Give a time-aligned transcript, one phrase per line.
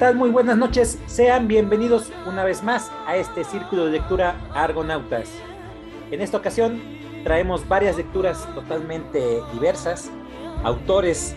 [0.00, 0.16] tal?
[0.16, 0.98] Muy buenas noches.
[1.04, 5.28] Sean bienvenidos una vez más a este círculo de lectura Argonautas.
[6.10, 6.80] En esta ocasión
[7.22, 10.10] traemos varias lecturas totalmente diversas,
[10.64, 11.34] autores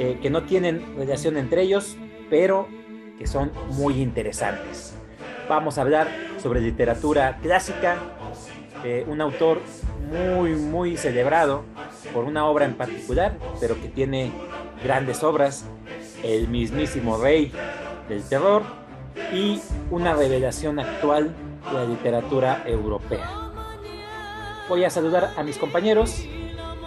[0.00, 1.96] eh, que no tienen relación entre ellos,
[2.28, 2.66] pero
[3.20, 4.96] que son muy interesantes.
[5.48, 6.08] Vamos a hablar
[6.42, 7.98] sobre literatura clásica,
[8.82, 9.60] eh, un autor
[10.10, 11.62] muy, muy celebrado
[12.12, 14.32] por una obra en particular, pero que tiene
[14.82, 15.64] grandes obras,
[16.24, 17.52] el mismísimo rey
[18.12, 18.62] del terror
[19.32, 19.60] y
[19.90, 21.34] una revelación actual
[21.70, 23.28] de la literatura europea.
[24.68, 26.24] Voy a saludar a mis compañeros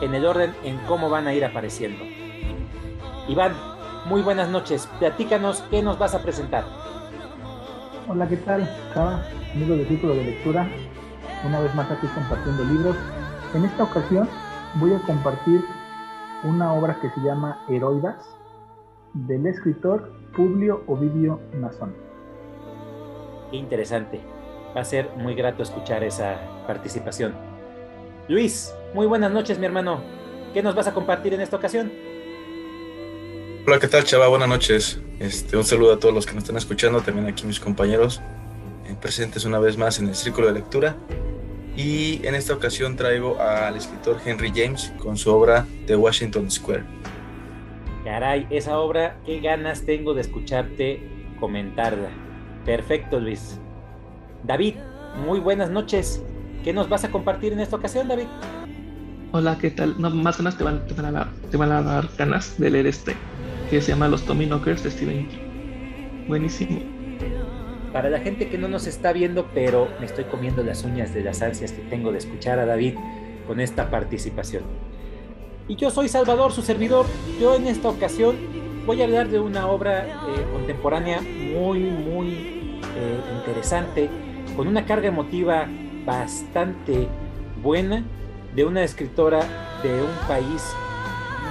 [0.02, 2.04] en el orden en cómo van a ir apareciendo.
[3.28, 3.54] Iván,
[4.06, 4.88] muy buenas noches.
[5.00, 6.64] Platícanos qué nos vas a presentar.
[8.08, 8.70] Hola, ¿qué tal?
[8.94, 9.24] Chava,
[9.54, 10.70] amigo del Círculo de Lectura.
[11.44, 12.96] Una vez más aquí compartiendo libros.
[13.56, 14.30] En esta ocasión
[14.76, 15.64] voy a compartir
[16.44, 18.16] una obra que se llama Heroidas
[19.14, 21.96] del escritor Publio Ovidio Nazón.
[23.50, 24.20] Qué interesante.
[24.76, 27.34] Va a ser muy grato escuchar esa participación.
[28.28, 30.02] Luis, muy buenas noches, mi hermano.
[30.54, 31.92] ¿Qué nos vas a compartir en esta ocasión?
[33.66, 34.28] Hola, ¿qué tal, chava?
[34.28, 35.00] Buenas noches.
[35.20, 38.22] Este, un saludo a todos los que nos están escuchando, también aquí mis compañeros
[38.86, 40.98] eh, presentes una vez más en el Círculo de Lectura.
[41.78, 46.84] Y en esta ocasión traigo al escritor Henry James con su obra The Washington Square.
[48.06, 51.02] Caray, esa obra, qué ganas tengo de escucharte
[51.40, 52.10] comentarla.
[52.64, 53.60] Perfecto, Luis.
[54.44, 54.76] David,
[55.26, 56.24] muy buenas noches.
[56.64, 58.28] ¿Qué nos vas a compartir en esta ocasión, David?
[59.32, 60.00] Hola, ¿qué tal?
[60.00, 62.70] No, más ganas te van, te van, a, dar, te van a dar ganas de
[62.70, 63.16] leer este,
[63.72, 66.28] que se llama Los Tommy Knockers de Stephen King.
[66.28, 66.82] Buenísimo.
[67.92, 71.24] Para la gente que no nos está viendo, pero me estoy comiendo las uñas de
[71.24, 72.94] las ansias que tengo de escuchar a David
[73.48, 74.64] con esta participación.
[75.68, 77.08] Y yo soy Salvador, su servidor.
[77.40, 78.36] Yo en esta ocasión
[78.86, 84.10] voy a hablar de una obra eh, contemporánea muy, muy eh, interesante,
[84.56, 85.68] con una carga emotiva
[86.06, 87.08] bastante
[87.64, 88.04] buena,
[88.56, 89.40] de una escritora
[89.82, 90.64] de un país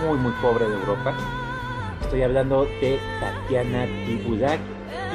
[0.07, 1.15] muy, muy pobre de Europa.
[2.01, 4.61] Estoy hablando de Tatiana Tibudak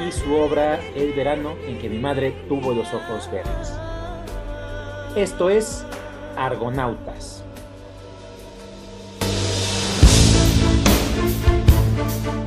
[0.06, 3.72] y su obra El verano en que mi madre tuvo los ojos verdes.
[5.16, 5.86] Esto es
[6.36, 7.44] Argonautas.
[12.10, 12.39] Música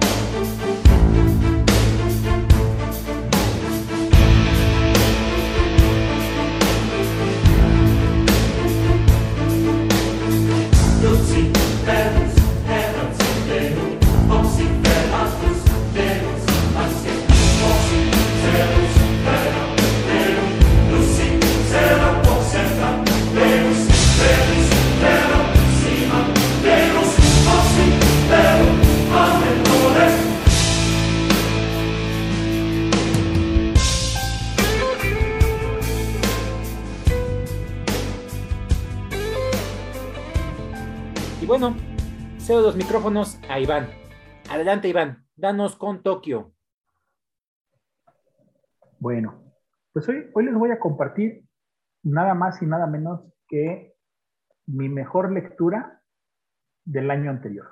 [42.64, 43.90] los micrófonos a Iván.
[44.50, 45.28] Adelante, Iván.
[45.36, 46.54] Danos con Tokio.
[49.00, 49.44] Bueno,
[49.92, 51.44] pues hoy, les voy a compartir
[52.04, 53.20] nada más y nada menos
[53.50, 53.98] que
[54.66, 56.02] mi mejor lectura
[56.86, 57.68] del año anterior.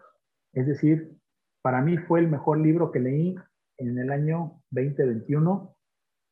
[0.51, 1.17] Es decir,
[1.61, 3.35] para mí fue el mejor libro que leí
[3.77, 5.73] en el año 2021.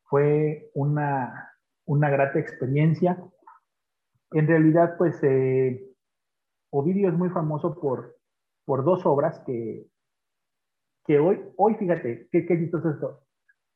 [0.03, 1.55] Fue una,
[1.85, 3.23] una grata experiencia.
[4.31, 5.81] En realidad, pues eh,
[6.71, 8.18] Ovidio es muy famoso por,
[8.69, 9.87] por dos obras que,
[11.03, 13.23] que hoy, hoy fíjate, qué, qué es esto.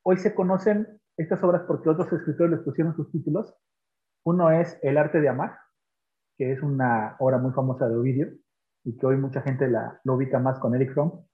[0.04, 3.56] Hoy se conocen estas obras porque otros escritores les pusieron sus títulos.
[4.24, 5.58] Uno es El arte de amar,
[6.38, 8.34] que es una obra muy famosa de Ovidio
[8.84, 11.26] y que hoy mucha gente la, lo ubica más con Eric Fromm.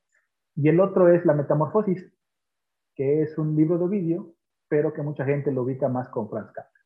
[0.56, 2.14] Y el otro es La Metamorfosis,
[2.96, 4.36] que es un libro de Ovidio,
[4.70, 6.80] pero que mucha gente lo ubica más con Franz Kafka.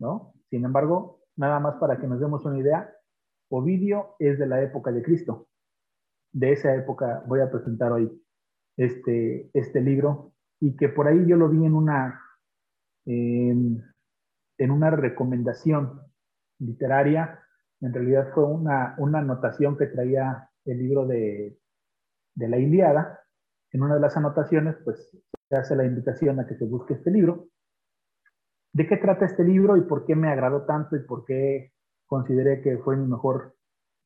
[0.00, 0.34] ¿no?
[0.50, 2.92] Sin embargo, nada más para que nos demos una idea,
[3.50, 5.46] Ovidio es de la época de Cristo
[6.36, 8.12] de esa época voy a presentar hoy
[8.76, 12.20] este, este libro y que por ahí yo lo vi en una,
[13.06, 13.80] en
[14.58, 16.02] una recomendación
[16.58, 17.40] literaria.
[17.80, 21.58] En realidad fue una, una anotación que traía el libro de,
[22.34, 23.20] de la Iliada.
[23.72, 25.10] En una de las anotaciones, pues
[25.48, 27.48] se hace la invitación a que se busque este libro.
[28.74, 31.72] ¿De qué trata este libro y por qué me agradó tanto y por qué
[32.06, 33.56] consideré que fue mi mejor,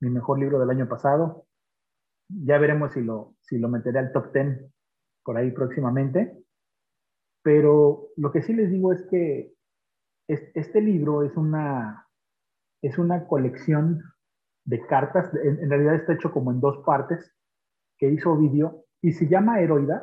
[0.00, 1.48] mi mejor libro del año pasado?
[2.44, 4.70] Ya veremos si lo, si lo meteré al top 10
[5.24, 6.36] por ahí próximamente.
[7.42, 9.54] Pero lo que sí les digo es que
[10.28, 12.06] este libro es una,
[12.82, 14.02] es una colección
[14.64, 17.34] de cartas, en, realidad está hecho como en dos partes,
[17.98, 20.02] que hizo vídeo y se llama Heroidas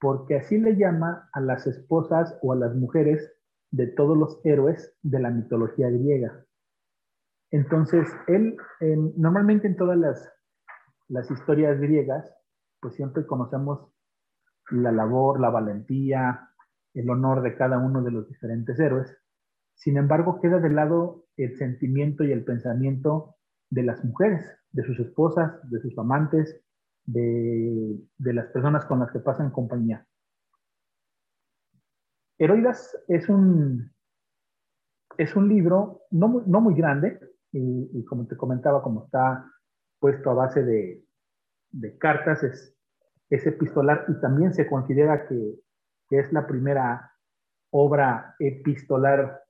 [0.00, 3.32] porque así le llama a las esposas o a las mujeres
[3.70, 6.44] de todos los héroes de la mitología griega.
[7.50, 8.56] Entonces, él,
[9.16, 10.33] normalmente en todas las,
[11.08, 12.34] las historias griegas,
[12.80, 13.88] pues siempre conocemos
[14.70, 16.50] la labor, la valentía,
[16.94, 19.16] el honor de cada uno de los diferentes héroes.
[19.74, 23.36] Sin embargo, queda de lado el sentimiento y el pensamiento
[23.70, 26.64] de las mujeres, de sus esposas, de sus amantes,
[27.04, 30.06] de, las personas con las que pasan compañía.
[32.38, 33.92] Heroidas es un,
[35.18, 37.20] es un libro no muy, no muy grande,
[37.52, 39.48] y, como te comentaba, como está
[40.04, 42.76] puesto a base de, cartas, es,
[43.30, 45.54] epistolar y también se considera que,
[46.10, 47.10] que, es la primera
[47.70, 49.42] obra epistolar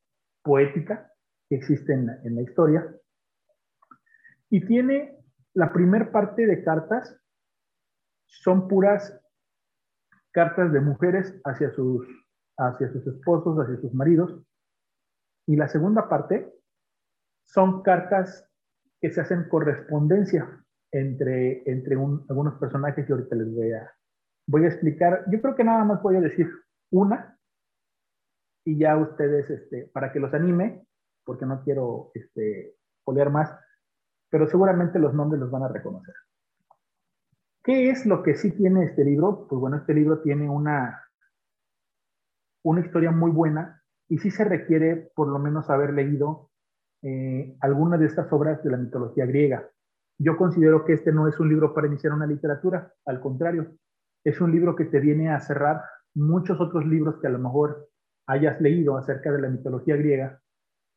[0.45, 1.11] poética
[1.49, 2.89] que existe en, en la historia.
[4.49, 5.19] Y tiene
[5.55, 7.21] la primera parte de cartas,
[8.27, 9.21] son puras
[10.31, 12.07] cartas de mujeres hacia sus,
[12.59, 14.41] hacia sus esposos, hacia sus maridos.
[15.49, 16.55] Y la segunda parte
[17.43, 18.49] son cartas
[19.05, 20.49] que se hacen correspondencia
[20.91, 23.93] entre, entre algunos personajes que ahorita les voy a,
[24.47, 25.27] voy a explicar.
[25.31, 26.49] Yo creo que nada más voy a decir
[26.91, 27.39] una
[28.65, 30.87] y ya ustedes, este, para que los anime,
[31.23, 32.77] porque no quiero este,
[33.31, 33.55] más,
[34.31, 36.15] pero seguramente los nombres los van a reconocer.
[37.63, 39.47] ¿Qué es lo que sí tiene este libro?
[39.47, 40.99] Pues bueno, este libro tiene una,
[42.63, 46.49] una historia muy buena y sí se requiere por lo menos haber leído
[47.05, 49.69] eh, alguna de estas obras de la mitología griega.
[50.19, 53.77] Yo considero que este no es un libro para iniciar una literatura, al contrario,
[54.25, 55.83] es un libro que te viene a cerrar
[56.15, 57.89] muchos otros libros que a lo mejor
[58.27, 60.41] hayas leído acerca de la mitología griega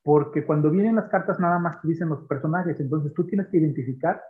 [0.07, 3.57] porque cuando vienen las cartas nada más te dicen los personajes, entonces tú tienes que
[3.57, 4.21] identificar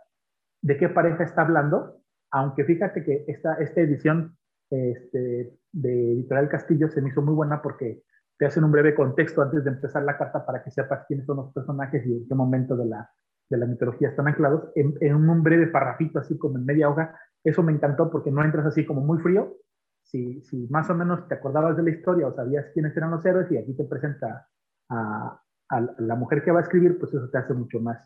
[0.60, 2.02] de qué pareja está hablando,
[2.32, 4.36] aunque fíjate que esta, esta edición
[4.70, 8.02] este, de Editorial Castillo se me hizo muy buena porque
[8.38, 11.38] te hacen un breve contexto antes de empezar la carta para que sepas quiénes son
[11.38, 13.10] los personajes y en qué momento de la,
[13.50, 17.18] de la mitología están anclados, en, en un breve parrafito, así como en media hoja.
[17.42, 19.56] Eso me encantó porque no entras así como muy frío.
[20.04, 23.50] Si, más o menos te acordabas de la historia o sabías quiénes eran los héroes
[23.50, 24.48] y aquí te presenta
[24.88, 27.98] a, a la mujer que va a escribir, pues eso te hace mucho más,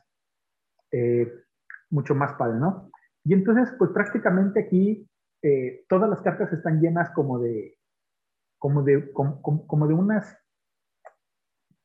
[0.90, 1.32] eh,
[1.90, 2.90] mucho más padre, ¿no?
[3.24, 5.08] Y entonces, pues prácticamente aquí
[5.42, 7.76] eh, todas las cartas están llenas como de,
[8.62, 10.38] como de, como, de unas,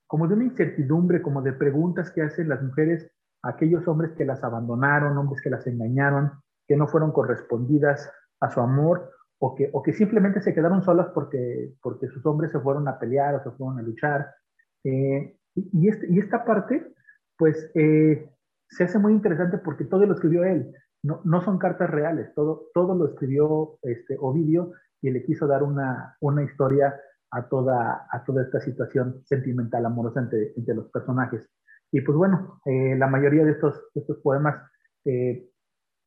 [0.06, 4.26] como de una incertidumbre, como de preguntas que hacen las mujeres a aquellos hombres que
[4.26, 6.34] las abandonaron, hombres que las engañaron,
[6.68, 11.08] que no fueron correspondidas a su amor o que, o que simplemente se quedaron solas
[11.16, 14.36] porque, porque sus hombres se fueron a pelear o se fueron a luchar.
[14.84, 16.94] Eh, y, este, y esta parte,
[17.40, 18.30] pues, eh,
[18.70, 20.72] se hace muy interesante porque todo lo escribió él.
[21.02, 25.64] No, no son cartas reales, todo, todo lo escribió este, Ovidio y le quiso dar
[25.64, 26.96] una, una historia
[27.32, 31.50] a toda, a toda esta situación sentimental, amorosa entre, entre los personajes.
[31.92, 34.62] Y pues bueno, eh, la mayoría de estos, estos poemas,
[35.06, 35.50] eh,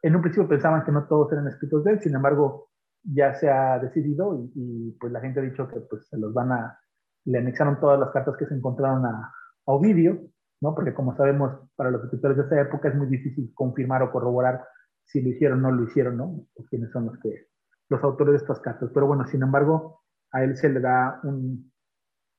[0.03, 2.71] en un principio pensaban que no todos eran escritos de él, sin embargo,
[3.03, 6.53] ya se ha decidido y, pues la gente ha dicho que pues se los van
[6.53, 6.79] a,
[7.25, 9.33] le anexaron todas las cartas que se encontraron a,
[9.65, 10.19] Ovidio,
[10.63, 10.75] ¿no?
[10.75, 14.65] Porque como sabemos, para los escritores de esa época es muy difícil confirmar o corroborar
[15.05, 16.47] si lo hicieron o no lo hicieron, ¿no?
[16.55, 17.50] Pues, quiénes son los que
[17.91, 18.91] los autores de estas cartas.
[18.95, 21.71] Pero bueno, sin embargo, a él se le da un,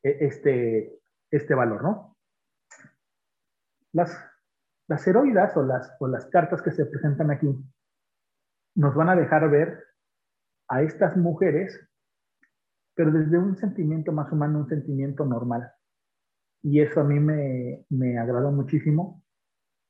[0.04, 2.18] e, este, este valor, ¿no?
[3.94, 4.18] Las,
[4.88, 7.54] las heroidas o las, o las cartas que se presentan aquí
[8.76, 9.84] nos van a dejar ver
[10.70, 11.78] a estas mujeres,
[12.96, 15.72] pero desde un sentimiento más humano, un sentimiento normal
[16.64, 19.24] y eso a mí me, me agradó muchísimo.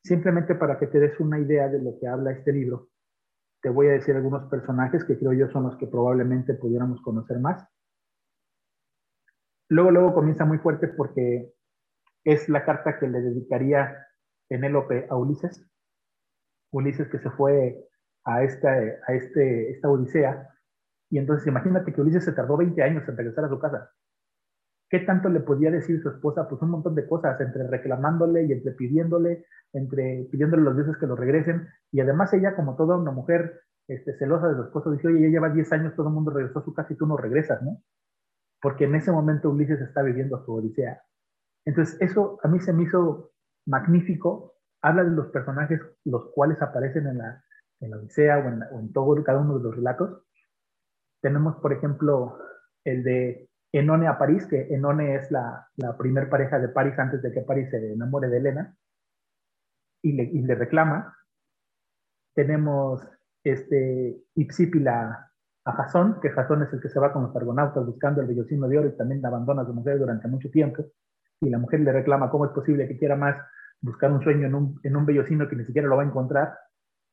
[0.03, 2.89] Simplemente para que te des una idea de lo que habla este libro,
[3.61, 7.39] te voy a decir algunos personajes que creo yo son los que probablemente pudiéramos conocer
[7.39, 7.67] más.
[9.69, 11.53] Luego, luego comienza muy fuerte porque
[12.23, 14.07] es la carta que le dedicaría
[14.47, 15.65] Penélope a Ulises.
[16.71, 17.87] Ulises que se fue
[18.25, 20.49] a esta, a este, esta odisea.
[21.09, 23.91] Y entonces imagínate que Ulises se tardó 20 años en regresar a su casa.
[24.91, 26.49] ¿Qué tanto le podía decir su esposa?
[26.49, 31.07] Pues un montón de cosas, entre reclamándole y entre pidiéndole, entre pidiéndole los dioses que
[31.07, 31.65] lo regresen.
[31.93, 35.29] Y además ella, como toda una mujer este, celosa de su esposo, dice, oye, ella
[35.29, 37.81] lleva 10 años, todo el mundo regresó a su casa y tú no regresas, ¿no?
[38.61, 41.01] Porque en ese momento Ulises está viviendo su odisea.
[41.63, 43.31] Entonces, eso a mí se me hizo
[43.65, 44.55] magnífico.
[44.81, 47.41] Habla de los personajes los cuales aparecen en la,
[47.79, 50.21] en la odisea o en, o en todo, cada uno de los relatos.
[51.21, 52.37] Tenemos, por ejemplo,
[52.83, 57.31] el de Enone a París, que Enone es la, primer pareja de París antes de
[57.31, 58.75] que París se enamore de Elena,
[60.01, 61.15] y le, le reclama.
[62.33, 63.01] Tenemos
[63.43, 65.31] este, Ipsípila
[65.63, 68.67] a Jasón, que Jasón es el que se va con los argonautas buscando el vellocino
[68.67, 70.85] de oro y también abandona a su mujer durante mucho tiempo.
[71.39, 73.35] Y la mujer le reclama cómo es posible que quiera más
[73.81, 76.57] buscar un sueño en un, en un bellocino que ni siquiera lo va a encontrar.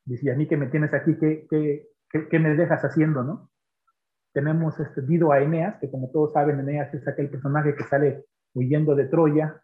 [0.05, 1.88] Dice, a mí que me tienes aquí, ¿qué, qué,
[2.31, 3.50] qué, me dejas haciendo, no?
[4.33, 8.25] Tenemos este Dido a Eneas, que como todos saben, Eneas es aquel personaje que sale
[8.55, 9.63] huyendo de Troya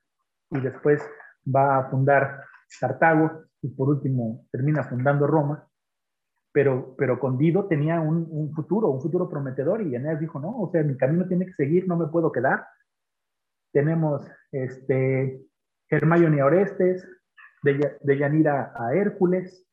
[0.50, 1.02] y después
[1.44, 2.44] va a fundar
[2.80, 5.68] Cartago y por último termina fundando Roma
[6.54, 10.71] pero, pero con Dido tenía un, futuro, un futuro prometedor y Eneas dijo, no, o
[10.71, 12.64] sea, mi camino tiene que seguir, no me puedo quedar.
[13.73, 15.42] Tenemos este,
[15.90, 17.04] Hermione a Orestes,
[17.64, 19.66] de, de Yanira a Hércules,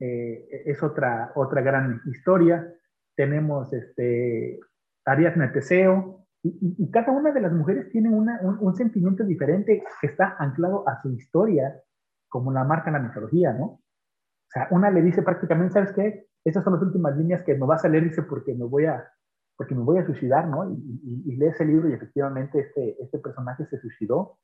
[0.00, 2.74] eh, es otra, otra gran historia.
[3.16, 4.58] Tenemos este,
[5.04, 9.82] Ariadne Teseo, y, y, cada una de las mujeres tiene una, un, un, sentimiento diferente
[10.00, 11.74] que está anclado a su historia,
[12.28, 13.80] como la marca la mitología, ¿no?
[14.54, 16.26] sea, una le dice prácticamente, ¿sabes qué?
[16.44, 19.04] Esas son las últimas líneas que me vas a leer, dice, porque me voy a,
[19.56, 20.70] porque me voy a suicidar, ¿no?
[20.70, 24.38] Y, y, y lee ese libro y efectivamente este, este personaje se suicidó.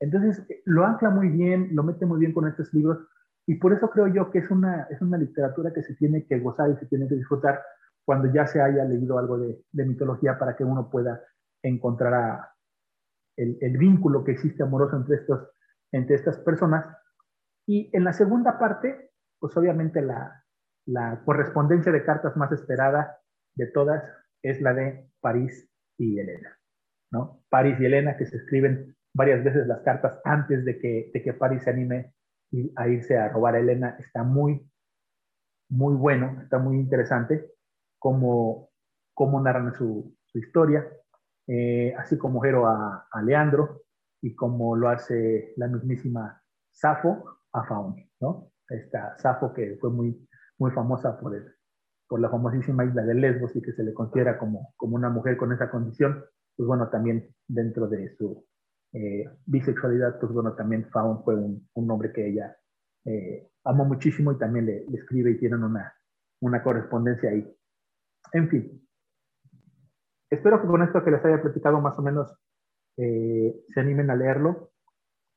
[0.00, 2.98] Entonces, lo ancla muy bien, lo mete muy bien con estos libros,
[3.46, 6.38] y por eso creo yo que es una, es una literatura que se tiene que
[6.38, 7.60] gozar y se tiene que disfrutar
[8.10, 11.22] cuando ya se haya leído algo de, de mitología para que uno pueda
[11.62, 12.54] encontrar a,
[13.36, 15.48] el, el, vínculo que existe amoroso entre, estos,
[15.92, 16.84] entre estas personas.
[17.68, 20.44] Y en la segunda parte, pues obviamente la,
[20.86, 23.16] la correspondencia de cartas más esperada
[23.54, 24.02] de todas
[24.42, 26.58] es la de París y Elena,
[27.12, 27.44] ¿no?
[27.48, 31.32] París y Elena que se escriben varias veces las cartas antes de que, de que
[31.32, 32.12] París se anime
[32.74, 34.68] a irse a robar a Elena, está muy,
[35.68, 37.48] muy bueno, está muy interesante
[38.00, 38.70] cómo,
[39.14, 40.84] cómo narran su, su historia,
[41.46, 43.82] eh, así como Jero a, a, Leandro
[44.20, 46.42] y como lo hace la mismísima
[46.72, 48.50] Safo a Faun, ¿no?
[48.68, 50.28] esta Safo, que fue muy,
[50.58, 51.44] muy famosa por, el,
[52.08, 55.36] por la famosísima isla de Lesbos y que se le considera como, como una mujer
[55.36, 56.24] con esa condición,
[56.56, 58.44] pues bueno, también dentro de su
[58.92, 62.56] eh, bisexualidad, pues bueno, también Faun fue un, un nombre que ella
[63.04, 65.94] eh, amó muchísimo y también le, le, escribe y tienen una,
[66.40, 67.56] una correspondencia ahí.
[68.32, 68.88] En fin,
[70.30, 72.34] espero que con esto que les haya platicado más o menos
[72.96, 74.72] eh, se animen a leerlo.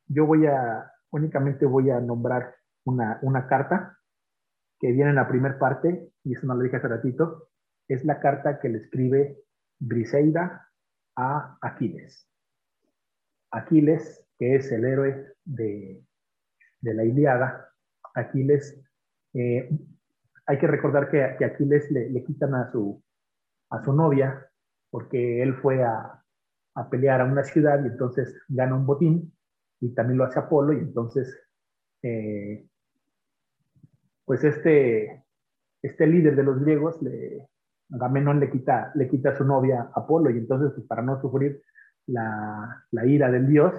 [0.07, 3.97] Yo voy a, únicamente voy a nombrar una, una carta
[4.79, 7.49] que viene en la primera parte, y eso no lo dije hace ratito,
[7.87, 9.43] es la carta que le escribe
[9.79, 10.69] Briseida
[11.15, 12.29] a Aquiles.
[13.51, 16.03] Aquiles, que es el héroe de,
[16.81, 17.69] de la Iliada,
[18.13, 18.83] Aquiles,
[19.33, 19.69] eh,
[20.45, 23.01] hay que recordar que, Aquiles le, le, quitan a su,
[23.69, 24.49] a su novia
[24.89, 26.23] porque él fue a,
[26.75, 29.33] a, pelear a una ciudad y entonces gana un botín
[29.79, 31.35] y también lo hace Apolo y entonces
[32.03, 32.67] eh,
[34.25, 35.25] pues este,
[35.81, 37.47] este líder de los griegos, le,
[37.91, 41.61] Agamenón le quita, le quita a su novia Apolo y entonces pues, para no sufrir
[42.07, 43.73] la, la, ira del dios,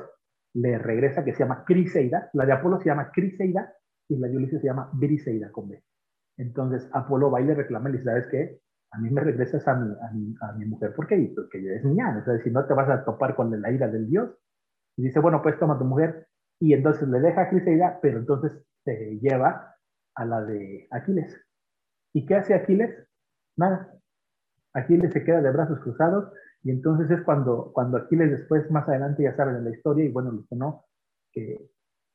[0.54, 3.72] le regresa que se llama Criseida, la de Apolo se llama Criseida
[4.08, 5.82] y la de Ulises se llama Briseida con B.
[6.36, 8.60] Entonces Apolo va y le reclama y le dice, ¿sabes qué?
[8.92, 11.32] A mí me regresas a mi, a mi, a mi mujer, ¿por qué?
[11.34, 13.88] Porque ella es niña, o sea, si no te vas a topar con la ira
[13.88, 14.30] del dios.
[14.96, 16.28] Y dice, bueno, pues toma tu mujer.
[16.60, 18.52] Y entonces le deja a Criseida, pero entonces
[18.84, 19.74] se lleva
[20.14, 21.36] a la de Aquiles.
[22.12, 23.08] ¿Y qué hace Aquiles?
[23.56, 23.92] Nada.
[24.72, 26.32] Aquiles se queda de brazos cruzados
[26.64, 30.08] y entonces es cuando, cuando Aquiles después, más adelante, ya saben en la historia, y
[30.10, 30.86] bueno, los que no,
[31.30, 31.70] que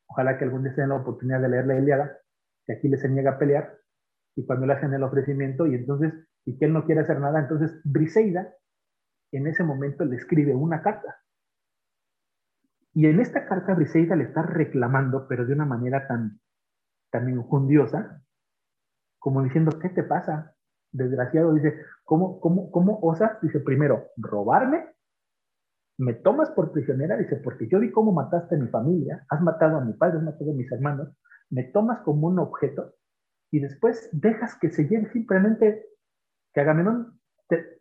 [0.07, 2.17] ojalá que algún día tengan la oportunidad de leer la Iliada,
[2.65, 3.77] que Aquiles se niega a pelear,
[4.35, 6.13] y cuando le hacen el ofrecimiento, y entonces,
[6.45, 8.53] y que él no quiere hacer nada, entonces Briseida
[9.31, 11.17] en ese momento le escribe una carta.
[12.93, 16.39] Y en esta carta Briseida le está reclamando, pero de una manera tan,
[17.11, 18.23] tan injundiosa,
[19.19, 20.55] como diciendo, ¿qué te pasa?
[20.91, 23.39] Desgraciado, dice, ¿cómo, cómo, cómo osas?
[23.41, 24.95] Dice, primero, robarme,
[25.99, 29.77] me tomas por prisionera, dice, porque yo vi cómo mataste a mi familia, has matado
[29.77, 31.09] a mi padre, has matado a mis hermanos,
[31.49, 32.93] me tomas como un objeto
[33.51, 35.85] y después dejas que se lleve simplemente,
[36.53, 37.19] que Agamenón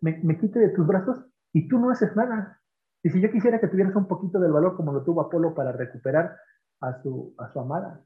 [0.00, 2.60] me, me quite de tus brazos y tú no haces nada.
[3.02, 5.72] Y si yo quisiera que tuvieras un poquito del valor como lo tuvo Apolo para
[5.72, 6.36] recuperar
[6.80, 8.04] a su, a su amada,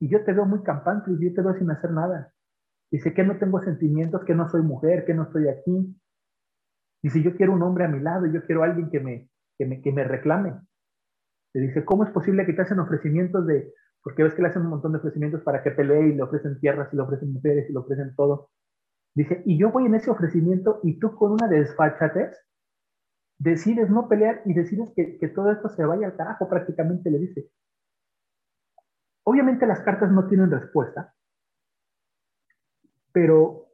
[0.00, 2.32] y yo te veo muy campante y yo te veo sin hacer nada.
[2.90, 5.96] Dice que no tengo sentimientos, que no soy mujer, que no estoy aquí.
[7.02, 9.80] Dice, yo quiero un hombre a mi lado, yo quiero alguien que me, que me,
[9.80, 10.60] que me reclame.
[11.54, 13.72] Le dice, ¿cómo es posible que te hacen ofrecimientos de,
[14.04, 16.60] porque ves que le hacen un montón de ofrecimientos para que pelee y le ofrecen
[16.60, 18.50] tierras y le ofrecen mujeres y le ofrecen todo?
[19.14, 22.36] Dice, y yo voy en ese ofrecimiento y tú con una desfachatez
[23.38, 27.18] decides no pelear y decides que, que todo esto se vaya al carajo, prácticamente le
[27.18, 27.50] dice.
[29.24, 31.14] Obviamente las cartas no tienen respuesta,
[33.10, 33.68] pero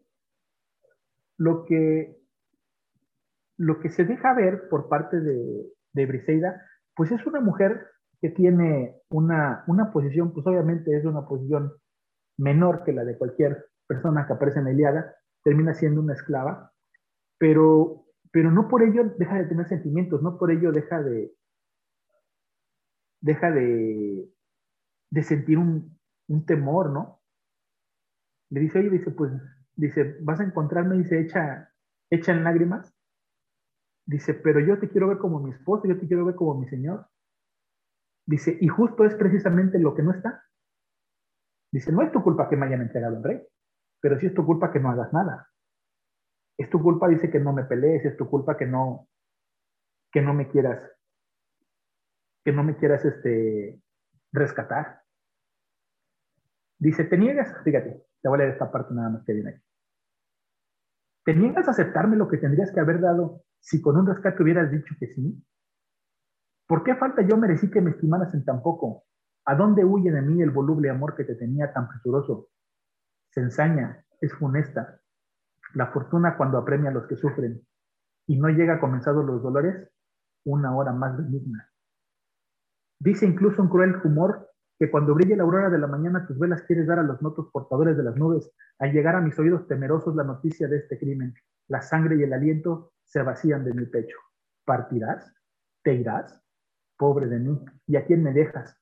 [1.39, 2.23] lo que,
[3.57, 7.89] lo que se deja ver por parte de, de Briseida, pues es una mujer
[8.21, 11.73] que tiene una, una posición, pues obviamente es una posición
[12.39, 16.73] menor que la de cualquier persona que aparece en la termina siendo una esclava,
[17.39, 21.33] pero, pero no por ello deja de tener sentimientos, no por ello deja de,
[23.21, 24.29] deja de,
[25.11, 25.99] de sentir un,
[26.29, 27.21] un temor, ¿no?
[28.51, 29.33] Le dice, oye, dice, pues,
[29.77, 31.73] dice, vas a encontrarme, dice, echa,
[32.11, 32.93] echa en lágrimas.
[34.07, 36.69] Dice, pero yo te quiero ver como mi esposo, yo te quiero ver como mi
[36.69, 37.07] Señor.
[38.27, 40.45] Dice, y justo es precisamente lo que no está.
[41.73, 43.41] Dice, no es tu culpa que me hayan entregado al rey,
[44.01, 45.49] pero sí es tu culpa que no hagas nada.
[46.59, 49.09] Es tu culpa, dice, que no me pelees, es tu culpa que no,
[50.13, 50.81] que no me quieras,
[52.45, 53.81] que no me quieras este,
[54.33, 55.03] rescatar.
[56.79, 59.61] Dice, te niegas, fíjate, te voy a leer esta parte nada más que viene ahí.
[61.25, 64.71] ¿Te niegas a aceptarme lo que tendrías que haber dado si con un rescate hubieras
[64.71, 65.43] dicho que sí?
[66.71, 69.03] ¿Por qué falta yo merecí que me estimaras en tan poco?
[69.45, 72.47] ¿A dónde huye de mí el voluble amor que te tenía tan presuroso?
[73.33, 75.01] Se ensaña, es funesta.
[75.75, 77.61] La fortuna cuando apremia a los que sufren
[78.29, 79.91] y no llega comenzados los dolores,
[80.45, 81.69] una hora más benigna.
[83.01, 84.49] Dice incluso un cruel humor
[84.79, 87.51] que cuando brille la aurora de la mañana tus velas quieres dar a los notos
[87.53, 91.35] portadores de las nubes, al llegar a mis oídos temerosos la noticia de este crimen,
[91.67, 94.19] la sangre y el aliento se vacían de mi pecho.
[94.65, 95.35] ¿Partirás?
[95.83, 96.41] ¿Te irás?
[97.01, 97.59] Pobre de mí.
[97.87, 98.79] ¿Y a quién me dejas?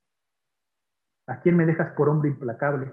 [1.29, 2.93] ¿A quién me dejas por hombre implacable?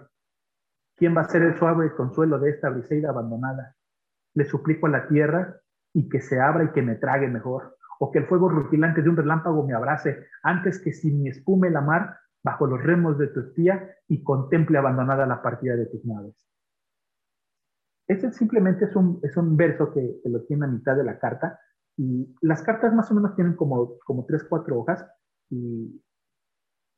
[0.96, 3.76] ¿Quién va a ser el suave consuelo de esta briseida abandonada?
[4.36, 5.60] Le suplico a la tierra
[5.94, 9.10] y que se abra y que me trague mejor, o que el fuego rutilante de
[9.10, 13.30] un relámpago me abrace, antes que si me espume la mar bajo los remos de
[13.30, 16.36] tu espía y contemple abandonada la partida de tus naves.
[18.08, 21.60] Este simplemente es un, verso que, lo tiene a mitad de la carta,
[21.98, 25.06] y las cartas más o menos tienen como, como tres, cuatro hojas,
[25.50, 26.02] y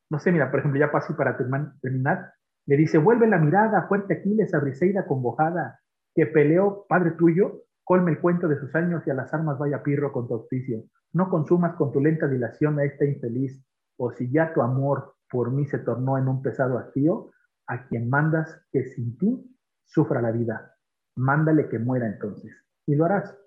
[0.10, 2.33] no sé, mira, por ejemplo, ya pasé para terminar,
[2.65, 5.79] le dice, vuelve la mirada, fuerte Aquiles, a Briseida convojada,
[6.13, 9.83] que peleó padre tuyo, colme el cuento de sus años y a las armas vaya
[9.83, 10.83] pirro con tu auspicio.
[11.13, 13.63] No consumas con tu lenta dilación a esta infeliz,
[13.97, 17.31] o si ya tu amor por mí se tornó en un pesado hastío,
[17.67, 20.75] a quien mandas que sin ti sufra la vida.
[21.15, 22.53] Mándale que muera entonces,
[22.86, 23.38] y lo harás,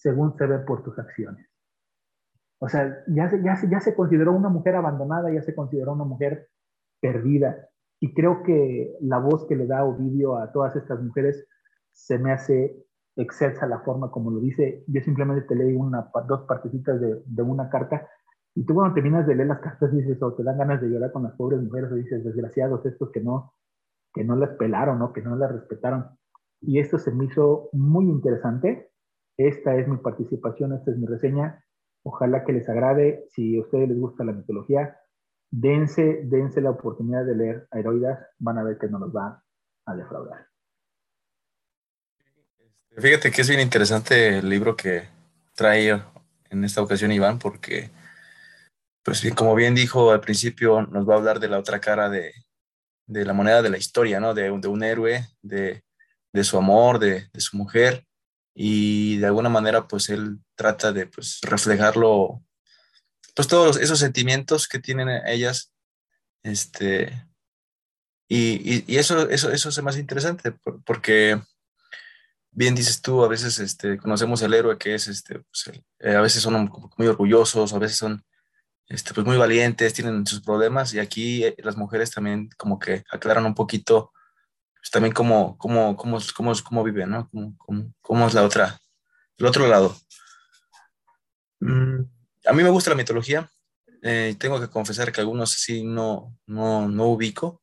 [0.00, 1.46] según se ve por tus acciones.
[2.58, 6.04] O sea, ya se, ya, ya se consideró una mujer abandonada, ya se consideró una
[6.04, 6.48] mujer
[7.00, 7.68] perdida.
[8.00, 11.46] Y creo que la voz que le da Ovidio a todas estas mujeres
[11.92, 12.84] se me hace
[13.16, 14.84] excelsa la forma como lo dice.
[14.86, 18.08] Yo simplemente te leí una, dos partecitas de, de una carta
[18.54, 21.12] y tú cuando terminas de leer las cartas dices, o te dan ganas de llorar
[21.12, 23.54] con las pobres mujeres, o dices, desgraciados estos que no,
[24.12, 25.12] que no las pelaron, ¿no?
[25.12, 26.06] que no las respetaron.
[26.60, 28.89] Y esto se me hizo muy interesante.
[29.48, 31.64] Esta es mi participación, esta es mi reseña.
[32.02, 33.24] Ojalá que les agrade.
[33.30, 35.00] Si a ustedes les gusta la mitología,
[35.50, 38.18] dense, dense la oportunidad de leer Heroidas.
[38.38, 39.42] Van a ver que no los va
[39.86, 40.46] a defraudar.
[42.98, 45.04] Fíjate que es bien interesante el libro que
[45.54, 46.02] trae
[46.50, 47.88] en esta ocasión Iván, porque,
[49.02, 52.34] pues como bien dijo al principio, nos va a hablar de la otra cara de,
[53.06, 54.34] la moneda de la historia, ¿no?
[54.34, 55.82] De, un héroe, de,
[56.42, 58.04] su amor, de, su mujer,
[58.54, 62.42] y de alguna manera pues él trata de pues reflejarlo,
[63.34, 65.72] pues todos esos sentimientos que tienen ellas,
[66.42, 67.26] este,
[68.28, 70.52] y, y, eso, eso, eso es más interesante
[70.84, 71.40] porque
[72.52, 76.20] bien dices tú, a veces este, conocemos al héroe que es, este, pues, eh, a
[76.20, 78.24] veces son muy orgullosos, a veces son
[78.86, 83.04] este, pues muy valientes, tienen sus problemas y aquí eh, las mujeres también como que
[83.10, 84.12] aclaran un poquito
[84.80, 87.28] pues también cómo, cómo, cómo, cómo, cómo viven, ¿no?
[87.30, 88.78] Cómo, cómo, cómo, es la otra,
[89.36, 89.94] el otro lado.
[91.60, 92.00] Mm,
[92.46, 93.50] a mí me gusta la mitología.
[94.02, 97.62] Eh, tengo que confesar que algunos sí no, no, no ubico,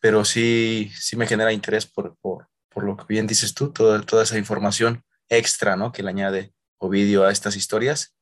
[0.00, 4.00] pero sí, sí me genera interés por, por, por lo que bien dices tú, toda,
[4.00, 5.92] toda esa información extra, ¿no?
[5.92, 8.16] Que le añade Ovidio a estas historias.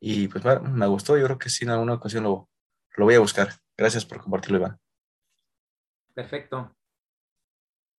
[0.00, 2.48] Y pues me gustó, yo creo que sí en alguna ocasión lo,
[2.96, 3.54] lo voy a buscar.
[3.76, 4.78] Gracias por compartirlo, Iván.
[6.14, 6.74] Perfecto.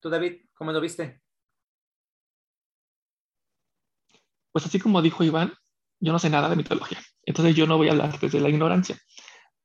[0.02, 1.22] ¿Tú, David, cómo lo viste?
[4.50, 5.52] Pues así como dijo Iván,
[6.00, 8.98] yo no sé nada de mitología, entonces yo no voy a hablar desde la ignorancia,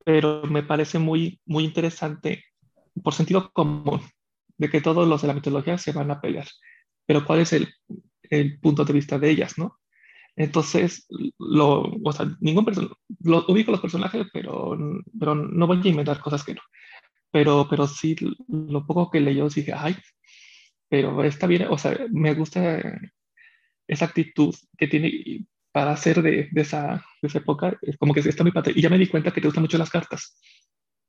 [0.05, 2.45] pero me parece muy, muy interesante
[3.03, 4.01] por sentido común
[4.57, 6.47] de que todos los de la mitología se van a pelear,
[7.07, 7.67] pero ¿cuál es el,
[8.29, 9.79] el punto de vista de ellas, no?
[10.35, 11.07] Entonces,
[11.39, 12.63] lo, o sea, ningún
[13.21, 14.77] lo ubico los personajes, pero,
[15.19, 16.61] pero no voy a inventar cosas que no.
[17.31, 18.15] Pero, pero sí,
[18.47, 19.97] lo poco que leyó, dije, ay,
[20.89, 22.81] pero está bien, o sea, me gusta
[23.87, 28.21] esa actitud que tiene para hacer de, de, esa, de esa época, es como que
[28.21, 28.73] está muy padre.
[28.75, 30.39] Y ya me di cuenta que te gustan mucho las cartas.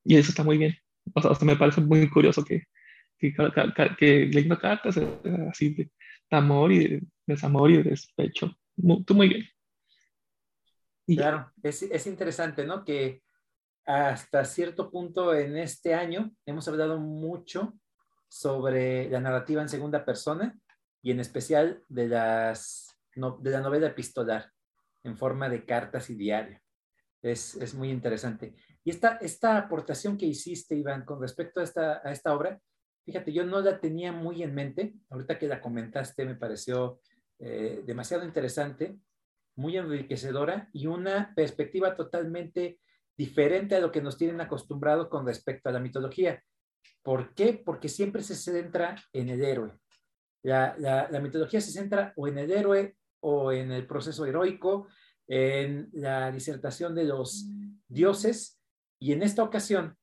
[0.04, 0.76] Y eso está muy bien.
[1.14, 2.64] O sea, me parece muy curioso que,
[3.18, 3.34] que,
[3.98, 4.98] que, leyendo cartas
[5.50, 5.90] así de,
[6.30, 8.54] amor y de desamor y de despecho
[9.04, 9.44] tú muy bien.
[11.06, 12.84] claro, es, es interesante, ¿no?
[12.84, 13.22] Que
[13.84, 17.74] hasta cierto punto en este año hemos hablado mucho
[18.28, 20.58] sobre la narrativa en segunda persona
[21.02, 24.52] y en especial de, las, de la novela epistolar
[25.04, 26.60] en forma de cartas y diario.
[27.22, 28.54] Es, es, muy interesante.
[28.84, 32.60] Y esta, esta aportación que hiciste, Iván, con respecto a esta, a esta obra,
[33.04, 34.94] fíjate, yo no la tenía muy en mente.
[35.10, 37.00] Ahorita que la comentaste me pareció
[37.40, 38.98] eh, demasiado interesante,
[39.56, 42.78] muy enriquecedora y una perspectiva totalmente
[43.16, 46.42] diferente a lo que nos tienen acostumbrado con respecto a la mitología.
[47.02, 47.54] ¿Por qué?
[47.54, 49.78] Porque siempre se centra en el héroe.
[50.42, 54.86] La, la, mitología se centra o en el héroe o en el proceso heroico,
[55.26, 57.46] en la disertación de los
[57.88, 58.60] dioses,
[59.00, 59.96] y en esta ocasión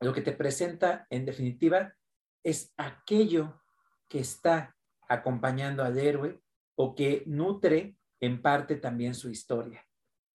[0.00, 1.94] lo que te presenta en definitiva
[2.42, 3.60] es aquello
[4.08, 4.76] que está
[5.08, 6.40] acompañando al héroe
[6.76, 9.84] o que nutre en parte también su historia.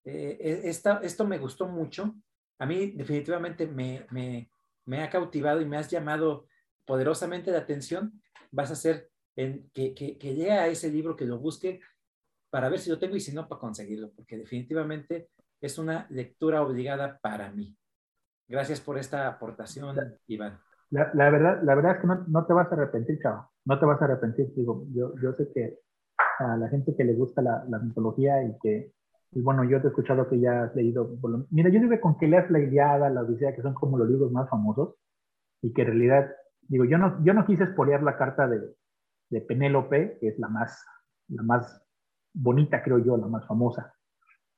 [0.06, 2.16] Eh, e, esto me gustó mucho.
[2.60, 4.50] A mí definitivamente me, me,
[4.88, 6.48] me, ha cautivado y me has llamado
[6.86, 8.20] poderosamente la atención.
[8.52, 11.80] Vas a hacer en, que, que, que lea ese libro, que lo busque
[12.50, 15.30] para ver si lo tengo y si no, para conseguirlo, porque definitivamente
[15.62, 17.78] es una lectura obligada para mí.
[18.48, 19.96] Gracias por esta aportación,
[20.28, 20.60] Iván.
[20.90, 23.52] La, la verdad, la verdad es que no, no, te vas a arrepentir, chavo.
[23.66, 24.54] No te vas a arrepentir.
[24.56, 25.80] Digo, yo, yo sé que
[26.40, 28.94] a la gente que le gusta la, mitología y que,
[29.32, 31.18] y bueno, yo te he escuchado que ya has leído,
[31.52, 34.32] mira, yo digo con que leas la Iliada, la Odisea, que son como los libros
[34.32, 34.96] más famosos,
[35.62, 38.62] y que en realidad, digo, yo no, yo no quise espolear la carta de,
[39.30, 40.84] de Penélope, que es la más,
[41.28, 41.84] la más
[42.34, 43.94] bonita, creo yo, la más famosa,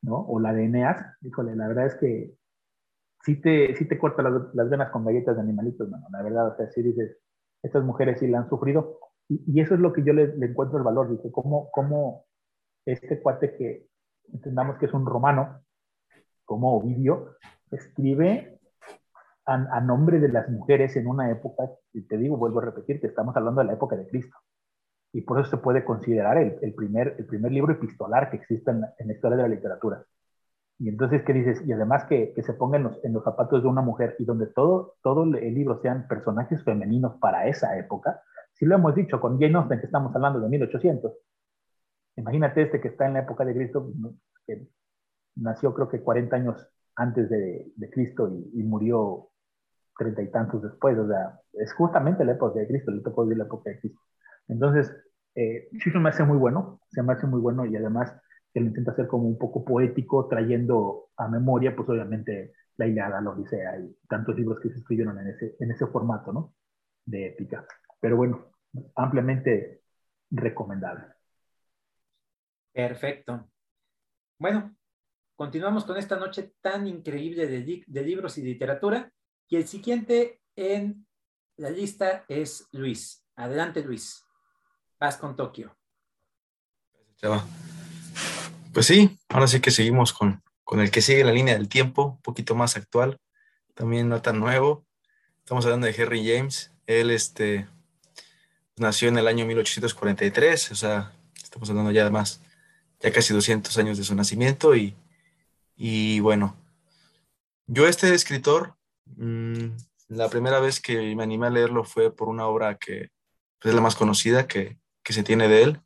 [0.01, 0.19] ¿no?
[0.27, 2.35] O la de Eneas, híjole, la verdad es que
[3.23, 6.49] sí te, sí te corta las, las venas con galletas de animalitos, mano, la verdad,
[6.49, 7.17] o sea, sí dices,
[7.63, 10.83] estas mujeres sí la han sufrido, y, eso es lo que yo le, encuentro el
[10.83, 12.25] valor, dice, cómo, cómo
[12.85, 13.87] este cuate que
[14.33, 15.61] entendamos que es un romano,
[16.45, 17.35] como Ovidio,
[17.71, 18.59] escribe
[19.45, 21.63] a, nombre de las mujeres en una época,
[21.93, 24.37] y te digo, vuelvo a repetir, que estamos hablando de la época de Cristo.
[25.11, 28.69] Y por eso se puede considerar el, el primer, el primer libro epistolar que existe
[28.69, 30.03] en, en, la historia de la literatura.
[30.77, 31.65] Y entonces, ¿qué dices?
[31.65, 34.25] Y además que, que se ponga en los, en los, zapatos de una mujer y
[34.25, 38.21] donde todo, todo el libro sean personajes femeninos para esa época,
[38.53, 41.13] si lo hemos dicho con Jane Austen, que estamos hablando de 1800,
[42.19, 43.91] imagínate este que está en la época de Cristo,
[44.45, 44.67] que
[45.35, 49.29] nació creo que 40 años antes de, Cristo y, murió
[49.97, 53.37] treinta y tantos después, o sea, es justamente la época de Cristo, le tocó vivir
[53.37, 53.99] la época de Cristo.
[54.47, 54.91] Entonces,
[55.35, 58.13] eh, sí se me hace muy bueno, se me hace muy bueno y además
[58.53, 63.21] que lo intenta hacer como un poco poético, trayendo a memoria, pues obviamente la Ilíada,
[63.21, 66.53] la Odisea y tantos libros que se escribieron en ese, en ese formato, ¿no?
[67.05, 67.65] De épica.
[67.99, 68.51] Pero bueno,
[68.95, 69.81] ampliamente
[70.31, 71.18] recomendable.
[72.73, 73.49] Perfecto.
[74.37, 74.75] Bueno,
[75.35, 79.11] continuamos con esta noche tan increíble de, libros y literatura.
[79.47, 81.07] Y el siguiente en
[81.57, 83.25] la lista es Luis.
[83.35, 84.23] Adelante, Luis.
[84.99, 85.75] Vas con Tokio.
[88.73, 92.05] Pues sí, ahora sí que seguimos con, con el que sigue la línea del tiempo,
[92.05, 93.17] un poquito más actual,
[93.73, 94.85] también no tan nuevo.
[95.39, 96.71] Estamos hablando de Henry James.
[96.85, 97.67] Él, este,
[98.79, 102.41] nació en el año 1843, o sea, estamos hablando ya de más,
[102.99, 104.95] ya casi 200 años de su nacimiento y,
[105.75, 106.57] y bueno,
[107.67, 109.67] yo este escritor, mm,
[110.09, 113.09] la primera vez que me animé a leerlo fue por una obra que
[113.59, 115.81] pues, es la más conocida que, que, se tiene de él,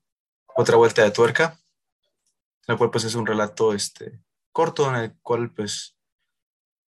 [0.55, 1.59] Otra Vuelta de Tuerca,
[2.67, 4.21] la cual pues es un relato este,
[4.51, 5.97] corto en el cual pues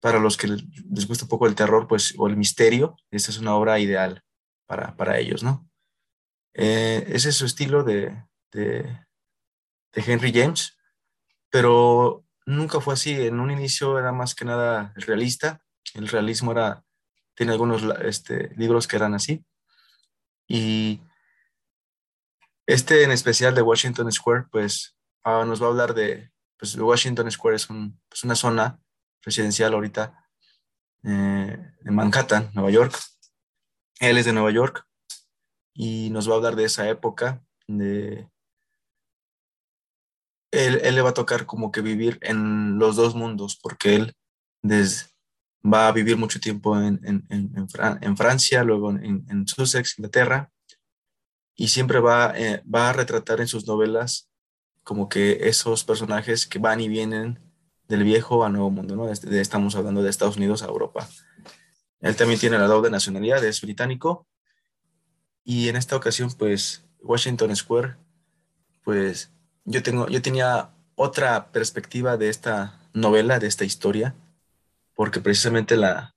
[0.01, 3.37] para los que les gusta un poco el terror pues o el misterio, esta es
[3.37, 4.23] una obra ideal
[4.65, 5.69] para, para ellos, ¿no?
[6.53, 9.05] Eh, ese es su estilo de, de,
[9.93, 10.77] Henry James,
[11.49, 13.13] pero nunca fue así.
[13.13, 15.61] En un inicio era más que nada realista.
[15.93, 16.83] El realismo era,
[17.35, 19.45] tiene algunos este, libros que eran así.
[20.47, 21.01] Y
[22.65, 27.31] este en especial de Washington Square, pues ah, nos va a hablar de, pues Washington
[27.31, 28.79] Square es pues, una zona
[29.23, 30.25] residencial ahorita
[31.03, 32.97] eh, en Manhattan, Nueva York.
[33.99, 34.85] Él es de Nueva York
[35.73, 38.27] y nos va a hablar de esa época, de,
[40.51, 44.15] él, le va a tocar como que vivir en los dos mundos, porque él
[45.63, 50.51] va a vivir mucho tiempo en, Francia, luego en, Sussex, Inglaterra,
[51.55, 54.29] y siempre va, eh, va a retratar en sus novelas
[54.83, 57.39] como que esos personajes que van y vienen
[57.87, 59.09] del viejo a nuevo mundo, ¿no?
[59.09, 61.07] estamos hablando de Estados Unidos a Europa.
[61.99, 64.27] Él también tiene la doble nacionalidad, es británico,
[65.43, 67.97] y en esta ocasión, pues, Washington Square,
[68.83, 69.31] pues,
[69.65, 74.15] yo, tengo, yo tenía otra perspectiva de esta novela, de esta historia,
[74.93, 76.15] porque precisamente la,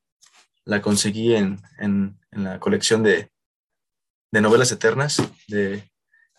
[0.64, 3.30] la conseguí en, en, la colección de,
[4.33, 5.90] de, novelas eternas, de,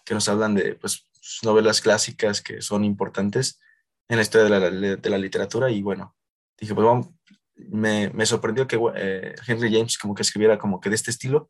[0.04, 1.08] que nos hablan de pues,
[1.44, 3.60] novelas clásicas que son importantes
[4.10, 5.72] en la historia de la, de la literatura.
[5.72, 6.16] Y bueno,
[6.58, 7.08] dije, pues
[7.56, 11.50] me, me sorprendió que eh, Henry James como que escribiera como que de este estilo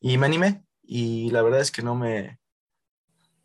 [0.00, 2.40] y me animé y la verdad es que no me,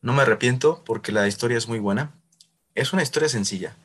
[0.01, 2.13] no me arrepiento porque la historia es muy buena.
[2.75, 3.75] Es una historia sencilla.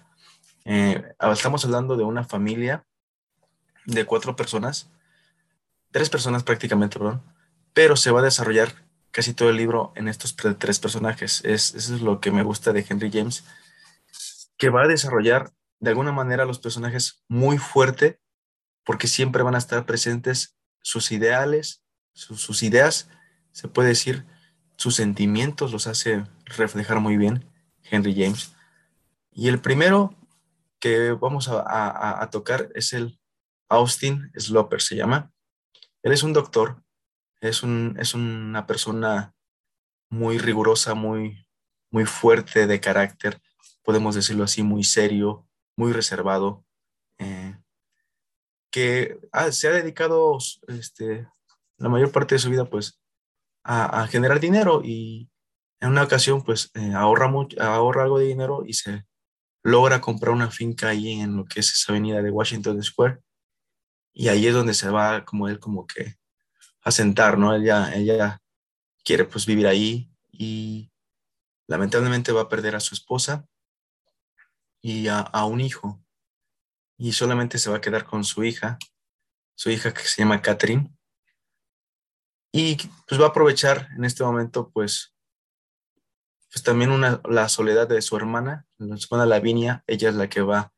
[0.64, 2.84] Eh, estamos hablando de una familia
[3.86, 4.90] de cuatro personas,
[5.90, 7.22] tres personas prácticamente, perdón,
[7.72, 8.74] pero se va a desarrollar
[9.10, 11.42] casi todo el libro en estos tres personajes.
[11.44, 13.44] Es, eso es lo que me gusta de Henry James,
[14.56, 18.20] que va a desarrollar de alguna manera los personajes muy fuerte,
[18.84, 21.82] porque siempre van a estar presentes sus ideales,
[22.14, 23.08] sus, ideas,
[23.52, 24.24] se puede decir,
[24.76, 27.44] sus sentimientos los hace reflejar muy bien
[27.90, 28.54] Henry James.
[29.30, 30.14] Y el primero
[30.80, 33.18] que vamos a tocar es el
[33.72, 35.32] Austin Sloper se llama.
[36.02, 36.82] Él es un doctor,
[37.40, 39.34] es, un, es una persona
[40.10, 41.46] muy rigurosa, muy,
[41.90, 43.40] muy fuerte de carácter,
[43.82, 46.64] podemos decirlo así, muy serio, muy reservado,
[47.18, 47.56] eh,
[48.70, 49.18] que
[49.50, 50.36] se ha dedicado
[50.68, 51.28] este,
[51.78, 53.01] la mayor parte de su vida pues
[53.64, 55.30] a, generar dinero y
[55.80, 59.04] en una ocasión pues eh, ahorra, mucho, ahorra algo de dinero y se
[59.62, 63.20] logra comprar una finca ahí en lo que es esa avenida de Washington Square.
[64.12, 66.16] Y ahí es donde se va como él como que
[66.82, 67.54] a sentar, ¿no?
[67.54, 68.40] Ella, ella
[69.04, 70.90] quiere pues vivir ahí y
[71.68, 73.46] lamentablemente va a perder a su esposa
[74.80, 76.04] y a, a, un hijo.
[76.98, 78.78] Y solamente se va a quedar con su hija,
[79.54, 80.92] su hija que se llama Catherine
[82.52, 82.76] y
[83.08, 85.12] pues va a aprovechar en este momento pues
[86.52, 90.42] pues también una, la soledad de su hermana, la hermana Lavinia, ella es la que
[90.42, 90.70] va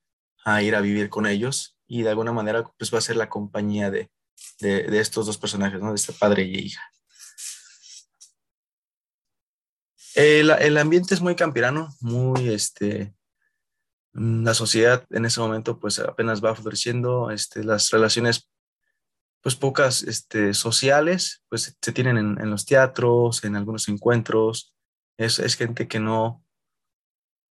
[0.44, 3.28] a ir a vivir con ellos y de alguna manera pues va a ser la
[3.28, 4.08] compañía de,
[4.60, 5.88] de, estos dos personajes, ¿no?
[5.88, 6.82] De este padre y hija.
[10.14, 13.16] El, el, ambiente es muy campirano, muy, este,
[14.12, 18.48] la sociedad en ese momento pues apenas va floreciendo, este, las relaciones
[19.44, 24.74] pues pocas este, sociales pues se tienen en, los teatros, en algunos encuentros,
[25.18, 26.42] es, es gente que no,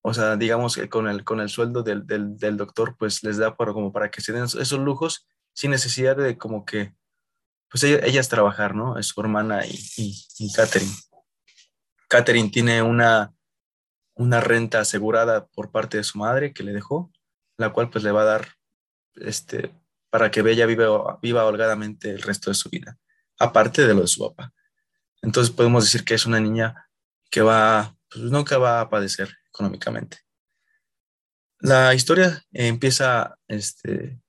[0.02, 3.56] o sea, digamos que con el, con el sueldo del, del, doctor, pues les da
[3.56, 6.96] para, como para que se den esos lujos sin necesidad de como que,
[7.70, 8.98] pues ella, ellas trabajar, ¿no?
[8.98, 10.92] Es su hermana y, y, y Catherine.
[12.10, 13.36] Catherine tiene una,
[14.16, 17.12] una renta asegurada por parte de su madre que le dejó,
[17.58, 18.48] la cual pues le va a dar,
[19.14, 19.72] este,
[20.14, 23.00] para que ella viva, holgadamente el resto de su vida,
[23.40, 24.54] aparte de lo de su papá.
[25.24, 26.88] Entonces podemos decir que es una niña
[27.32, 30.20] que va, pues nunca va a padecer económicamente.
[31.62, 34.22] La historia empieza este,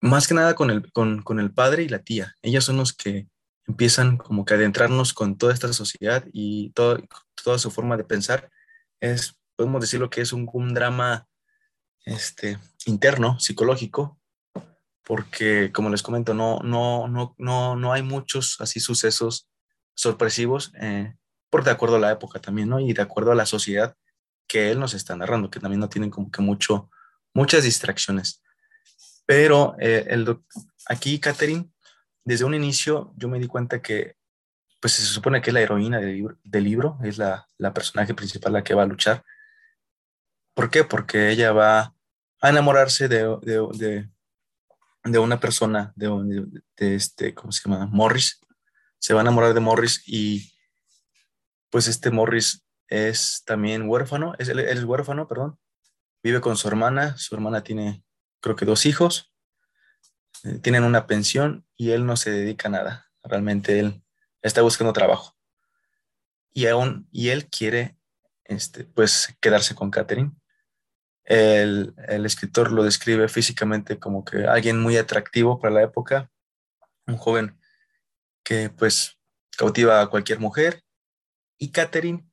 [0.00, 2.34] más que nada con el, con, el padre y la tía.
[2.42, 3.28] Ellos son los que
[3.68, 6.98] empiezan como que adentrarnos con toda esta sociedad y todo,
[7.44, 8.50] toda su forma de pensar.
[8.98, 11.28] Es, podemos decirlo que es un, un drama
[12.04, 14.18] este, interno, psicológico,
[15.04, 19.48] porque como les comento, no, no, no, no, no hay muchos así sucesos
[19.94, 21.14] sorpresivos eh,
[21.50, 22.78] por de acuerdo a la época también, ¿no?
[22.78, 23.96] Y de acuerdo a la sociedad
[24.46, 26.90] que él nos está narrando, que también no tienen como que mucho,
[27.34, 28.42] muchas distracciones.
[29.26, 30.38] Pero eh, el,
[30.86, 31.70] aquí, Catherine,
[32.24, 34.16] desde un inicio yo me di cuenta que,
[34.80, 38.52] pues se supone que es la heroína del libro, libro es la, la personaje principal
[38.52, 39.24] la que va a luchar.
[40.54, 40.84] ¿Por qué?
[40.84, 41.94] Porque ella va
[42.40, 44.08] a enamorarse de, de,
[45.04, 46.08] de, una persona, de,
[46.76, 47.86] de, este, ¿cómo se llama?
[47.86, 48.40] Morris.
[48.98, 50.52] Se va a enamorar de Morris y
[51.70, 55.58] pues este Morris es también huérfano, es, él, es huérfano, perdón,
[56.22, 58.02] vive con su hermana, su hermana tiene
[58.40, 59.32] creo que dos hijos,
[60.44, 64.02] eh, tienen una pensión y él no se dedica a nada, realmente él
[64.42, 65.36] está buscando trabajo.
[66.52, 67.98] Y aún, y él quiere,
[68.44, 70.32] este, pues, quedarse con Catherine.
[71.30, 76.30] El, el escritor lo describe físicamente como que alguien muy atractivo para la época,
[77.06, 77.58] un joven
[78.42, 79.18] que pues
[79.58, 80.82] cautiva a cualquier mujer
[81.58, 82.26] y Catherine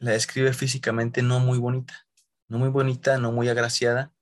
[0.00, 2.06] la describe físicamente no muy bonita,
[2.48, 4.12] no muy bonita, no muy agraciada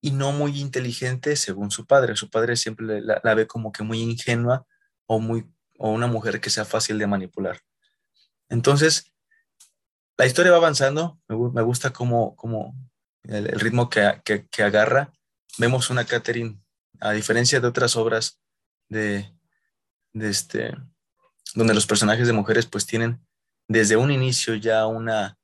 [0.00, 2.16] y no muy inteligente según su padre.
[2.16, 4.66] Su padre siempre la, ve como que muy ingenua
[5.06, 5.46] o, muy,
[5.78, 7.60] o una mujer que sea fácil de manipular.
[8.48, 9.11] Entonces,
[10.16, 12.36] la historia va avanzando, me, gusta como
[13.24, 15.12] el, ritmo que, agarra.
[15.58, 16.60] Vemos una Catherine,
[17.00, 18.40] a diferencia de otras obras
[18.88, 19.32] de,
[20.14, 20.74] este,
[21.54, 23.24] donde los personajes de mujeres pues tienen
[23.68, 25.38] desde un inicio ya una,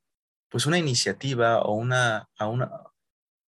[0.49, 2.29] pues iniciativa o una,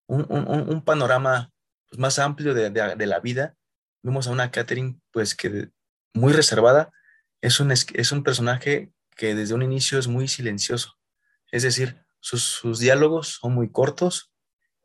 [0.07, 1.51] un, panorama
[1.89, 3.57] pues, más amplio de, la vida.
[4.03, 4.99] Vemos a una Catherine
[5.37, 5.71] que
[6.15, 6.91] muy reservada,
[7.41, 11.00] es un personaje que desde un inicio es muy silencioso.
[11.51, 14.33] Es decir, sus, diálogos son muy cortos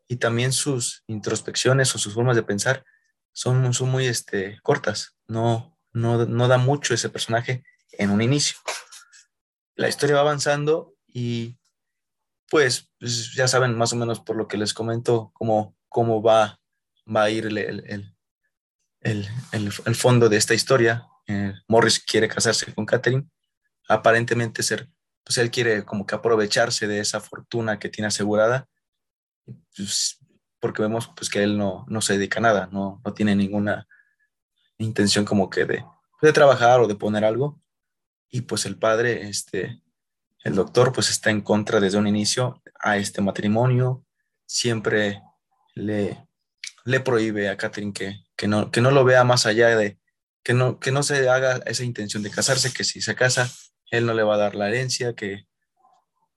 [0.08, 2.84] y también sus introspecciones o sus formas de pensar
[3.32, 5.16] son, son muy este, cortas.
[5.26, 8.56] No, no, no da mucho ese personaje en un inicio.
[9.74, 11.58] La historia va avanzando y
[12.48, 16.60] pues, pues, ya saben más o menos por lo que les comento cómo, cómo va,
[17.14, 18.16] va a ir el, el,
[19.00, 21.06] el, el fondo de esta historia.
[21.26, 23.28] Eh, Morris quiere casarse con Catherine,
[23.88, 24.88] aparentemente ser,
[25.26, 28.68] pues él quiere como que aprovecharse de esa fortuna que tiene asegurada,
[29.76, 30.20] pues,
[30.60, 33.88] porque vemos pues que él no, no se dedica a nada, no, no tiene ninguna
[34.78, 35.84] intención como que de,
[36.22, 37.60] de trabajar o de poner algo.
[38.30, 39.82] Y pues el padre, este,
[40.44, 44.04] el doctor pues está en contra desde un inicio a este matrimonio,
[44.46, 45.22] siempre
[45.74, 46.24] le,
[46.84, 49.98] le prohíbe a Catherine que, que, no, que no lo vea más allá de,
[50.44, 53.50] que no, que no se haga esa intención de casarse, que si se casa,
[53.90, 55.46] él no le va a dar la herencia, que,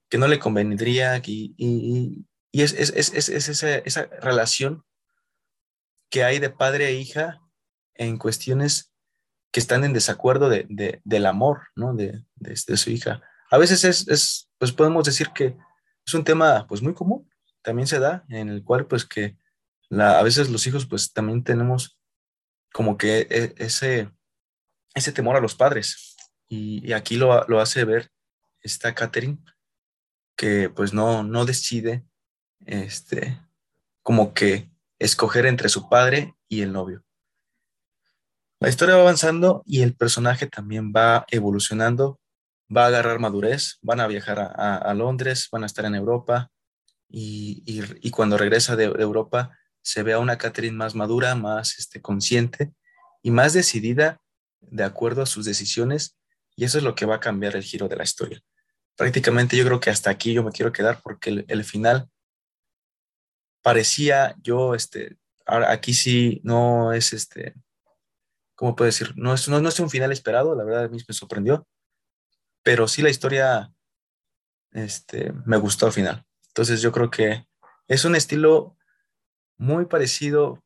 [0.09, 4.83] que no le convendría, y, y, y es, es, es, es esa, esa, relación
[6.09, 7.39] que hay de padre e hija
[7.95, 8.91] en cuestiones
[9.51, 11.93] que están en desacuerdo de, de, del amor, ¿no?
[11.93, 15.57] De, de, su hija a veces es, es, pues podemos decir que
[16.05, 17.29] es un tema pues muy común,
[17.61, 19.37] también se da, en el cual pues que
[19.89, 21.99] la, a veces los hijos pues también tenemos
[22.71, 24.11] como que e, ese,
[24.93, 26.08] ese temor a los padres.
[26.49, 28.11] Y, aquí lo, lo, hace ver
[28.61, 29.37] esta Catherine,
[30.35, 32.03] que pues no, no decide
[32.65, 33.39] este,
[34.01, 37.03] como que escoger entre su padre y el novio.
[38.59, 42.19] La historia va avanzando y el personaje también va evolucionando
[42.75, 46.51] va a agarrar madurez, van a viajar a, Londres, van a estar en Europa
[47.09, 47.81] y,
[48.11, 52.71] cuando regresa de, Europa se ve a una Catherine más madura, más este, consciente
[53.23, 54.21] y más decidida
[54.61, 56.17] de acuerdo a sus decisiones
[56.59, 58.41] y eso es lo que va a cambiar el giro de la historia.
[58.97, 62.09] Prácticamente yo creo que hasta aquí yo me quiero quedar porque el, final
[63.61, 67.53] parecía yo, este, aquí sí no es este,
[68.55, 69.13] ¿cómo puedo decir?
[69.15, 71.65] No es, no, no es un final esperado, la verdad a mí me sorprendió,
[72.61, 73.71] pero sí la historia
[74.71, 76.25] este, me gustó al final.
[76.47, 77.47] Entonces yo creo que
[77.87, 78.75] es un estilo
[79.57, 80.61] muy parecido,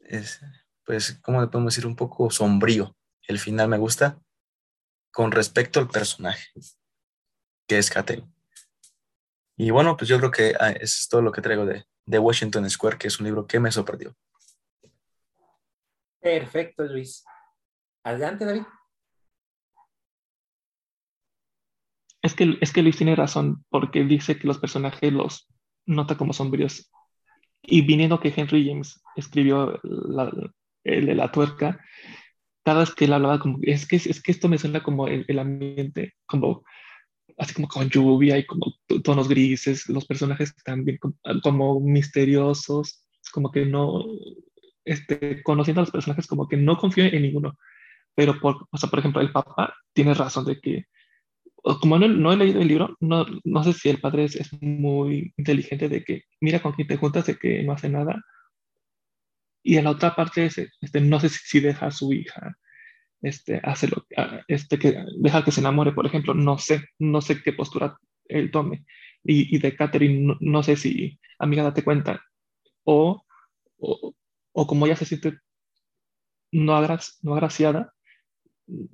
[0.00, 0.40] es,
[0.84, 1.86] pues, ¿cómo podemos decir?
[1.86, 2.96] Un poco sombrío.
[3.28, 4.20] El final me gusta
[5.16, 6.46] con respecto al personaje,
[7.66, 8.30] que es Katherine.
[9.56, 12.18] Y bueno, pues yo creo que ah, eso es todo lo que traigo de, de
[12.18, 14.14] Washington Square, que es un libro que me sorprendió.
[16.20, 17.24] Perfecto, Luis.
[18.04, 18.64] Adelante, David.
[22.20, 25.48] Es que, es que Luis tiene razón, porque dice que los personajes los
[25.86, 26.92] nota como sombríos.
[27.62, 30.30] Y viniendo que Henry James escribió la,
[30.84, 31.82] el de la tuerca,
[32.66, 35.24] cada vez que él hablaba como, es que, es que esto me suena como el,
[35.28, 36.64] el ambiente, como
[37.38, 38.74] así como con lluvia y como
[39.04, 41.14] tonos grises, los personajes también como,
[41.44, 44.04] como, misteriosos, como que no,
[44.84, 47.56] este, conociendo a los personajes como que no confío en ninguno,
[48.16, 50.86] pero por, o sea, por ejemplo, el papá tiene razón de que
[51.80, 55.88] como no, he leído el libro, no, no sé si el padre es, muy inteligente
[55.88, 58.24] de que mira con quién te juntas, de que no hace nada.
[59.68, 62.56] Y en la otra parte, es, este, no sé si, deja a su hija,
[63.20, 64.06] este, hace lo,
[64.46, 68.52] este, que deja que se enamore, por ejemplo, no sé, no sé qué postura él
[68.52, 68.84] tome.
[69.24, 72.22] Y, y de Catherine, no, sé si, amiga, date cuenta,
[72.84, 73.24] o,
[73.78, 74.14] o,
[74.52, 75.36] o como ella se siente
[76.52, 76.80] no,
[77.22, 77.92] no agraciada,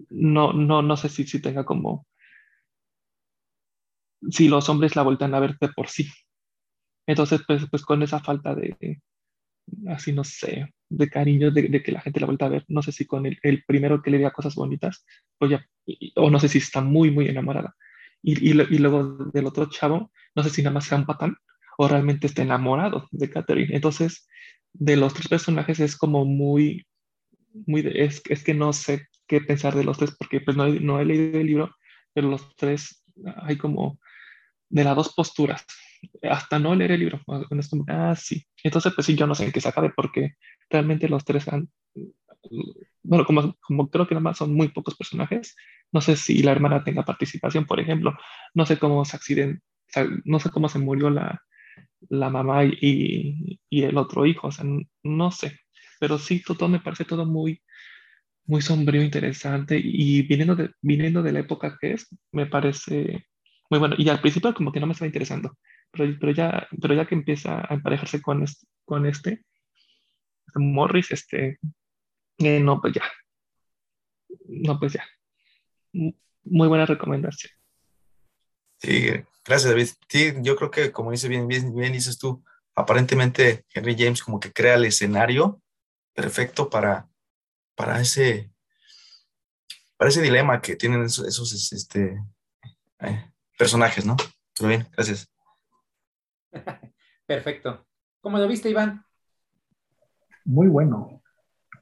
[0.08, 2.06] no, no, no sé si, si tenga como
[4.30, 6.08] si los hombres la vueltan a ver de por sí.
[7.06, 9.02] Entonces, pues, pues con esa falta de,
[9.88, 12.92] así no sé, de cariño, de, que la gente la vuelta a ver, no sé
[12.92, 15.04] si con el, el, primero que le diga cosas bonitas,
[15.38, 15.66] pues ya,
[16.16, 17.74] o no sé si está muy, muy enamorada.
[18.22, 21.06] Y, y, y, luego del otro chavo, no sé si nada más sea un
[21.78, 23.74] o realmente está enamorado de Catherine.
[23.74, 24.28] Entonces,
[24.72, 26.86] de los tres personajes es como muy,
[27.66, 31.00] muy, es, es que no sé qué pensar de los tres porque pues no, no
[31.00, 31.74] he leído el libro,
[32.12, 33.04] pero los tres
[33.42, 33.98] hay como
[34.68, 35.64] de las dos posturas,
[36.22, 37.20] hasta no leer el libro.
[37.88, 38.46] Ah, sí.
[38.62, 40.34] Entonces, pues sí, yo no sé en qué se acabe porque
[40.70, 41.68] realmente los tres han,
[43.02, 45.56] bueno, como, como creo que nada más son muy pocos personajes,
[45.92, 48.16] no sé si la hermana tenga participación, por ejemplo,
[48.54, 49.62] no sé cómo se accidentó,
[50.24, 51.42] no sé cómo se murió la,
[52.08, 54.64] la mamá y, y, el otro hijo, o sea,
[55.02, 55.60] no sé,
[56.00, 57.62] pero sí, todo me parece todo muy,
[58.46, 63.26] muy sombrío, interesante y viniendo de, viniendo de la época que es, me parece
[63.70, 63.94] muy bueno.
[63.98, 65.56] Y al principio como que no me estaba interesando,
[65.92, 69.44] pero, pero, ya, pero ya que empieza a emparejarse con este, con este,
[70.54, 71.58] Morris, este,
[72.38, 73.02] eh, no, pues ya.
[74.46, 75.04] No, pues ya.
[75.92, 77.52] Muy buena recomendación.
[78.78, 79.06] Sí,
[79.44, 79.88] gracias David.
[80.08, 82.42] Sí, yo creo que como dice bien, bien, bien dices tú,
[82.74, 85.62] aparentemente Henry James como que crea el escenario
[86.14, 87.08] perfecto para,
[87.76, 88.50] para ese,
[89.96, 92.20] para ese dilema que tienen esos, este,
[93.00, 94.16] eh, personajes, ¿no?
[94.56, 95.30] Pero bien, gracias.
[97.26, 97.86] Perfecto.
[98.20, 99.04] ¿Cómo lo viste, Iván?
[100.44, 101.22] Muy bueno,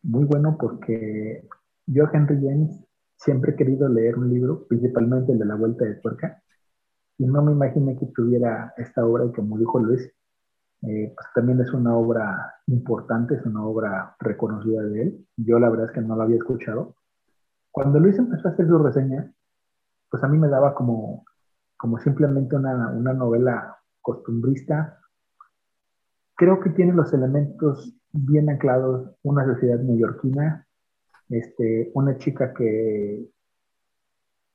[0.03, 1.47] muy bueno porque
[1.87, 2.85] yo, Henry James,
[3.17, 6.43] siempre he querido leer un libro, principalmente el de la Vuelta de Tuerca,
[7.19, 10.11] y no me imaginé que tuviera esta obra y como dijo Luis,
[10.83, 15.27] eh, pues también es una obra importante, es una obra reconocida de él.
[15.37, 16.97] Yo la verdad es que no la había escuchado.
[17.71, 19.31] Cuando Luis empezó a hacer su reseña,
[20.11, 21.27] pues a mí me daba como,
[21.77, 24.99] como simplemente una, una novela costumbrista.
[26.37, 30.67] Creo que tiene los elementos bien anclados, una sociedad neoyorquina,
[31.29, 33.29] este, una chica que,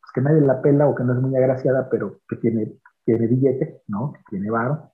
[0.02, 2.74] pues, que nadie la pela o que no es muy agraciada, pero que tiene,
[3.06, 4.14] tiene billete, ¿no?
[4.14, 4.92] Que tiene varo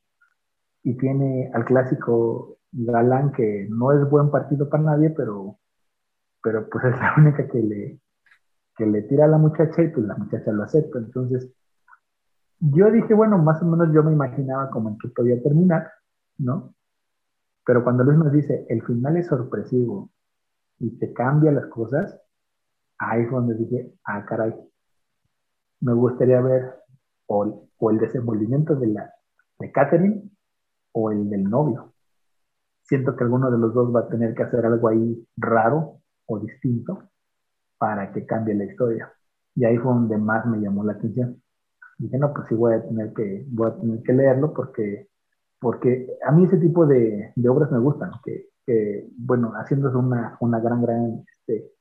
[0.84, 5.60] y tiene al clásico galán que no es buen partido para nadie, pero,
[6.44, 8.00] pero pues es la única que le,
[8.76, 11.00] que le tira a la muchacha y pues la muchacha lo acepta.
[11.00, 11.52] Entonces,
[12.62, 15.92] yo dije, bueno, más o menos yo me imaginaba como en que podía terminar,
[16.38, 16.76] ¿no?
[17.66, 20.12] Pero cuando Luis nos dice, el final es sorpresivo
[20.80, 22.22] y te cambia las cosas,
[23.00, 24.54] ahí es donde dije, ah, caray,
[25.80, 26.76] me gustaría ver
[27.26, 29.12] o, o el desenvolvimiento de, la,
[29.60, 30.30] de Catherine
[30.92, 31.94] o el del novio.
[32.84, 36.40] Siento que alguno de los dos va a tener que hacer algo ahí raro o
[36.40, 37.10] distinto
[37.80, 39.12] para que cambie la historia.
[39.56, 41.42] Y ahí fue donde más me llamó la atención.
[42.02, 45.08] Dije, no, pues sí voy a tener que, voy a tener que leerlo porque,
[45.60, 50.36] porque a mí ese tipo de, de obras me gustan, que, que bueno, haciéndose una,
[50.40, 51.72] una gran, gran este,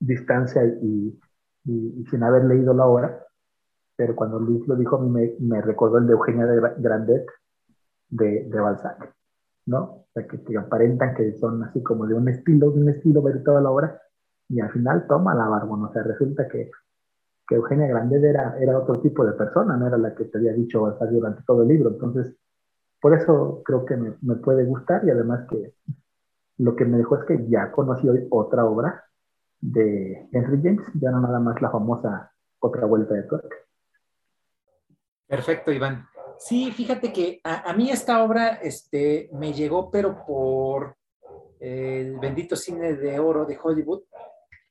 [0.00, 1.20] distancia y,
[1.66, 3.26] y, sin haber leído la obra,
[3.94, 7.26] pero cuando Luis lo dijo, me, me recordó el de Eugenia de Grandet,
[8.08, 9.14] de, de Balzac,
[9.66, 9.82] ¿no?
[9.82, 13.20] O sea, que, que, aparentan que son así como de un estilo, de un estilo
[13.20, 14.00] ver toda la obra,
[14.48, 16.70] y al final toma la barba, o sea, resulta que,
[17.48, 20.52] que Eugenia Grandet era, era otro tipo de persona, no era la que te había
[20.52, 22.36] dicho Balzac durante todo el libro, entonces,
[23.00, 25.74] por eso creo que me, me puede gustar, y además que
[26.58, 29.04] lo que me dejó es que ya conocí hoy otra obra
[29.60, 33.56] de Henry James, ya no nada más la famosa Otra Vuelta de Tuerca.
[35.26, 36.06] Perfecto, Iván.
[36.38, 40.96] Sí, fíjate que a, mí esta obra este, me llegó, pero por
[41.60, 44.02] el bendito cine de oro de Hollywood,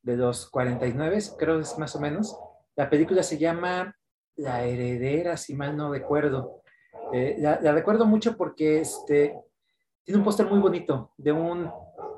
[0.02, 2.40] de los 49, creo es más o menos.
[2.78, 3.94] La película se llama
[4.38, 6.62] La heredera, si mal no recuerdo.
[7.14, 9.36] Eh, la, recuerdo mucho porque este,
[10.04, 11.70] tiene un póster muy bonito de un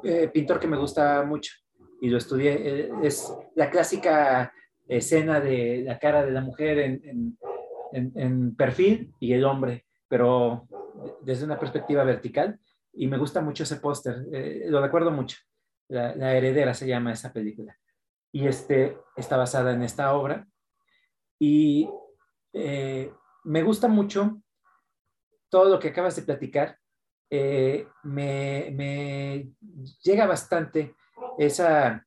[0.04, 1.54] eh, pintor que me gusta mucho
[2.02, 2.54] y lo estudié.
[2.54, 4.54] Eh, es la clásica
[4.88, 7.38] escena de la cara de la mujer en
[7.92, 10.68] en, perfil y el hombre, pero
[11.22, 12.60] desde una perspectiva vertical.
[12.94, 15.38] Y me gusta mucho ese póster, eh, lo recuerdo mucho.
[15.88, 17.76] La, heredera se llama esa película.
[18.32, 20.48] Y este, está basada en esta obra.
[21.40, 21.90] Y
[22.54, 23.12] eh,
[23.44, 24.42] me gusta mucho
[25.50, 26.78] todo lo que acabas de platicar.
[27.30, 29.54] Eh, me,
[30.04, 30.96] llega bastante
[31.38, 32.06] esa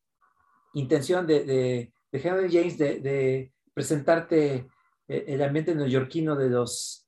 [0.74, 4.68] intención de, Henry James de, presentarte
[5.08, 7.02] eh, el ambiente neoyorquino de los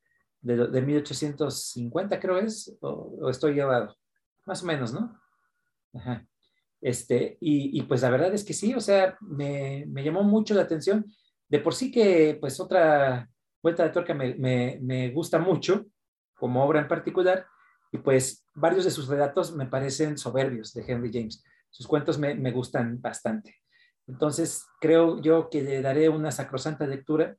[0.45, 3.97] de, de 1850 creo es, o, estoy llevado,
[4.45, 5.19] más o menos, ¿no?
[5.95, 6.27] Ajá.
[6.85, 10.65] Este, y, pues la verdad es que sí, o sea, me, me, llamó mucho la
[10.65, 11.07] atención.
[11.49, 13.27] De por sí que pues otra
[13.63, 15.87] vuelta de tuerca me, me, me gusta mucho,
[16.35, 17.47] como obra en particular,
[17.91, 21.43] y pues varios de sus relatos me parecen soberbios de Henry James.
[21.71, 23.63] Sus cuentos me, me, gustan bastante.
[24.07, 27.35] Entonces, creo yo que le daré una sacrosanta lectura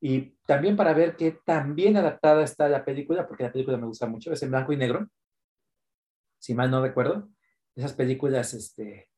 [0.00, 3.84] y también para ver qué tan bien adaptada está la película, porque la película me
[3.84, 5.10] gusta mucho, es en blanco y negro,
[6.38, 7.28] si mal no recuerdo,
[7.78, 9.08] esas películas este,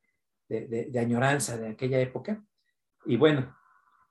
[0.49, 2.45] de, de, añoranza de aquella época.
[3.07, 3.57] Y bueno,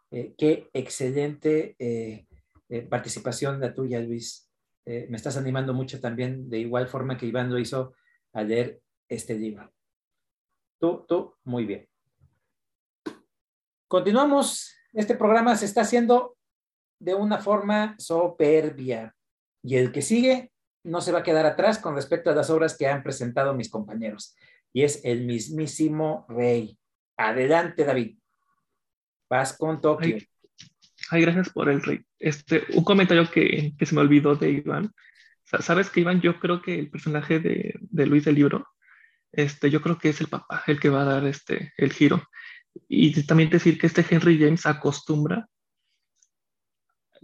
[0.09, 2.25] eh, qué excelente eh,
[2.69, 4.49] eh, participación la tuya, Luis.
[4.85, 7.93] Eh, me estás animando mucho también, de igual forma que Iván lo hizo,
[8.33, 9.71] a leer este libro.
[10.79, 11.87] Tú, tú, muy bien.
[13.87, 14.75] Continuamos.
[14.93, 16.37] Este programa se está haciendo
[16.97, 19.15] de una forma soberbia.
[19.61, 20.51] Y el que sigue
[20.83, 23.69] no se va a quedar atrás con respecto a las obras que han presentado mis
[23.69, 24.35] compañeros.
[24.71, 26.77] Y es el mismísimo rey.
[27.17, 28.17] Adelante, David.
[29.29, 30.17] Vas con Tokio.
[31.11, 32.01] Ay, gracias por el rey.
[32.17, 34.93] Este, un comentario que, se me olvidó de Iván.
[35.59, 38.67] Sabes que Iván, yo creo que el personaje de, de, Luis del libro,
[39.31, 42.21] este, yo creo que es el papá, el que va a dar este, el giro.
[42.87, 45.47] Y también decir que este Henry James acostumbra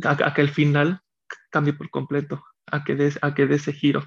[0.03, 1.01] a, que el final
[1.49, 4.03] cambie por completo, a que dé a que ese giro.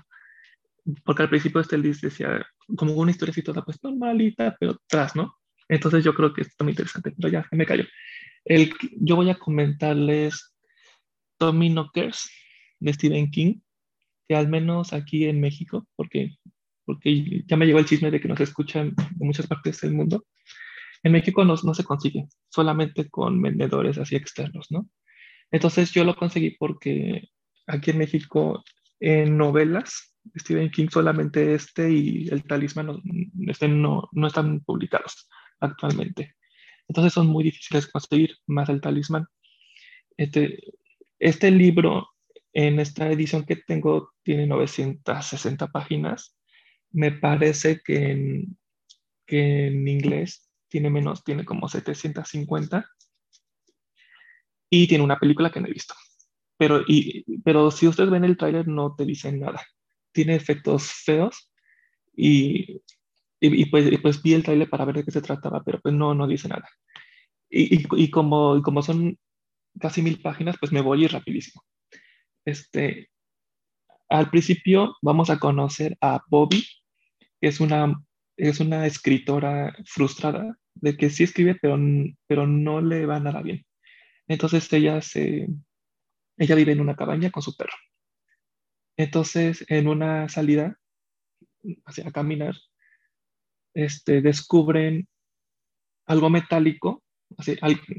[1.05, 2.47] Porque al principio este Luis decía
[2.77, 5.37] como una toda pues normalita, pero tras, ¿no?
[5.69, 7.85] Entonces yo creo que está muy interesante, pero ya, me callo.
[8.45, 10.55] El, yo voy a comentarles
[11.37, 12.31] Tommy Knockers
[12.81, 13.61] de Stephen King,
[14.27, 16.37] que al menos aquí en México, porque,
[16.85, 20.25] porque ya me llegó el chisme de que nos escuchan de muchas partes del mundo,
[21.03, 24.89] en México no, no se consigue, solamente con vendedores así externos, ¿no?
[25.51, 27.29] Entonces yo lo conseguí porque
[27.69, 28.65] aquí en México
[29.01, 33.01] en novelas, Stephen King solamente este y el talismán
[33.47, 35.29] este no, no están publicados
[35.61, 36.35] actualmente.
[36.89, 39.27] Entonces son muy difíciles conseguir, más el talismán.
[40.17, 40.59] Este,
[41.19, 42.09] este libro,
[42.53, 46.37] en esta edición que tengo, tiene 960 páginas.
[46.91, 48.47] Me parece que
[49.29, 52.91] que en inglés tiene menos, tiene como 750.
[54.71, 55.95] Y tiene una película que no he visto.
[56.59, 59.63] Pero, y, pero si ustedes ven el tráiler no te dicen nada.
[60.13, 61.53] Tiene efectos feos
[62.17, 62.83] y
[63.41, 66.15] y, pues, pues, vi el trailer para ver de qué se trataba, pero pues no,
[66.15, 66.69] no dice nada.
[67.51, 69.19] Y, y, como, como son
[69.81, 71.63] casi mil páginas, pues me voy a ir rapidísimo.
[72.45, 73.11] Este,
[74.09, 76.65] al principio vamos a conocer a Bobby,
[77.41, 77.95] que es una,
[78.37, 81.79] es una escritora frustrada, de que sí escribe, pero,
[82.27, 83.65] pero no le va nada bien.
[84.27, 85.49] Entonces ella, se,
[86.39, 87.77] ella vive en una cabaña con su perro.
[88.97, 90.79] Entonces, en una salida
[91.85, 92.57] hacia caminar,
[93.75, 95.09] este, descubren
[96.07, 97.05] algo metálico,
[97.37, 97.57] así,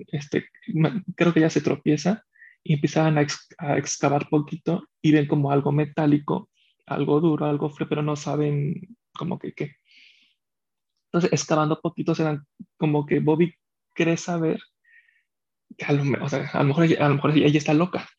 [0.08, 0.50] este,
[1.16, 2.26] creo que ya se tropieza
[2.64, 3.26] y empiezan a,
[3.60, 6.50] a, excavar poquito y ven como algo metálico,
[6.86, 9.76] algo duro, algo frío, pero no saben como que qué.
[11.06, 12.46] Entonces, excavando poquito, se dan
[12.78, 13.56] como que Bobby
[13.94, 14.60] cree saber
[15.78, 18.10] que a lo, o sea, a lo mejor, a lo mejor ella está loca,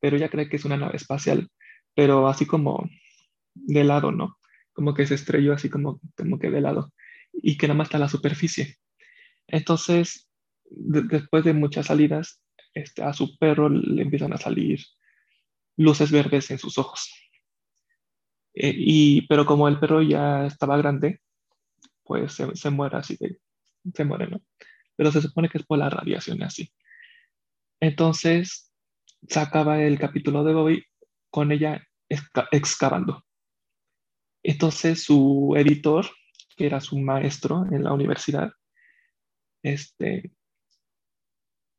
[0.00, 1.48] pero ella cree que es una nave espacial,
[1.94, 2.88] pero así como
[3.54, 4.38] de lado, ¿no?
[4.78, 6.92] como que se estrelló así como, como que de lado
[7.32, 8.76] y que nada más está la superficie.
[9.48, 10.30] Entonces,
[10.70, 12.40] después de muchas salidas,
[12.74, 14.78] este, a su perro le empiezan a salir
[15.76, 17.12] luces verdes en sus ojos.
[18.54, 21.22] Eh, y, pero como el perro ya estaba grande,
[22.04, 23.40] pues se, se muere así de,
[23.92, 24.40] se muere, ¿no?
[24.94, 26.72] Pero se supone que es por la radiación así.
[27.80, 28.67] Entonces,
[29.26, 30.84] se el capítulo de Bobby
[31.30, 31.82] con ella
[32.52, 33.24] excavando.
[34.42, 36.06] Entonces su editor,
[36.56, 38.50] que era su maestro en la universidad,
[39.62, 40.32] este,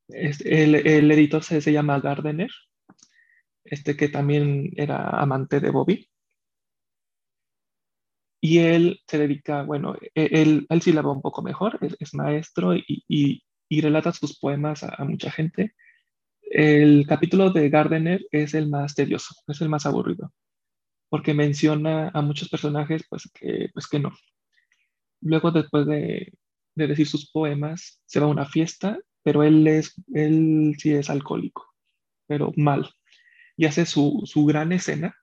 [0.10, 2.50] el, el, editor se, llama Gardner,
[3.64, 6.10] este que también era amante de Bobby.
[8.42, 12.14] Y él se dedica, bueno, e, él, él sí la va un poco mejor, es,
[12.14, 15.76] maestro y, y, relata sus poemas a, mucha gente.
[16.50, 20.32] El capítulo de Gardner es el más tedioso, es el más aburrido
[21.10, 24.12] porque menciona a muchos personajes pues que, pues que no.
[25.22, 26.34] Luego, después de,
[26.76, 31.10] de decir sus poemas, se va a una fiesta, pero él, es, él sí es
[31.10, 31.66] alcohólico,
[32.28, 32.90] pero mal.
[33.58, 35.14] Y hace su, su gran escena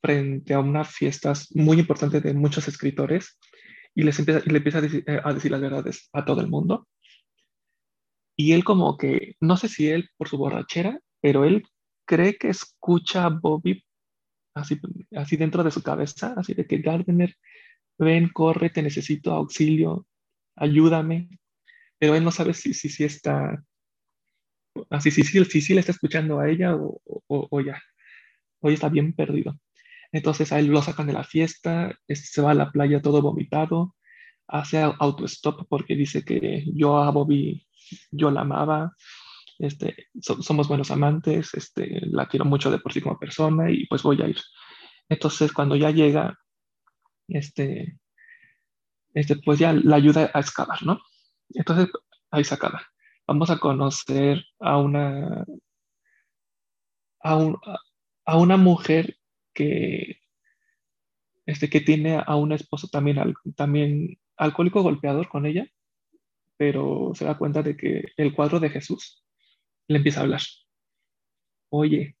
[0.00, 3.38] frente a una fiesta muy importante de muchos escritores
[3.94, 6.48] y les empieza, le empieza a decir, eh, a decir las verdades a todo el
[6.48, 6.86] mundo.
[8.42, 11.62] Y él como que, no sé si él por su borrachera, pero él
[12.04, 13.84] cree que escucha a Bobby
[14.52, 14.80] así,
[15.14, 17.36] así dentro de su cabeza, así de que Gardner,
[17.98, 20.08] ven, corre, te necesito auxilio,
[20.56, 21.28] ayúdame,
[22.00, 23.62] pero él no sabe si sí si, está,
[24.90, 27.80] así si sí si, si, le está escuchando a ella o, o, o ya,
[28.60, 29.56] hoy está bien perdido.
[30.10, 33.94] Entonces a él lo sacan de la fiesta, se va a la playa todo vomitado,
[34.48, 37.68] hace autostop porque dice que yo a Bobby,
[38.10, 38.92] yo la amaba,
[39.58, 44.02] este, somos buenos amantes, este, la quiero mucho de por sí como persona y pues
[44.02, 44.38] voy a ir.
[45.08, 46.38] Entonces cuando ya llega,
[47.28, 47.98] este,
[49.14, 51.00] este, pues ya la ayuda a excavar, ¿no?
[51.50, 51.88] Entonces
[52.30, 52.82] ahí se acaba.
[53.26, 55.44] Vamos a conocer a una,
[57.22, 57.52] a,
[58.24, 59.16] a una mujer
[59.54, 60.18] que,
[61.46, 65.66] este, que tiene a un esposo también, también alcohólico golpeador con ella,
[66.62, 69.24] pero se da cuenta de que el cuadro de Jesús
[69.88, 70.42] le empieza a hablar.
[71.72, 72.16] Oye,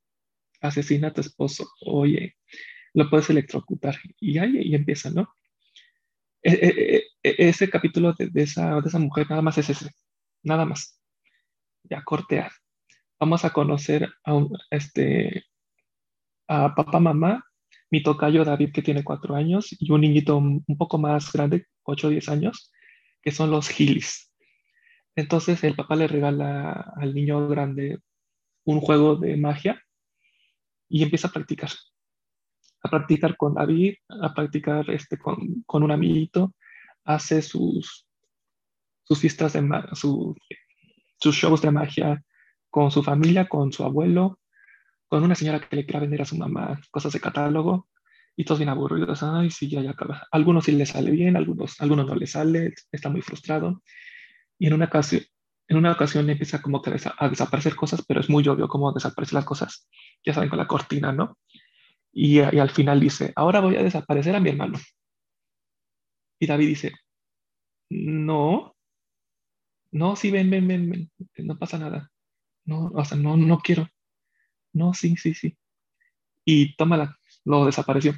[0.60, 2.34] asesina a tu esposo, oye,
[2.92, 3.94] lo puedes electrocutar.
[4.18, 5.32] Y ahí y empieza, ¿no?
[6.42, 9.90] E, e, e, ese capítulo de, esa, de esa mujer nada más es ese,
[10.42, 11.00] nada más.
[11.84, 12.50] Ya cortea.
[13.20, 15.44] Vamos a conocer a, este,
[16.48, 17.44] a papá, mamá,
[17.92, 22.08] mi tocayo David que tiene cuatro años y un niñito un poco más grande, ocho
[22.08, 22.72] o diez años,
[23.22, 24.31] que son los Gillies.
[25.16, 27.98] Entonces el papá le regala al niño grande
[28.64, 29.82] un juego de magia
[30.88, 31.70] y empieza a practicar.
[32.82, 36.54] A practicar con David, a practicar este, con, un amiguito,
[37.04, 38.06] hace sus,
[39.04, 39.62] sus fiestas de
[39.94, 40.34] su,
[41.18, 42.24] sus shows de magia
[42.70, 44.40] con su familia, con su abuelo,
[45.08, 47.88] con una señora que le quiera vender a su mamá cosas de catálogo
[48.34, 49.22] y todos bien aburridos.
[49.22, 50.26] Ay, sí, ya, ya acaba.
[50.30, 53.82] Algunos sí le sale bien, algunos, algunos no le sale, está muy frustrado.
[54.62, 55.22] Y en una ocasión,
[55.66, 59.34] en una ocasión empieza como que a desaparecer cosas, pero es muy obvio cómo desaparecen
[59.34, 59.88] las cosas.
[60.24, 61.36] Ya saben, con la cortina, ¿no?
[62.12, 64.78] Y, y al final dice, ahora voy a desaparecer a mi hermano.
[66.38, 66.92] Y David dice,
[67.90, 68.76] no,
[69.90, 72.12] no, sí, ven, ven, ven, ven, no pasa nada.
[72.64, 73.88] No, o sea, no, no quiero.
[74.72, 75.58] No, sí, sí, sí.
[76.44, 78.12] Y tómala, lo desapareció.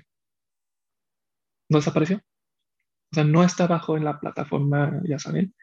[1.70, 2.18] No desapareció.
[2.18, 5.55] O sea, no está abajo en la plataforma, ya saben.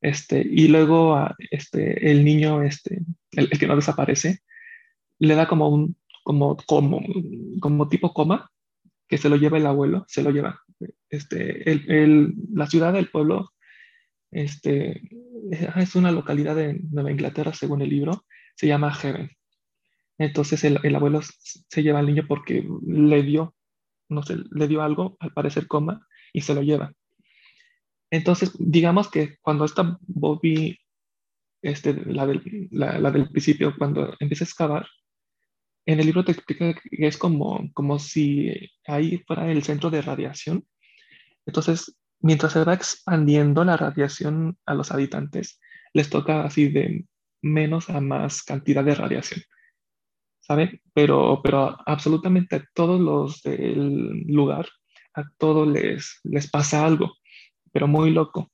[0.00, 1.18] Este, y luego
[1.50, 4.40] este, el niño, este, el, que no desaparece,
[5.18, 7.00] le da como un, como, como,
[7.60, 8.50] como tipo coma,
[9.08, 10.62] que se lo lleva el abuelo, se lo lleva.
[11.10, 13.50] Este, el, la ciudad del pueblo
[14.30, 15.02] este,
[15.50, 18.24] es una localidad de Nueva Inglaterra, según el libro,
[18.54, 19.30] se llama Heaven.
[20.18, 23.54] Entonces el, el, abuelo se lleva al niño porque le dio,
[24.08, 26.92] no sé, le dio algo, al parecer coma, y se lo lleva.
[28.10, 30.78] Entonces, digamos que cuando esta Bobby,
[31.62, 34.86] este, la, del, la, la del principio, cuando empieza a excavar,
[35.86, 38.52] en el libro te explica que es como, como si
[38.86, 40.66] ahí fuera el centro de radiación.
[41.46, 45.60] Entonces, mientras se va expandiendo la radiación a los habitantes,
[45.94, 47.06] les toca así de
[47.42, 49.42] menos a más cantidad de radiación.
[50.40, 50.82] ¿Sabe?
[50.94, 54.68] Pero, pero absolutamente a todos los del lugar,
[55.14, 57.14] a todos les, les pasa algo
[57.72, 58.50] pero muy loco.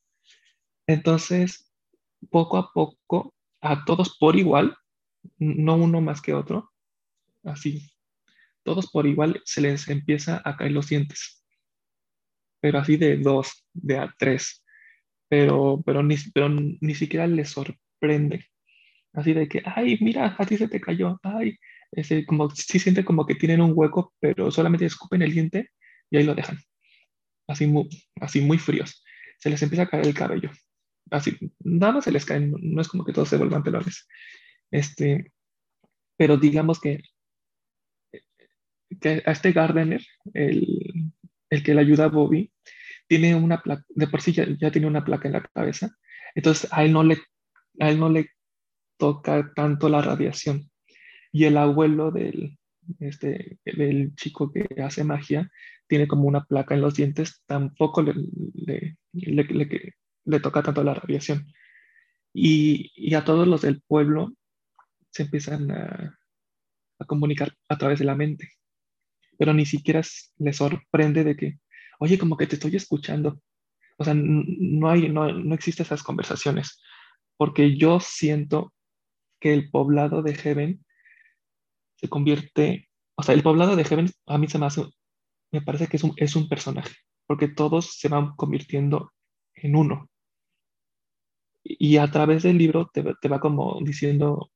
[0.87, 1.73] Entonces,
[2.31, 4.77] poco a poco, a todos por igual,
[5.39, 6.73] no uno más que otro,
[7.45, 7.91] así,
[8.63, 11.45] todos por igual se les empieza a caer los dientes,
[12.61, 14.65] pero así de dos, de a tres,
[15.29, 18.47] pero, pero, ni, pero ni siquiera les sorprende,
[19.13, 21.57] así de que, ay, mira, a ti se te cayó, ay,
[21.93, 25.71] ese, como, sí siente como que tienen un hueco, pero solamente escupen el diente
[26.11, 26.59] y ahí lo dejan,
[27.49, 27.89] así muy,
[28.21, 29.04] así muy fríos
[29.39, 30.51] se les empieza a caer el cabello.
[31.11, 34.07] Así, nada se les cae, no es como que todos se vuelvan pelones.
[34.71, 35.33] Este,
[36.17, 37.03] pero digamos que,
[39.01, 41.13] que a este Gardener, el,
[41.51, 42.53] el, que le ayuda a Bobby,
[43.07, 45.91] tiene una placa, de por sí ya, ya, tiene una placa en la cabeza,
[46.35, 47.19] entonces a él no le,
[47.81, 48.31] a él no le
[48.97, 50.71] toca tanto la radiación.
[51.33, 52.59] Y el abuelo del,
[53.01, 55.51] este, del chico que hace magia
[55.87, 58.15] tiene como una placa en los dientes, tampoco le,
[59.13, 61.47] le, toca tanto la radiación.
[62.33, 64.33] Y, y, a todos los del pueblo
[65.11, 66.19] se empiezan a,
[66.99, 68.51] a, comunicar a través de la mente.
[69.39, 70.03] Pero ni siquiera
[70.39, 71.59] les sorprende de que,
[72.01, 73.41] oye, como que te estoy escuchando.
[73.97, 76.81] O sea, no, hay, no, no existen esas conversaciones.
[77.37, 78.73] Porque yo siento
[79.41, 80.85] que el poblado de Heaven
[81.97, 84.85] se convierte, o sea, el poblado de Heaven a mí se me hace
[85.55, 86.97] me parece que es un, personaje,
[87.29, 89.13] porque todos se van convirtiendo
[89.55, 90.11] en uno.
[91.63, 94.51] Y a través del libro te, te va como diciendo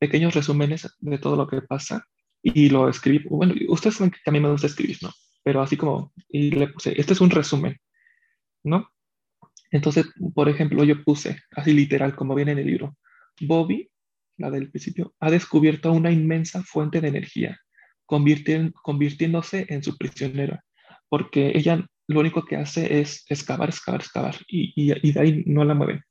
[0.00, 2.04] pequeños resúmenes de todo lo que pasa
[2.42, 3.24] y lo escribí.
[3.28, 5.10] Bueno, ustedes saben que a mí me gusta escribir, ¿no?
[5.44, 7.78] Pero así como, y le puse, este es un resumen,
[8.64, 8.88] ¿no?
[9.70, 12.96] Entonces, por ejemplo, yo puse, así literal, como viene en el libro,
[13.40, 13.88] Bobby,
[14.36, 17.60] la del principio, ha descubierto una inmensa fuente de energía
[18.06, 20.64] convirtiéndose en su prisionera,
[21.08, 25.64] porque ella lo único que hace es excavar, excavar, excavar, y, y, de ahí no
[25.64, 26.02] la mueven.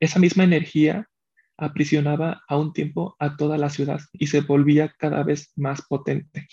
[0.00, 1.08] Esa misma energía
[1.56, 6.46] aprisionaba a un tiempo a toda la ciudad y se volvía cada vez más potente.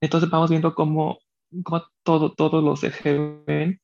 [0.00, 1.18] Entonces vamos viendo cómo,
[1.62, 3.80] cómo todo, todos los Heaven,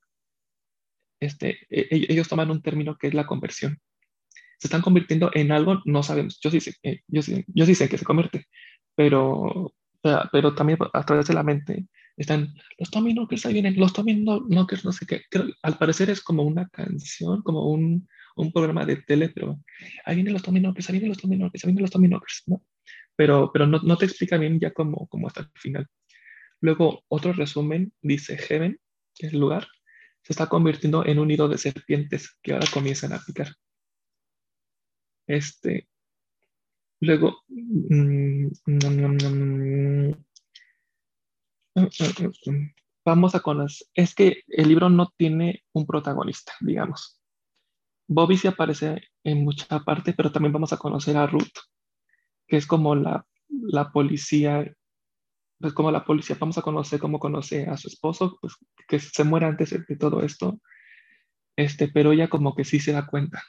[1.20, 3.78] este, e, e, ellos toman un término que es la conversión.
[4.58, 6.40] se están convirtiendo en algo, no sabemos.
[6.42, 8.46] Yo sí sé, eh, yo sí, yo sí sé que se convierte,
[8.96, 9.72] pero,
[10.32, 11.86] pero también a través de la mente
[12.16, 15.22] están los Tommy Knockers, ahí vienen los Tommy Knockers, no sé qué.
[15.62, 19.60] al parecer es como una canción, como un, un programa de tele, pero
[20.04, 22.64] ahí vienen los Tommy Knockers, ahí vienen los Tommy Knockers, ahí vienen los Tommy ¿no?
[23.16, 25.86] Pero, pero no, no te explica bien ya cómo, cómo hasta el final.
[26.60, 28.80] Luego, otro resumen dice Heaven,
[29.14, 29.68] que es el lugar,
[30.22, 33.48] se está convirtiendo en un nido de serpientes que ahora comienzan a picar.
[35.26, 35.88] Este,
[37.00, 38.48] luego, mm,
[43.04, 47.20] vamos a conocer, es que el libro no tiene un protagonista, digamos.
[48.08, 51.58] Bobby sí aparece en mucha parte, pero también vamos a conocer a Ruth,
[52.46, 54.74] que es como la, la policía
[55.60, 58.54] pues como la policía, vamos a conocer cómo conoce a su esposo, pues
[58.86, 60.60] que se muere antes de, todo esto,
[61.56, 63.42] este, pero ella como que sí se da cuenta,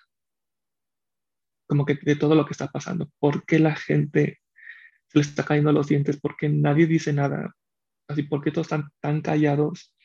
[1.69, 4.39] como que de todo lo que está pasando, por qué la gente
[5.07, 7.55] se le está cayendo los dientes, porque nadie dice nada,
[8.07, 9.95] así, porque todos están tan callados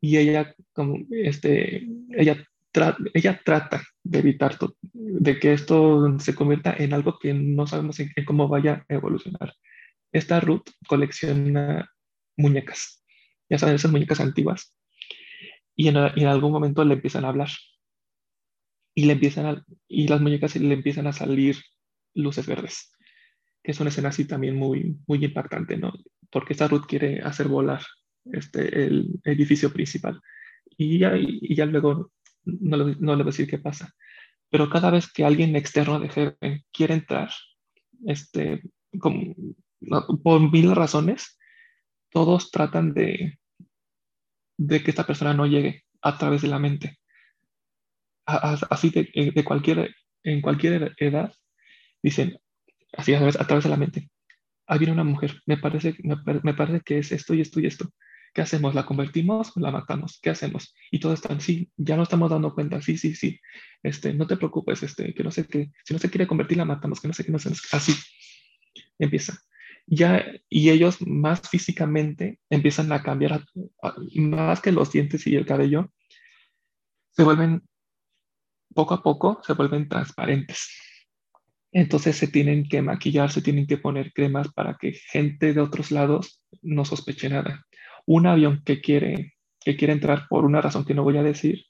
[0.00, 2.44] y ella como, este, ella,
[3.14, 4.56] ella trata de evitar
[4.92, 9.52] de que esto se convierta en algo que no sabemos en cómo vaya a evolucionar
[10.12, 11.90] esta Ruth colecciona
[12.36, 13.02] muñecas,
[13.48, 14.74] ya saben, esas muñecas antiguas,
[15.74, 17.48] y en, algún momento le empiezan a hablar.
[18.94, 21.56] Y, le empiezan y las muñecas le empiezan a salir
[22.14, 22.92] luces verdes,
[23.62, 25.92] que es una escena así también muy, muy impactante, ¿no?
[26.30, 27.82] Porque esta Ruth quiere hacer volar
[28.24, 30.20] este, el edificio principal.
[30.76, 32.12] Y ya, y ya luego
[32.44, 33.94] no, le, no voy a decir qué pasa.
[34.50, 37.30] Pero cada vez que alguien externo de Heaven quiere entrar,
[38.06, 38.62] este,
[40.22, 41.38] por mil razones,
[42.10, 43.38] todos tratan de,
[44.58, 46.98] de que esta persona no llegue a través de la mente.
[48.26, 51.32] Así de, eh, de cualquier, en cualquier edad,
[52.02, 52.38] dicen,
[52.92, 54.10] así a través, a través de la mente.
[54.66, 57.90] Ahí viene una mujer, me parece, me, parece que es esto y esto y esto.
[58.34, 58.74] ¿Qué hacemos?
[58.74, 60.18] ¿La convertimos la matamos?
[60.22, 60.74] ¿Qué hacemos?
[60.90, 63.38] Y todos están, sí, ya no estamos dando cuenta, sí, sí, sí,
[63.82, 66.64] este, no te preocupes, este, que no sé qué, si no se quiere convertir, la
[66.64, 67.92] matamos, que no sé qué, no sé, así
[68.98, 69.36] empieza
[69.86, 73.44] ya, y ellos más físicamente empiezan a cambiar,
[74.14, 75.92] más que los dientes y el cabello,
[77.10, 77.62] se vuelven,
[78.72, 80.68] poco a poco, se vuelven transparentes.
[81.72, 85.90] Entonces se tienen que maquillar, se tienen que poner cremas para que gente de otros
[85.90, 87.64] lados no sospeche nada.
[88.04, 91.64] Un avión que quiere, que quiere entrar por una razón que no voy a decir,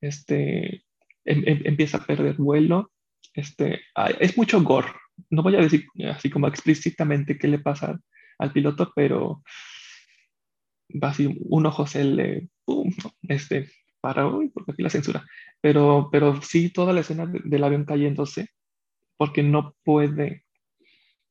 [0.00, 0.84] este,
[1.24, 2.92] em, em, empieza a perder vuelo.
[3.32, 3.80] Este,
[4.20, 4.88] es mucho gore,
[5.30, 7.98] no voy a decir así como explícitamente qué le pasa
[8.38, 9.42] al piloto, pero
[11.02, 13.70] va así, un ojo se le, pum, este,
[14.04, 15.24] para, uy, porque aquí la censura,
[15.62, 18.50] pero, pero sí toda la escena del avión cayéndose,
[19.16, 20.44] porque no puede,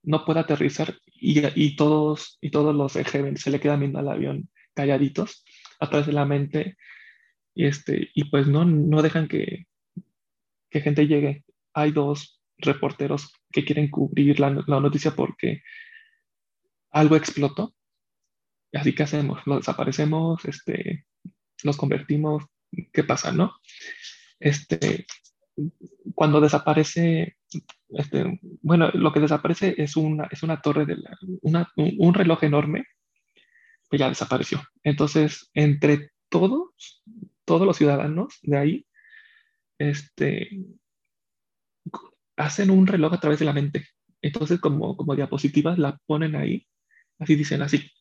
[0.02, 4.10] no puede aterrizar y, y todos, y todos los ejes se le quedan viendo al
[4.10, 5.46] avión calladitos
[5.80, 6.78] a través de la mente
[7.54, 9.68] y, este, y pues no, no dejan que,
[10.72, 11.46] que gente llegue.
[11.76, 15.62] Hay dos reporteros que quieren cubrir la, noticia porque
[16.90, 17.76] algo explotó.
[18.74, 21.06] Así que hacemos, lo desaparecemos, este,
[21.64, 22.46] los convertimos,
[22.92, 23.56] ¿qué pasa, no?
[24.40, 25.06] Este,
[26.16, 27.38] cuando desaparece,
[27.90, 30.98] este, bueno, lo que desaparece es una, es una torre, de
[31.42, 32.86] una, un, reloj enorme
[33.90, 34.62] que ya desapareció.
[34.84, 37.04] Entonces, entre todos,
[37.46, 38.88] todos los ciudadanos de ahí,
[39.78, 40.50] este,
[42.36, 43.88] hacen un reloj a través de la mente.
[44.22, 46.66] Entonces, como, como diapositivas, la ponen ahí.
[47.20, 47.92] Así dicen así.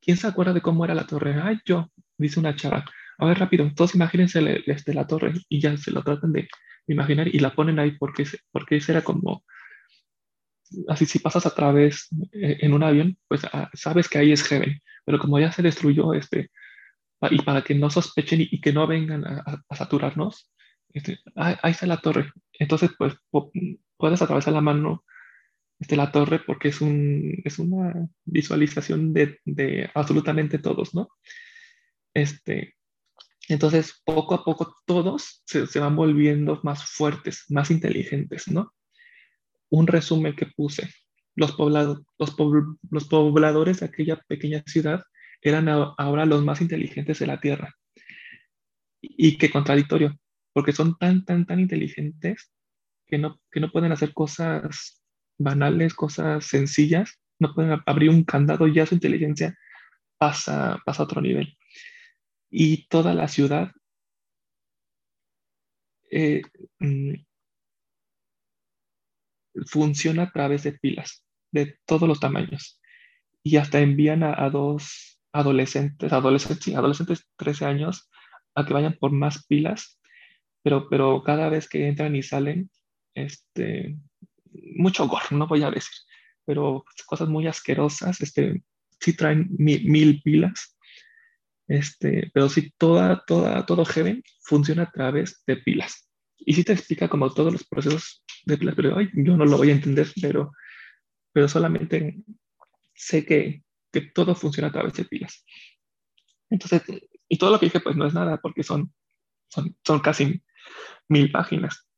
[0.00, 1.40] ¿Quién se acuerda de cómo era la torre?
[1.40, 2.84] Ay, yo, dice una chava.
[3.22, 6.48] A ver, rápido, todos imagínense este, la torre y ya se lo tratan de
[6.88, 9.44] imaginar y la ponen ahí porque, porque era como,
[10.88, 14.42] así si pasas a través eh, en un avión, pues ah, sabes que ahí es
[14.42, 16.50] Heaven, pero como ya se destruyó este,
[17.30, 20.50] y para que no sospechen y, que no vengan a, a saturarnos,
[20.92, 22.32] este, ahí, está la torre.
[22.58, 23.14] Entonces, pues
[23.98, 25.04] puedes atravesar la mano
[25.78, 31.08] este, la torre porque es, un, es una visualización de, de, absolutamente todos, ¿no?
[32.14, 32.74] Este,
[33.48, 38.72] entonces, poco a poco todos se, van volviendo más fuertes, más inteligentes, ¿no?
[39.70, 40.88] Un resumen que puse.
[41.34, 45.02] Los pobladores de aquella pequeña ciudad
[45.40, 47.74] eran ahora los más inteligentes de la Tierra.
[49.00, 50.16] Y qué contradictorio,
[50.52, 52.52] porque son tan, tan, tan inteligentes
[53.06, 55.02] que no, que no pueden hacer cosas
[55.38, 59.58] banales, cosas sencillas, no pueden abrir un candado y ya su inteligencia
[60.18, 61.56] pasa, pasa a otro nivel.
[62.54, 63.72] Y toda la ciudad
[66.10, 66.42] eh,
[66.80, 67.14] mm,
[69.66, 72.78] funciona a través de pilas de todos los tamaños.
[73.42, 78.10] Y hasta envían a, dos adolescentes, adolescentes, adolescentes 13 años
[78.54, 79.98] a que vayan por más pilas,
[80.62, 82.70] pero, pero cada vez que entran y salen,
[83.14, 83.96] este,
[84.76, 85.96] mucho gore, no voy a decir,
[86.44, 88.62] pero cosas muy asquerosas, este,
[89.00, 90.71] sí traen mil, pilas,
[91.68, 96.08] este, pero sí toda, toda, todo Heaven funciona a través de pilas.
[96.38, 99.70] Y sí te explica como todos los procesos de pilas, pero yo no lo voy
[99.70, 100.52] a entender, pero,
[101.32, 102.16] pero solamente
[102.94, 105.44] sé que, que todo funciona a través de pilas.
[106.50, 106.82] Entonces,
[107.28, 108.92] y todo lo que dije pues no es nada porque son,
[109.48, 110.42] son, son casi
[111.08, 111.88] mil páginas.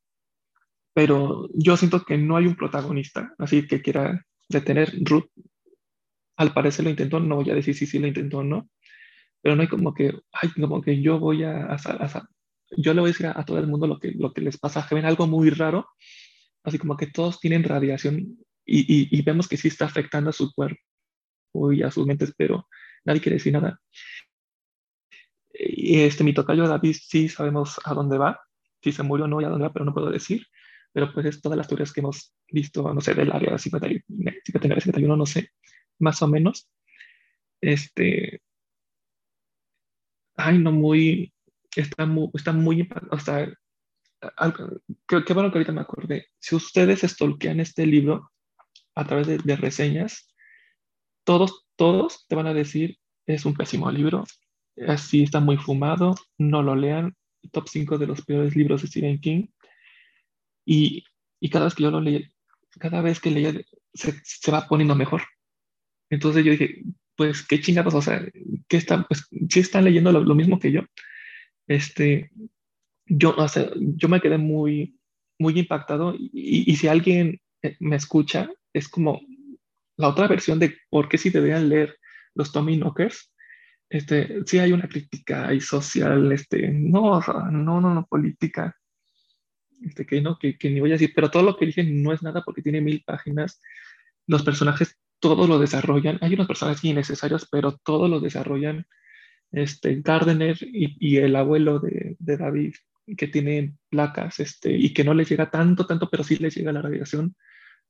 [0.93, 5.29] Pero yo siento que no hay un protagonista, así que quiera detener Ruth.
[6.37, 8.69] Al parecer lo intentó, no voy a decir si sí lo intentó o no,
[9.45, 12.29] pero no hay como que, ay, como que yo voy a, a,
[12.79, 14.87] yo le voy a decir a, todo el mundo lo que, lo que les pasa,
[14.89, 15.87] que ven algo muy raro,
[16.63, 20.33] así como que todos tienen radiación y, y, y vemos que sí está afectando a
[20.33, 20.81] su cuerpo
[21.73, 22.67] y a sus mentes, pero
[23.05, 23.79] nadie quiere decir nada.
[25.53, 28.41] Y este, mi tocayo David sí sabemos a dónde va,
[28.83, 30.47] si se murió o no y a dónde va, pero no puedo decir.
[30.95, 35.17] Pero pues es todas las teorías que hemos visto, no sé, del área 59, 51,
[35.19, 35.51] no sé,
[35.99, 36.71] más o menos.
[37.61, 38.41] Este,
[40.37, 41.33] ay, no, muy,
[41.77, 43.47] está muy, está muy, o sea,
[45.09, 46.27] qué, bueno que ahorita me acordé.
[46.39, 48.31] Si ustedes stalkean este libro
[48.95, 50.29] a través de, de reseñas,
[51.25, 54.25] todos, todos te van a decir, es un pésimo libro,
[54.87, 57.17] así está muy fumado, no lo lean,
[57.53, 59.47] top 5 de los peores libros de Stephen King.
[60.67, 61.05] Y,
[61.41, 62.27] y cada vez que yo lo leí,
[62.79, 63.53] cada vez que leía,
[63.93, 65.23] se, se, va poniendo mejor.
[66.11, 66.83] Entonces yo dije,
[67.17, 68.25] pues qué chingados, o sea,
[68.69, 70.83] ¿qué están, pues si están leyendo lo, mismo que yo.
[71.67, 72.31] Este,
[73.07, 74.99] yo, o sea, yo me quedé muy,
[75.39, 79.21] muy impactado y, y si alguien eh, me escucha, es como
[79.97, 81.99] la otra versión de por qué si deberían leer
[82.35, 83.33] los Tommy Knockers.
[83.89, 88.77] Este, sí hay una crítica ahí social, este, no, no, no, no, política,
[89.83, 92.13] este, que no, que, que, ni voy a decir, pero todo lo que dije no
[92.13, 93.61] es nada porque tiene mil páginas,
[94.27, 98.87] los personajes todos lo desarrollan, hay unos personajes innecesarios, pero todos lo desarrollan,
[99.53, 102.75] este, Gardner y, el abuelo de, de, David,
[103.17, 106.73] que tienen placas, este, y que no les llega tanto, tanto, pero sí les llega
[106.73, 107.35] la radiación,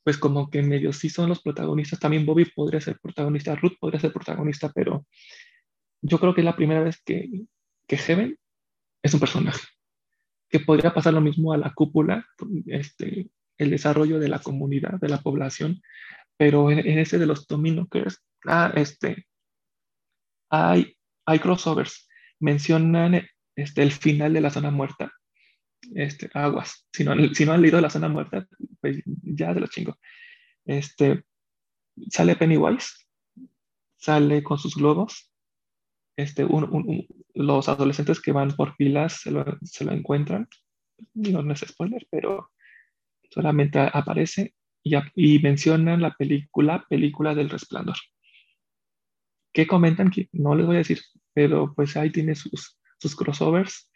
[0.04, 3.98] pues como que medio sí son los protagonistas, también Bobby podría ser protagonista, Ruth podría
[3.98, 5.04] ser protagonista, pero
[6.00, 7.46] yo creo que es la primera vez que,
[7.88, 8.38] que Heaven
[9.02, 9.66] es un personaje.
[10.48, 12.24] Que podría pasar lo mismo a la cúpula,
[12.66, 13.28] este,
[13.58, 15.82] el desarrollo de la comunidad, de la población,
[16.36, 19.26] pero en, ese de los Dominokers, ah, este,
[20.50, 22.08] hay, hay crossovers.
[22.40, 23.22] Mencionan
[23.56, 25.12] este, el final de la zona muerta.
[25.94, 26.86] Este, aguas.
[26.92, 28.46] Si no, si no han leído la zona muerta,
[28.80, 29.98] pues ya de lo chingo.
[30.64, 31.24] Este,
[32.10, 32.88] sale Pennywise,
[33.96, 35.30] sale con sus globos,
[36.16, 36.46] este,
[37.34, 40.48] los adolescentes que van por filas se lo, se lo encuentran.
[41.14, 42.50] No, es spoiler, pero
[43.30, 44.54] solamente aparece
[44.84, 47.96] y, y, mencionan la película, película del resplandor.
[49.52, 50.10] ¿Qué comentan?
[50.10, 51.00] Que no les voy a decir,
[51.32, 53.90] pero pues ahí tiene sus, sus crossovers.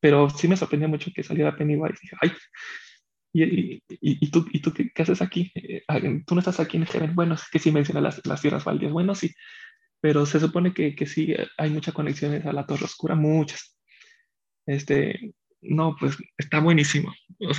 [0.00, 1.98] pero sí me sorprendió mucho que saliera Pennywise.
[2.00, 2.32] Dije, ay,
[3.32, 5.50] ¿y, y, y, tú, y tú qué, haces aquí?
[5.54, 5.82] Eh,
[6.26, 7.14] tú no estás aquí en Heaven.
[7.14, 8.92] Bueno, es que sí menciona las, las tierras baldías.
[8.92, 9.34] Bueno, sí,
[10.00, 13.76] pero se supone que, que sí hay muchas conexiones a la Torre Oscura, muchas.
[14.66, 17.12] Este, no, pues está buenísimo.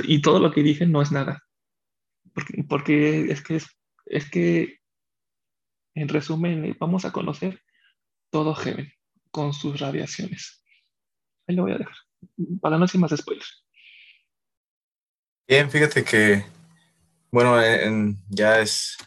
[0.03, 1.41] y todo lo que dije no es nada.
[2.67, 3.61] Porque, es, que
[4.05, 4.79] es, que,
[5.95, 7.61] en resumen, vamos a conocer
[8.31, 8.91] todo Heaven
[9.31, 10.63] con sus radiaciones.
[11.47, 11.95] Ahí lo voy a dejar,
[12.61, 13.65] para no decir más spoilers.
[15.47, 16.45] Bien, fíjate que,
[17.31, 17.57] bueno,
[18.29, 18.97] ya es,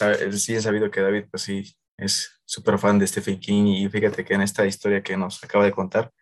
[0.00, 4.34] es sabido que David, pues sí, es súper fan de Stephen King y fíjate que
[4.34, 6.12] en esta historia que nos acaba de contar,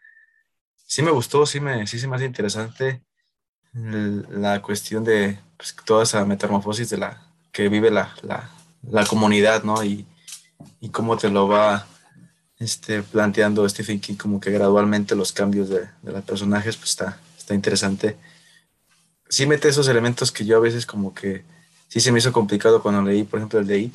[0.75, 3.05] sí me gustó, sí, me, sí se me hace interesante
[3.75, 7.23] la cuestión de pues, toda esa metamorfosis de la
[7.53, 8.51] que vive la, la,
[8.89, 9.83] la comunidad, ¿no?
[9.85, 10.07] Y,
[10.81, 11.87] y, cómo te lo va
[12.59, 17.19] este, planteando Stephen King, como que gradualmente los cambios de, de los personajes, pues está,
[17.37, 18.17] está interesante.
[19.29, 21.45] Sí mete esos elementos que yo a veces como que
[21.89, 23.91] sí se me hizo complicado cuando leí, por ejemplo, el de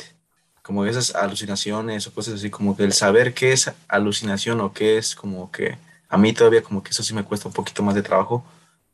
[0.61, 4.97] como esas alucinaciones o cosas así, como que el saber qué es alucinación o qué
[4.97, 5.77] es como que
[6.07, 8.45] a mí todavía como que eso sí me cuesta un poquito más de trabajo,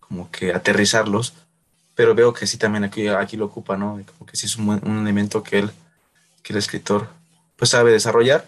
[0.08, 1.34] como que aterrizarlos,
[1.95, 4.01] pero veo que sí también aquí, aquí lo ocupa, ¿no?
[4.18, 5.72] Como que sí es un, un elemento que él,
[6.43, 7.10] que el escritor
[7.56, 8.45] pues sabe desarrollar,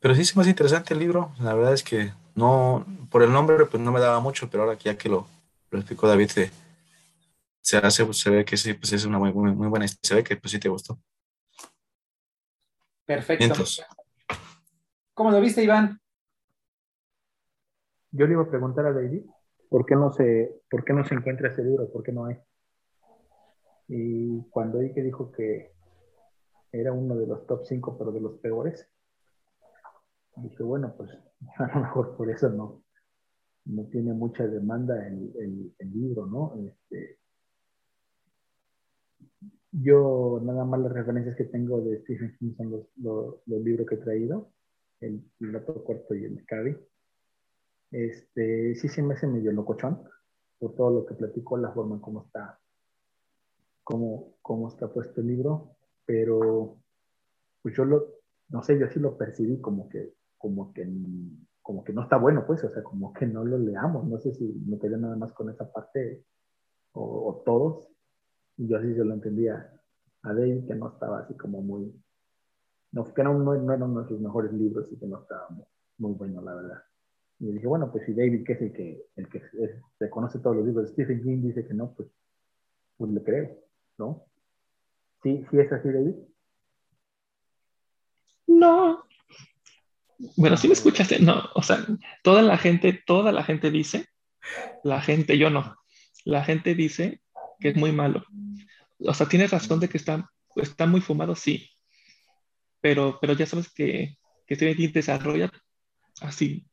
[0.00, 3.66] pero sí es más interesante el libro, la verdad es que no, por el nombre
[3.66, 5.28] pues no me daba mucho, pero ahora que ya que lo,
[5.70, 6.30] lo explicó David,
[7.60, 10.14] se hace, pues, se ve que sí, pues es una muy, muy, muy buena, se
[10.14, 10.98] ve que pues sí te gustó.
[13.04, 13.64] Perfecto.
[15.14, 16.00] ¿Cómo lo viste, Iván?
[18.10, 19.22] Yo le iba a preguntar a David
[19.72, 22.36] por qué no se, por qué no se encuentra ese libro, por qué no hay.
[23.88, 25.72] Y cuando que dijo que
[26.70, 28.86] era uno de los top 5, pero de los peores,
[30.36, 31.10] dije, bueno, pues
[31.56, 32.84] a lo mejor por eso no,
[33.64, 36.54] no tiene mucha demanda el, el, libro, ¿no?
[36.66, 37.18] Este,
[39.70, 43.94] yo nada más las referencias que tengo de Stephen King son los, los, libros que
[43.94, 44.52] he traído,
[45.00, 46.76] el piloto corto y el Cavi.
[47.92, 50.02] Este, sí se me hace medio locochón
[50.58, 52.58] por todo lo que platicó, la forma en cómo está,
[53.84, 55.76] cómo, está puesto el libro,
[56.06, 56.78] pero
[57.60, 58.06] pues yo lo,
[58.48, 60.88] no sé, yo sí lo percibí como que, como que,
[61.60, 64.32] como que no está bueno, pues, o sea, como que no lo leamos, no sé
[64.34, 66.24] si me quedé nada más con esa parte
[66.92, 67.88] o, todos,
[68.56, 69.70] yo así se lo entendía
[70.22, 71.92] a David, que no estaba así como muy,
[72.92, 75.48] no, que no, no, era uno de sus mejores libros y que no estaba
[75.98, 76.82] muy bueno, la verdad.
[77.42, 79.42] Y dije, bueno, pues si David, que es el que, el que
[79.98, 82.08] se conoce todos los libros de Stephen King, dice que no, pues,
[82.96, 83.58] pues le creo,
[83.98, 84.26] ¿no?
[85.24, 86.14] ¿Sí, sí es así, David?
[88.46, 89.04] No.
[90.36, 91.84] Bueno, si me escuchaste, no, o sea,
[92.22, 94.06] toda la gente, toda la gente dice,
[94.84, 95.76] la gente, yo no,
[96.24, 97.22] la gente dice
[97.58, 98.22] que es muy malo.
[99.00, 101.68] O sea, tienes razón de que está, está muy fumado, sí,
[102.80, 104.16] pero, pero ya sabes que,
[104.46, 105.50] que Stephen King desarrolla
[106.20, 106.68] así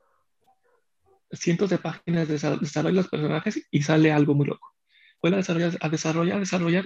[1.32, 4.76] cientos de páginas de desarrollo los personajes y sale algo muy loco.
[5.22, 6.86] Vuelve a desarrollar, a desarrollar, a desarrollar.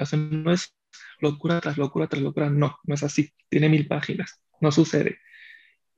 [0.00, 0.74] O sea, no es
[1.20, 3.32] locura tras locura tras locura, no, no es así.
[3.48, 5.18] Tiene mil páginas, no sucede.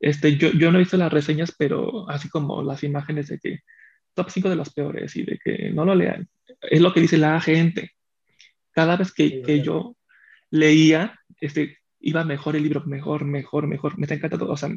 [0.01, 3.61] Este, yo, yo no he visto las reseñas, pero así como las imágenes de que
[4.14, 6.28] top 5 de los peores y de que no lo lean,
[6.62, 7.93] es lo que dice la gente.
[8.72, 9.97] Cada vez que, que yo
[10.51, 13.99] leía, este, iba mejor el libro, mejor, mejor, mejor.
[13.99, 14.49] Me está encantando.
[14.49, 14.70] O sea,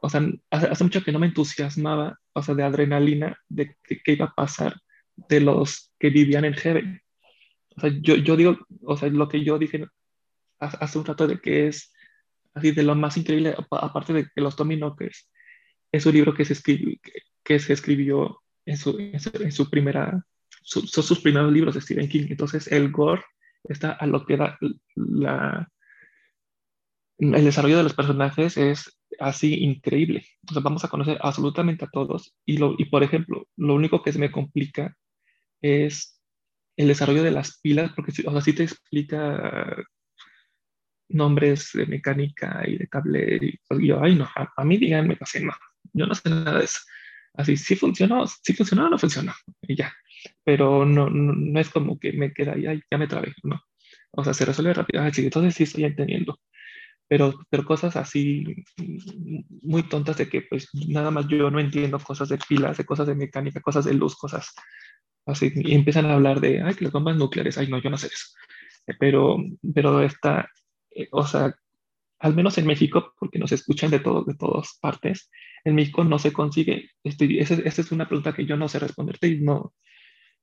[0.00, 4.26] o sea, hace, mucho que no me entusiasmaba, o sea, de adrenalina, de qué iba
[4.26, 4.80] a pasar
[5.28, 7.02] de los que vivían en Heaven.
[7.76, 9.86] O sea, yo, yo digo, o sea, lo que yo dije
[10.58, 11.92] hace un rato de que es
[12.54, 15.30] así de lo más increíble, aparte de que los Tommy Knockers,
[15.92, 16.98] es un libro que se, escribió,
[17.42, 20.24] que, se escribió en su, en su, primera,
[20.62, 22.26] son sus primeros libros de Stephen King.
[22.30, 23.24] Entonces, el gore
[23.64, 24.58] está a lo que da
[24.94, 25.68] la,
[27.18, 30.24] el desarrollo de los personajes es así increíble.
[30.42, 34.12] Entonces vamos a conocer absolutamente a todos y, lo, y por ejemplo, lo único que
[34.12, 34.96] se me complica
[35.62, 36.20] es
[36.76, 39.76] el desarrollo de las pilas, porque o sea, sí te explica
[41.08, 43.38] nombres de mecánica y de cable.
[43.70, 45.52] Y yo, ay, no, a, mí díganme así, no,
[45.92, 46.80] yo no sé nada de eso.
[47.34, 49.92] Así, sí funcionó, sí funcionó o no funcionó, y ya.
[50.44, 53.62] Pero no, no, es como que me queda ahí, ya me trabé, no.
[54.12, 55.02] O sea, se resuelve rápido.
[55.02, 56.40] Así, entonces sí estoy entendiendo
[57.10, 58.44] pero, pero cosas así
[59.62, 63.08] muy tontas de que pues nada más yo no entiendo cosas de pilas, de cosas
[63.08, 64.54] de mecánica, cosas de luz, cosas
[65.26, 67.98] así, y empiezan a hablar de, ay, que las bombas nucleares, ay, no, yo no
[67.98, 68.26] sé eso.
[68.86, 69.38] Eh, pero,
[69.74, 70.48] pero está,
[70.92, 71.52] eh, o sea,
[72.20, 75.30] al menos en México, porque nos escuchan de, todo, de todas partes,
[75.64, 79.26] en México no se consigue, este, esa, es una pregunta que yo no sé responderte
[79.26, 79.74] y no,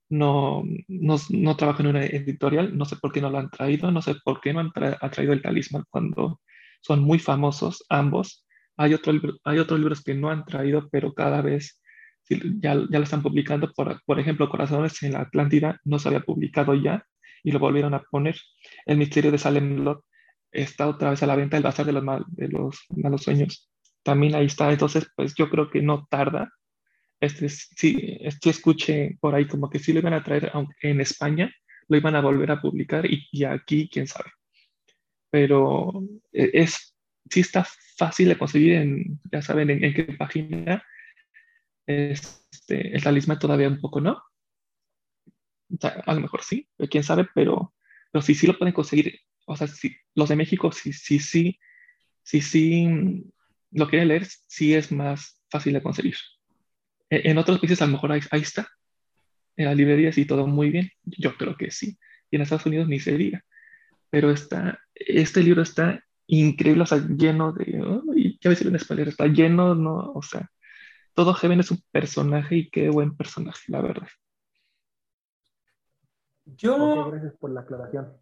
[0.10, 3.90] no, no, no, trabajo en una editorial, no sé por qué no lo han traído,
[3.90, 4.72] no sé por qué no han
[5.12, 6.42] traído el talismán cuando
[6.82, 8.46] son muy famosos ambos.
[8.78, 9.14] Hay, otro
[9.44, 11.82] hay otros libros que no han traído, pero cada vez
[12.30, 13.72] ya, ya lo están publicando.
[13.74, 17.06] Por, por ejemplo, Corazones en la Atlántida no se había publicado ya
[17.44, 18.36] y lo volvieron a poner.
[18.86, 20.04] El misterio de Salem Lot
[20.52, 23.70] está otra vez a la venta, el bazar de los, de los malos sueños.
[24.04, 24.72] También ahí está.
[24.72, 26.52] Entonces, pues yo creo que no tarda.
[27.20, 31.02] Este, sí, este escuché por ahí como que sí lo iban a traer, aunque en
[31.02, 31.52] España
[31.88, 34.37] lo iban a volver a publicar y, y aquí, quién sabe
[35.30, 35.92] pero
[36.32, 36.96] e, es,
[37.30, 37.68] sí está
[37.98, 40.84] fácil de conseguir en, ya saben, en, qué página.
[41.86, 44.22] Este, el talismán todavía un poco no.
[45.82, 47.74] a lo mejor sí, quién sabe, pero,
[48.12, 49.20] pero sí, sí lo pueden conseguir.
[49.46, 51.60] O sea, si, los de México sí, sí, sí,
[52.24, 53.24] sí, sí,
[53.72, 56.16] lo quieren leer, sí es más fácil de conseguir.
[57.10, 58.70] E, en, otros países a lo mejor ahí, ahí está.
[59.56, 60.92] En las librerías y todo muy bien.
[61.04, 61.98] Yo creo que sí.
[62.30, 63.44] Y en Estados Unidos ni se diga
[64.10, 67.82] pero está, este libro está increíble, o sea, lleno de,
[68.16, 70.50] y ya decir en español, está lleno, no, o sea,
[71.14, 74.08] todo Heaven es un personaje y qué buen personaje, la verdad.
[76.46, 77.10] Yo...
[77.12, 78.14] gracias por la aclaración.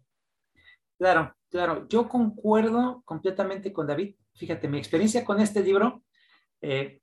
[0.98, 4.16] Claro, claro, yo concuerdo completamente con David.
[4.34, 6.02] Fíjate, mi experiencia con este libro,
[6.62, 7.00] eh,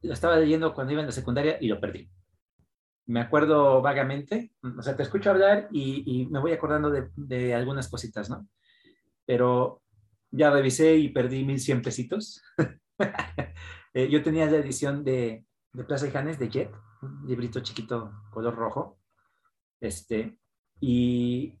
[0.00, 2.10] lo estaba leyendo cuando iba en la secundaria y lo perdí.
[3.06, 8.30] Me acuerdo vagamente, o sea, te escucho hablar y, me voy acordando de, algunas cositas,
[8.30, 8.48] ¿no?
[9.26, 9.82] Pero
[10.30, 12.42] ya revisé y perdí 1100 pesitos.
[13.96, 18.10] Eh, yo tenía la edición de, de Plaza de Janes de Jet, un librito chiquito
[18.32, 18.98] color rojo.
[19.80, 20.36] Este,
[20.80, 21.56] y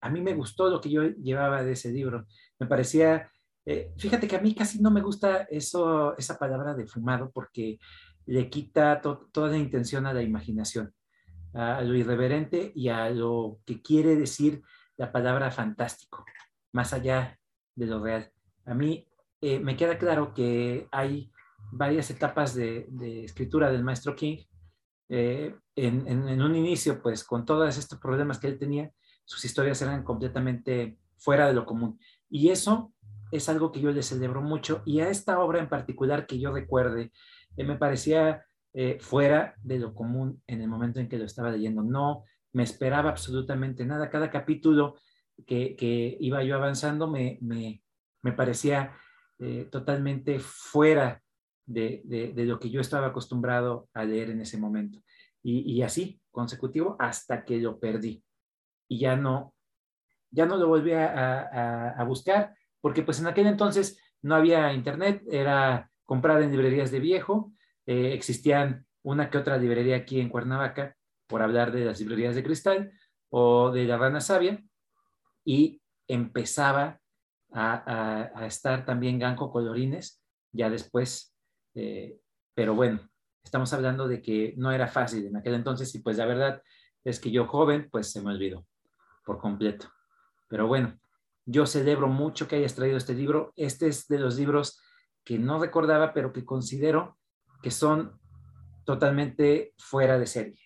[0.00, 2.26] a mí me gustó lo que yo llevaba de ese libro.
[2.58, 3.30] Me parecía,
[3.64, 7.78] eh, fíjate que a mí casi no me gusta eso, esa palabra de fumado porque
[8.26, 10.94] le quita toda la intención a la imaginación,
[11.54, 14.62] a lo irreverente y a lo que quiere decir
[14.96, 16.24] la palabra fantástico,
[16.72, 17.38] más allá
[17.74, 18.30] de lo real.
[18.64, 19.06] A mí
[19.40, 21.32] eh, me queda claro que hay
[21.72, 22.86] varias etapas de,
[23.24, 24.38] escritura del maestro King.
[25.08, 28.90] Eh, en, en, un inicio, pues con todos estos problemas que él tenía,
[29.24, 31.98] sus historias eran completamente fuera de lo común.
[32.30, 32.92] Y eso
[33.30, 34.82] es algo que yo le celebro mucho.
[34.84, 37.12] Y a esta obra en particular que yo recuerde,
[37.56, 38.44] me parecía
[38.74, 41.82] eh, fuera de lo común en el momento en que lo estaba leyendo.
[41.82, 44.10] No me esperaba absolutamente nada.
[44.10, 44.96] Cada capítulo
[45.46, 47.82] que, que iba yo avanzando me, me,
[48.22, 48.96] me parecía
[49.38, 51.22] eh, totalmente fuera
[51.66, 55.02] de, de, lo que yo estaba acostumbrado a leer en ese momento.
[55.42, 58.24] Y, y, así, consecutivo, hasta que lo perdí.
[58.88, 59.54] Y ya no,
[60.30, 64.72] ya no lo volví a, a, a buscar, porque pues en aquel entonces no había
[64.72, 67.54] internet, era comprar en librerías de viejo.
[67.86, 70.94] Eh, existían una que otra librería aquí en Cuernavaca,
[71.26, 72.92] por hablar de las librerías de cristal
[73.30, 74.62] o de la rana sabia,
[75.42, 77.00] y empezaba
[77.50, 81.34] a, estar también Ganco Colorines, ya después,
[81.74, 82.18] eh,
[82.54, 83.08] pero bueno,
[83.42, 86.62] estamos hablando de que no era fácil en aquel entonces y pues la verdad
[87.04, 88.66] es que yo joven, pues se me olvidó
[89.24, 89.90] por completo.
[90.46, 90.98] Pero bueno,
[91.46, 93.54] yo celebro mucho que hayas traído este libro.
[93.56, 94.78] Este es de los libros
[95.24, 97.18] que no recordaba, pero que considero
[97.62, 98.20] que son
[98.84, 100.60] totalmente fuera de serie,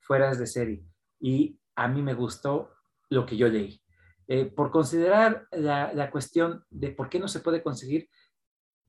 [0.00, 0.84] fuera de serie.
[1.20, 2.70] Y a mí me gustó
[3.10, 3.80] lo que yo leí.
[4.26, 8.08] Eh, por considerar la, la, cuestión de por qué no se puede conseguir,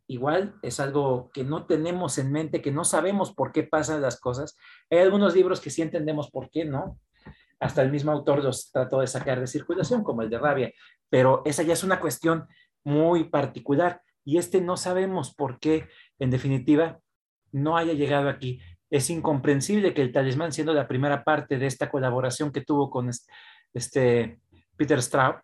[0.08, 4.20] igual es algo que no tenemos en mente, que no sabemos por qué pasan las
[4.20, 4.58] cosas.
[4.90, 7.00] Hay algunos libros que sí entendemos por qué, ¿no?
[7.60, 10.74] Hasta el mismo autor los trató de sacar de circulación, como el de Rabia,
[11.10, 12.48] pero esa ya es una cuestión
[12.84, 17.00] muy particular y este no sabemos por qué, en definitiva,
[17.52, 18.60] no haya llegado aquí.
[18.90, 23.10] Es incomprensible que el talismán, siendo la primera parte de esta colaboración que tuvo con
[23.74, 24.40] este,
[24.76, 25.38] Peter Straub,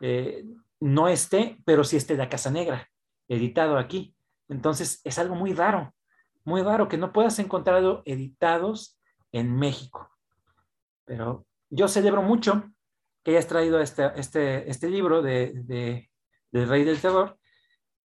[0.00, 0.44] eh,
[0.80, 2.88] no esté, pero sí esté la Casa Negra,
[3.28, 4.14] editado aquí.
[4.48, 5.94] Entonces, es algo muy raro,
[6.44, 8.98] muy raro que no puedas encontrarlo editados
[9.30, 10.10] en México.
[11.04, 12.64] Pero yo celebro mucho
[13.22, 16.10] que hayas traído este, este, este libro de, de,
[16.50, 17.37] del Rey del Terror,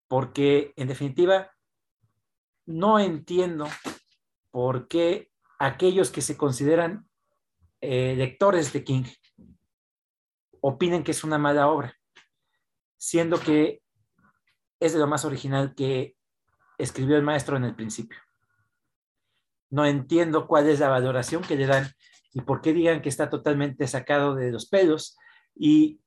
[0.08, 1.52] porque en definitiva
[2.66, 3.68] no entiendo
[4.52, 7.08] por qué aquellos que se consideran
[7.82, 9.04] eh, lectores de King
[10.62, 11.94] opinen que es una mala obra,
[12.98, 13.82] siendo que
[14.80, 16.16] es de lo más original que
[16.78, 18.20] escribió el maestro en el principio.
[19.70, 21.92] No entiendo cuál es la valoración que le dan
[22.34, 25.18] y por qué digan que está totalmente sacado de los pelos.
[25.56, 26.00] Y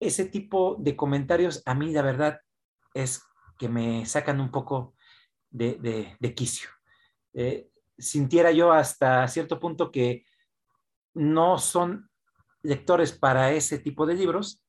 [0.00, 2.40] ese tipo de comentarios a mí, la verdad,
[2.96, 3.22] es
[3.58, 4.94] que me sacan un poco
[5.50, 6.68] de, quicio.
[7.34, 7.68] Eh,
[7.98, 10.24] sintiera yo hasta cierto punto que
[11.14, 12.10] no son
[12.62, 14.62] lectores para ese tipo de libros,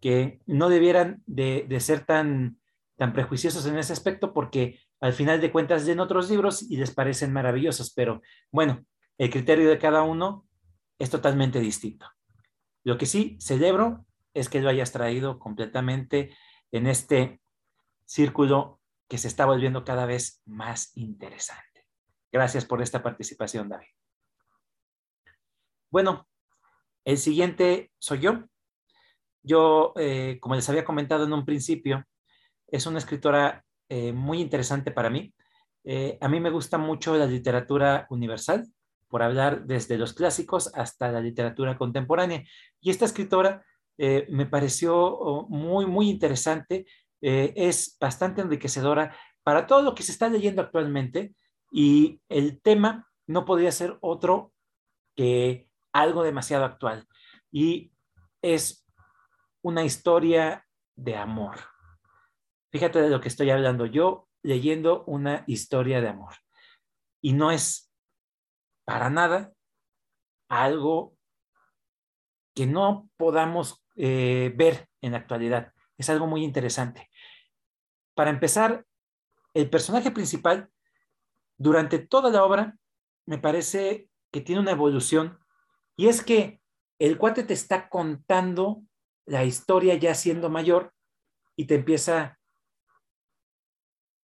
[0.00, 2.60] que no debieran de, ser tan,
[2.96, 6.92] tan prejuiciosos en ese aspecto porque al final de cuentas leen otros libros y les
[6.92, 8.20] parecen maravillosos, pero
[8.52, 8.84] bueno,
[9.16, 10.46] el criterio de cada uno
[10.98, 12.06] es totalmente distinto.
[12.84, 16.36] Lo que sí celebro es que lo hayas traído completamente
[16.70, 17.40] en este
[18.08, 21.86] círculo que se está volviendo cada vez más interesante.
[22.32, 23.88] Gracias por esta participación, David.
[25.90, 26.26] Bueno,
[27.04, 28.44] el siguiente soy yo.
[29.42, 32.04] Yo, eh, como les había comentado en un principio,
[32.66, 35.34] es una escritora eh, muy interesante para mí.
[35.84, 38.66] Eh, a mí me gusta mucho la literatura universal,
[39.08, 42.44] por hablar desde los clásicos hasta la literatura contemporánea.
[42.80, 43.64] Y esta escritora
[44.28, 46.86] me pareció oh, muy, muy interesante
[47.20, 51.34] eh, es bastante enriquecedora para todo lo que se está leyendo actualmente
[51.70, 54.52] y el tema no podría ser otro
[55.16, 57.06] que algo demasiado actual.
[57.50, 57.92] Y
[58.42, 58.86] es
[59.62, 60.66] una historia
[60.96, 61.56] de amor.
[62.70, 63.86] Fíjate de lo que estoy hablando.
[63.86, 66.34] Yo leyendo una historia de amor.
[67.20, 67.92] Y no es
[68.84, 69.52] para nada
[70.48, 71.16] algo
[72.54, 75.72] que no podamos eh, ver en la actualidad.
[75.96, 77.07] Es algo muy interesante.
[78.18, 78.84] Para empezar,
[79.54, 80.68] el personaje principal,
[81.56, 82.76] durante toda la obra,
[83.26, 85.38] me parece que tiene una evolución
[85.96, 86.60] y es que
[86.98, 88.82] el cuate te está contando
[89.24, 90.92] la historia ya siendo mayor
[91.54, 92.40] y te empieza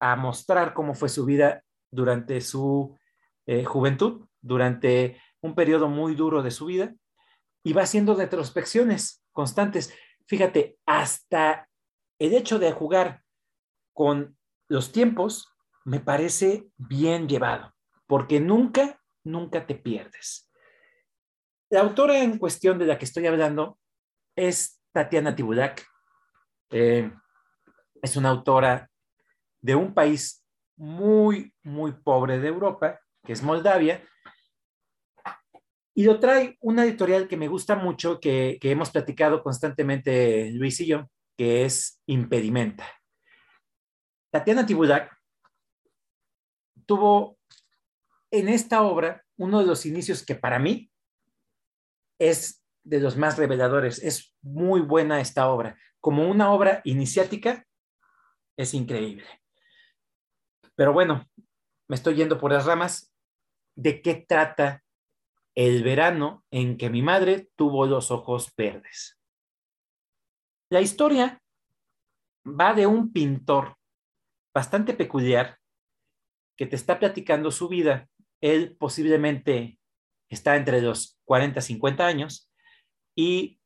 [0.00, 1.62] a mostrar cómo fue su vida
[1.92, 2.98] durante su
[3.46, 6.92] eh, juventud, durante un periodo muy duro de su vida,
[7.62, 9.94] y va haciendo retrospecciones constantes.
[10.26, 11.68] Fíjate, hasta
[12.18, 13.23] el hecho de jugar
[13.94, 14.36] con
[14.68, 15.54] los tiempos
[15.84, 17.74] me parece bien llevado,
[18.06, 20.50] porque nunca, nunca te pierdes.
[21.70, 23.78] La autora en cuestión de la que estoy hablando
[24.36, 25.86] es Tatiana Tibulak.
[26.70, 27.10] Eh,
[28.02, 28.90] es una autora
[29.60, 30.44] de un país
[30.76, 34.02] muy, muy pobre de Europa, que es Moldavia,
[35.94, 40.80] y lo trae una editorial que me gusta mucho, que, que hemos platicado constantemente Luis
[40.80, 42.84] y yo, que es Impedimenta.
[44.34, 45.16] Tatiana Tibulak
[46.86, 47.38] tuvo
[48.32, 50.90] en esta obra uno de los inicios que para mí
[52.18, 54.02] es de los más reveladores.
[54.02, 55.78] Es muy buena esta obra.
[56.00, 57.64] Como una obra iniciática,
[58.56, 59.28] es increíble.
[60.74, 61.30] Pero bueno,
[61.86, 63.14] me estoy yendo por las ramas.
[63.76, 64.82] ¿De qué trata
[65.54, 69.16] el verano en que mi madre tuvo los ojos verdes?
[70.70, 71.40] La historia
[72.44, 73.76] va de un pintor
[74.54, 75.58] bastante peculiar
[76.56, 78.08] que te está platicando su vida.
[78.40, 79.78] Él posiblemente
[80.28, 82.50] está entre los 40 y 50 años
[83.16, 83.60] y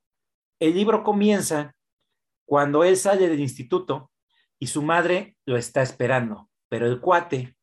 [0.59, 1.77] el libro comienza
[2.47, 4.11] cuando él sale del instituto
[4.59, 7.57] y su madre lo está esperando, pero el cuate,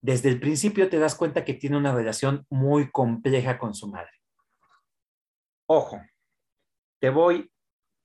[0.00, 4.12] desde el principio te das cuenta que tiene una relación muy compleja con su madre.
[5.66, 6.00] Ojo,
[7.00, 7.50] te voy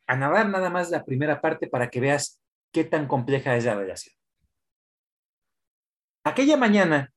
[0.08, 2.42] a narrar nada más la primera parte para que veas
[2.72, 4.19] qué tan compleja es la relación.
[6.30, 7.12] Aquella mañana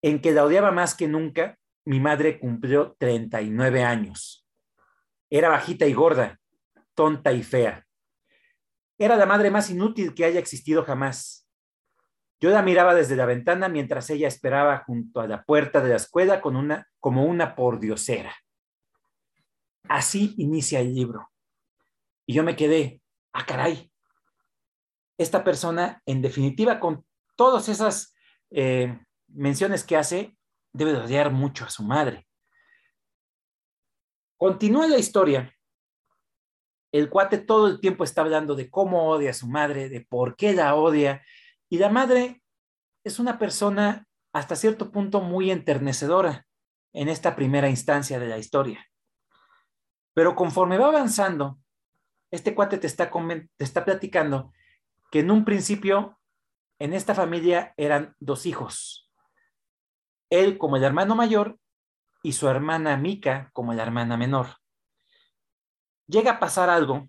[0.00, 4.46] en que la odiaba más que nunca, mi madre cumplió 39 años.
[5.28, 6.40] Era bajita y gorda,
[6.94, 7.86] tonta y fea.
[8.96, 11.46] Era la madre más inútil que haya existido jamás.
[12.40, 15.96] Yo la miraba desde la ventana mientras ella esperaba junto a la puerta de la
[15.96, 18.34] escuela con una, como una pordiosera.
[19.86, 21.30] Así inicia el libro.
[22.24, 23.02] Y yo me quedé,
[23.34, 23.92] ah, caray.
[25.18, 27.04] Esta persona, en definitiva, con
[27.36, 28.13] todas esas
[28.56, 30.36] eh, menciones que hace,
[30.72, 32.26] debe odiar mucho a su madre.
[34.36, 35.52] Continúa la historia.
[36.92, 40.36] El cuate todo el tiempo está hablando de cómo odia a su madre, de por
[40.36, 41.24] qué la odia.
[41.68, 42.42] Y la madre
[43.02, 46.46] es una persona hasta cierto punto muy enternecedora
[46.92, 48.86] en esta primera instancia de la historia.
[50.14, 51.58] Pero conforme va avanzando,
[52.30, 54.52] este cuate te está, te está platicando
[55.10, 56.20] que en un principio
[56.84, 59.10] en esta familia eran dos hijos.
[60.28, 61.58] Él como el hermano mayor
[62.22, 64.58] y su hermana Mica como la hermana menor.
[66.06, 67.08] Llega a pasar algo,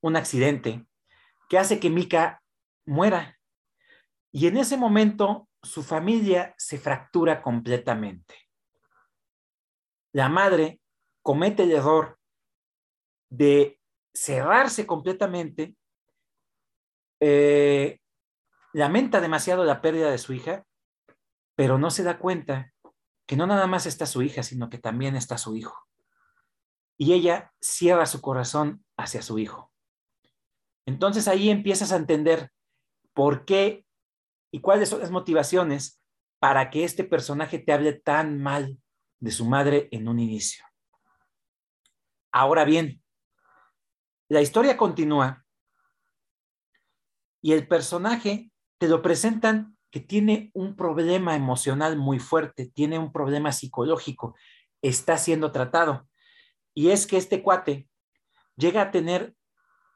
[0.00, 0.86] un accidente,
[1.50, 2.42] que hace que Mica
[2.86, 3.38] muera.
[4.30, 8.34] Y en ese momento su familia se fractura completamente.
[10.14, 10.80] La madre
[11.20, 12.18] comete el error
[13.28, 13.78] de
[14.14, 15.76] cerrarse completamente
[17.20, 17.98] eh,
[18.72, 20.64] lamenta demasiado la pérdida de su hija,
[21.54, 22.72] pero no se da cuenta
[23.26, 25.86] que no nada más está su hija, sino que también está su hijo.
[26.98, 29.72] Y ella cierra su corazón hacia su hijo.
[30.86, 32.50] Entonces ahí empiezas a entender
[33.14, 33.86] por qué
[34.50, 36.00] y cuáles son las motivaciones
[36.38, 38.78] para que este personaje te hable tan mal
[39.20, 40.64] de su madre en un inicio.
[42.32, 43.02] Ahora bien,
[44.28, 45.44] la historia continúa
[47.40, 48.51] y el personaje
[48.82, 54.34] te lo presentan que tiene un problema emocional muy fuerte, tiene un problema psicológico,
[54.82, 56.08] está siendo tratado.
[56.74, 57.88] Y es que este cuate
[58.56, 59.36] llega a tener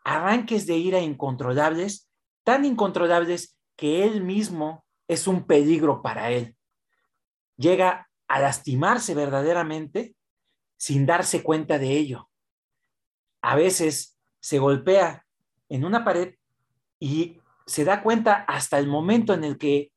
[0.04, 2.08] arranques de ira incontrolables,
[2.44, 6.56] tan incontrolables que él mismo es un peligro para él.
[7.56, 10.14] Llega a lastimarse verdaderamente
[10.76, 12.30] sin darse cuenta de ello.
[13.42, 15.26] A veces se golpea
[15.68, 16.36] en una pared
[17.00, 19.92] y se da cuenta hasta el momento en el que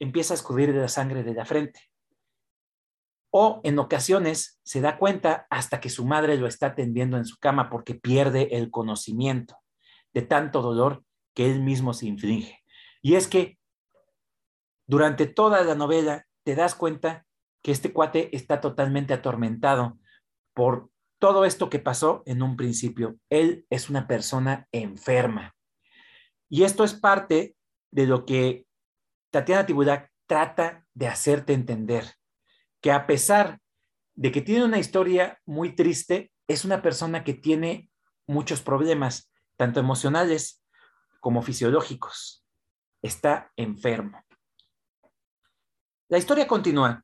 [0.00, 1.80] empieza a escurrir la sangre de la frente.
[3.30, 7.38] O en ocasiones se da cuenta hasta que su madre lo está atendiendo en su
[7.38, 9.56] cama porque pierde el conocimiento
[10.12, 12.62] de tanto dolor que él mismo se inflige.
[13.00, 13.58] Y es que
[14.86, 17.26] durante toda la novela te das cuenta
[17.62, 19.98] que este cuate está totalmente atormentado
[20.54, 23.16] por todo esto que pasó en un principio.
[23.30, 25.54] Él es una persona enferma.
[26.52, 27.56] Y esto es parte
[27.90, 28.66] de lo que
[29.30, 32.16] Tatiana Tibudak trata de hacerte entender
[32.82, 33.58] que a pesar
[34.14, 37.90] de que tiene una historia muy triste, es una persona que tiene
[38.26, 40.62] muchos problemas, tanto emocionales
[41.20, 42.44] como fisiológicos.
[43.00, 44.22] Está enfermo.
[46.08, 47.02] La historia continúa.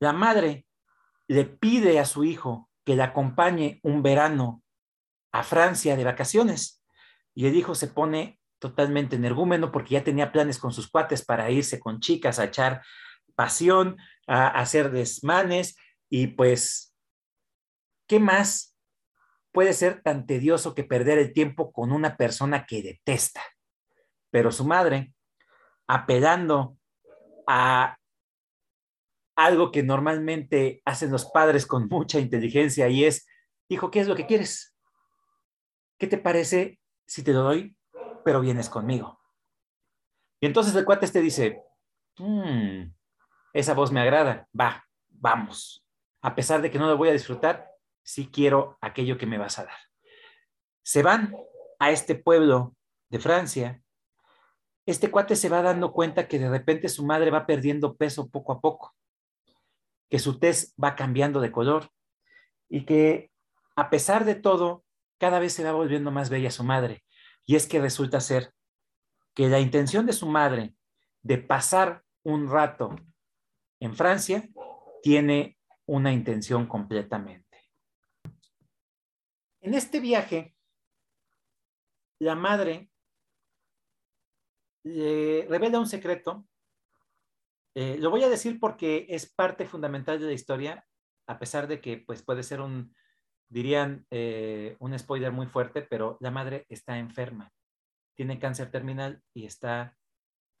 [0.00, 0.66] La madre
[1.28, 4.62] le pide a su hijo que le acompañe un verano
[5.32, 6.83] a Francia de vacaciones
[7.34, 11.50] y el hijo se pone totalmente energúmeno porque ya tenía planes con sus cuates para
[11.50, 12.82] irse con chicas a echar
[13.34, 15.76] pasión, a hacer desmanes
[16.08, 16.94] y pues,
[18.06, 18.76] ¿qué más
[19.52, 23.42] puede ser tan tedioso que perder el tiempo con una persona que detesta?
[24.30, 25.12] Pero su madre,
[25.86, 26.78] apelando
[27.46, 27.98] a
[29.36, 33.26] algo que normalmente hacen los padres con mucha inteligencia y es,
[33.68, 34.76] hijo, ¿qué es lo que quieres?
[35.98, 37.76] ¿Qué te parece si te doy,
[38.24, 39.20] pero vienes conmigo?
[40.40, 41.62] Y entonces el cuate te dice,
[42.18, 42.82] hmm,
[43.52, 45.84] esa voz me agrada, va, vamos.
[46.22, 47.68] A pesar de que no lo voy a disfrutar,
[48.02, 49.78] sí quiero aquello que me vas a dar.
[50.82, 51.34] Se van
[51.78, 52.74] a este pueblo
[53.10, 53.82] de Francia.
[54.86, 58.52] Este cuate se va dando cuenta que de repente su madre va perdiendo peso poco
[58.52, 58.94] a poco
[60.14, 61.90] que su tez va cambiando de color
[62.68, 63.32] y que
[63.74, 64.83] a pesar de todo,
[65.24, 67.02] cada vez se va volviendo más bella su madre.
[67.46, 68.52] Y es que resulta ser
[69.32, 70.74] que la intención de su madre
[71.22, 72.94] de pasar un rato
[73.80, 74.46] en Francia
[75.02, 75.56] tiene
[75.86, 77.72] una intención completamente.
[79.62, 80.54] En este viaje,
[82.18, 82.90] la madre
[84.82, 86.46] le revela un secreto
[87.74, 90.86] eh, lo voy a decir porque es parte fundamental de la historia,
[91.26, 92.94] a pesar de que pues, puede ser un,
[93.48, 97.52] dirían, eh, un spoiler muy fuerte, pero la madre está enferma,
[98.14, 99.96] tiene cáncer terminal y está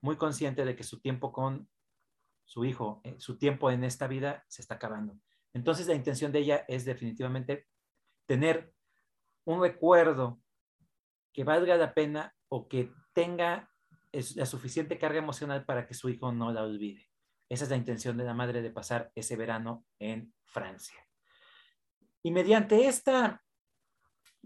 [0.00, 1.68] muy consciente de que su tiempo con
[2.44, 5.18] su hijo, eh, su tiempo en esta vida se está acabando.
[5.52, 7.66] Entonces la intención de ella es definitivamente
[8.26, 8.72] tener
[9.44, 10.40] un recuerdo
[11.32, 13.70] que valga la pena o que tenga
[14.36, 17.10] la suficiente carga emocional para que su hijo no la olvide.
[17.48, 21.03] Esa es la intención de la madre de pasar ese verano en Francia.
[22.24, 23.44] Y mediante esta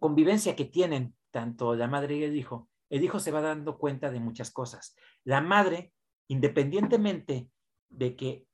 [0.01, 4.11] convivencia que tienen tanto la madre y el hijo, el hijo se va dando cuenta
[4.11, 4.97] de muchas cosas.
[5.23, 5.93] La madre,
[6.27, 7.49] independientemente
[7.89, 8.49] de que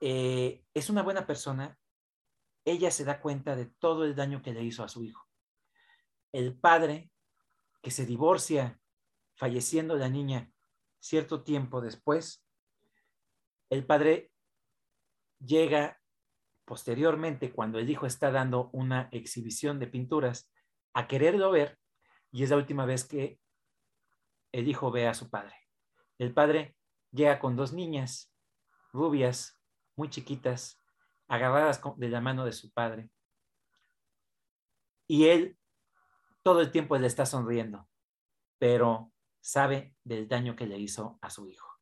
[0.00, 1.78] eh, es una buena persona,
[2.64, 5.28] ella se da cuenta de todo el daño que le hizo a su hijo.
[6.32, 7.12] El padre,
[7.80, 8.80] que se divorcia
[9.36, 10.50] falleciendo la niña
[10.98, 12.44] cierto tiempo después,
[13.70, 14.32] el padre
[15.38, 16.00] llega
[16.66, 20.52] posteriormente, cuando el hijo está dando una exhibición de pinturas,
[20.92, 21.78] a quererlo ver,
[22.32, 23.38] y es la última vez que
[24.52, 25.54] el hijo ve a su padre.
[26.18, 26.76] El padre
[27.12, 28.32] llega con dos niñas,
[28.92, 29.58] rubias,
[29.94, 30.82] muy chiquitas,
[31.28, 33.10] agarradas de la mano de su padre.
[35.06, 35.56] Y él
[36.42, 37.88] todo el tiempo le está sonriendo,
[38.58, 41.78] pero sabe del daño que le hizo a su hijo.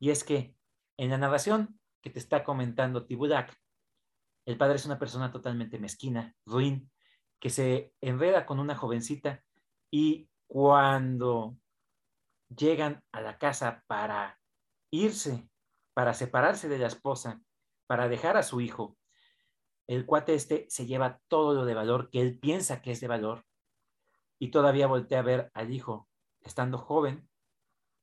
[0.00, 0.56] Y es que
[0.96, 3.56] en la narración que te está comentando Tibudak,
[4.46, 6.90] el padre es una persona totalmente mezquina, ruin,
[7.40, 9.42] que se enreda con una jovencita
[9.90, 11.56] y cuando
[12.48, 14.38] llegan a la casa para
[14.90, 15.48] irse,
[15.94, 17.40] para separarse de la esposa,
[17.86, 18.96] para dejar a su hijo,
[19.86, 23.08] el cuate este se lleva todo lo de valor que él piensa que es de
[23.08, 23.44] valor
[24.38, 26.08] y todavía voltea a ver al hijo
[26.40, 27.28] estando joven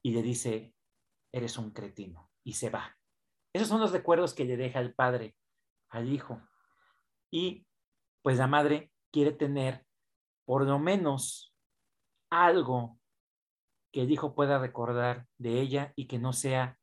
[0.03, 0.73] y le dice,
[1.31, 2.97] eres un cretino, y se va.
[3.53, 5.35] Esos son los recuerdos que le deja el padre
[5.91, 6.41] al hijo.
[7.30, 7.65] Y
[8.23, 9.85] pues la madre quiere tener
[10.45, 11.53] por lo menos
[12.31, 12.99] algo
[13.91, 16.80] que el hijo pueda recordar de ella y que no sea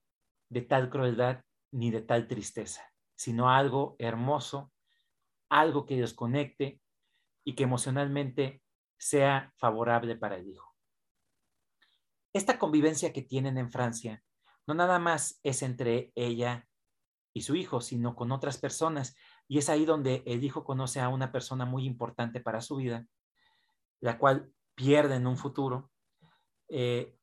[0.49, 4.71] de tal crueldad ni de tal tristeza, sino algo hermoso,
[5.51, 6.81] algo que los conecte
[7.45, 8.63] y que emocionalmente
[8.99, 10.69] sea favorable para el hijo
[12.33, 14.23] esta convivencia que tienen en Francia
[14.67, 16.67] no nada más es entre ella
[17.39, 19.17] y su hijo, sino con otras personas.
[19.47, 23.07] Y es ahí donde el hijo conoce a una persona muy importante para su vida,
[24.01, 25.91] la cual pierde en un futuro.
[26.69, 27.17] Eh,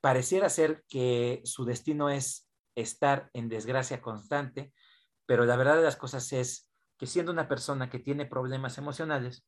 [0.00, 4.72] pareciera ser que su destino es estar en desgracia constante,
[5.24, 6.68] pero la verdad de las cosas es
[6.98, 9.46] que siendo una persona que tiene problemas emocionales,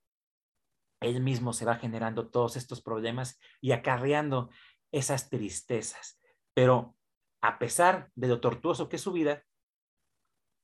[1.00, 4.50] él mismo se va generando todos estos problemas y acarreando
[4.92, 6.20] esas tristezas.
[6.54, 6.96] Pero
[7.40, 9.42] a pesar de lo tortuoso que es su vida,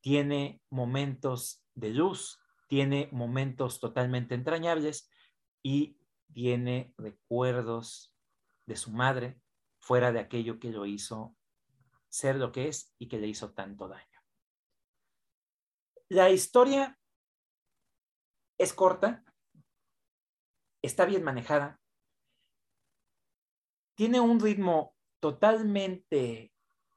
[0.01, 5.09] tiene momentos de luz, tiene momentos totalmente entrañables
[5.63, 5.97] y
[6.33, 8.13] tiene recuerdos
[8.65, 9.41] de su madre
[9.79, 11.35] fuera de aquello que lo hizo
[12.09, 14.05] ser lo que es y que le hizo tanto daño.
[16.09, 16.99] La historia
[18.57, 19.23] es corta,
[20.81, 21.79] está bien manejada,
[23.95, 26.53] tiene un ritmo totalmente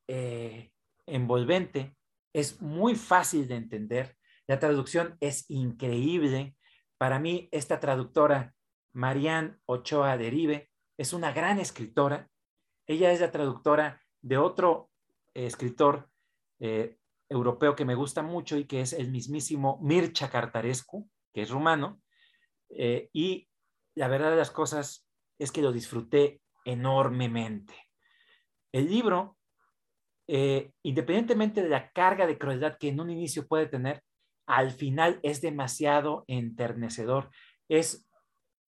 [0.06, 0.72] eh,
[1.06, 1.96] envolvente,
[2.32, 6.56] es muy fácil de entender, la traducción es increíble.
[6.98, 8.54] Para mí, esta traductora,
[8.92, 12.28] Marianne Ochoa Derive, es una gran escritora.
[12.86, 14.90] Ella es la traductora de otro
[15.34, 16.10] eh, escritor
[16.60, 16.98] eh,
[17.28, 22.02] europeo que me gusta mucho y que es el mismísimo Mircea Cartarescu, que es rumano.
[22.68, 23.48] Eh, y
[23.94, 27.74] la verdad de las cosas es que lo disfruté enormemente.
[28.72, 29.38] El libro,
[30.26, 34.02] independientemente de la carga de crueldad que en un inicio puede tener,
[34.46, 37.30] al final es demasiado enternecedor.
[37.68, 38.08] Es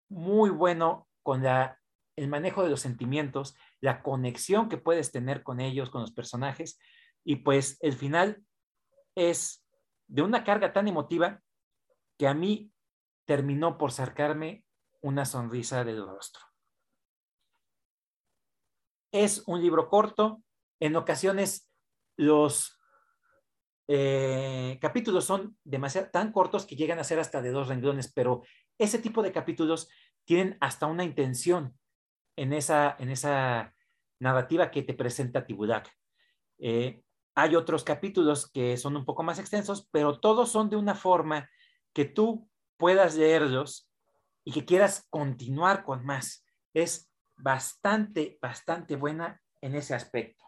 [0.09, 5.91] muy bueno con el manejo de los sentimientos, la conexión que puedes tener con ellos,
[5.91, 6.79] con los personajes,
[7.25, 8.45] y pues el final
[9.17, 9.65] es
[10.07, 11.41] de una carga tan emotiva
[12.19, 12.71] que a mí
[13.27, 14.65] terminó por sacarme
[15.01, 16.43] una sonrisa del rostro.
[19.11, 20.44] Es un libro corto,
[20.85, 21.71] en ocasiones
[22.17, 22.79] los
[23.89, 28.43] eh, capítulos son demasiado tan cortos que llegan a ser hasta de dos renglones, pero
[28.79, 29.89] ese tipo de capítulos
[30.27, 31.79] tienen hasta una intención
[32.37, 33.75] en esa, en esa
[34.21, 35.91] narrativa que te presenta Tibulak.
[36.59, 37.03] Eh,
[37.35, 41.49] hay otros capítulos que son un poco más extensos, pero todos son de una forma
[41.95, 43.91] que tú puedas leerlos
[44.45, 46.45] y que quieras continuar con más.
[46.75, 50.44] Es bastante, bastante buena en ese aspecto.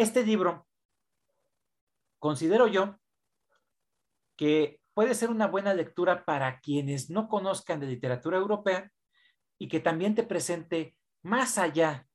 [0.00, 0.66] Este libro,
[2.18, 2.96] considero yo
[4.34, 8.90] que puede ser una buena lectura para quienes no conozcan de literatura europea
[9.58, 12.06] y que también te presente más allá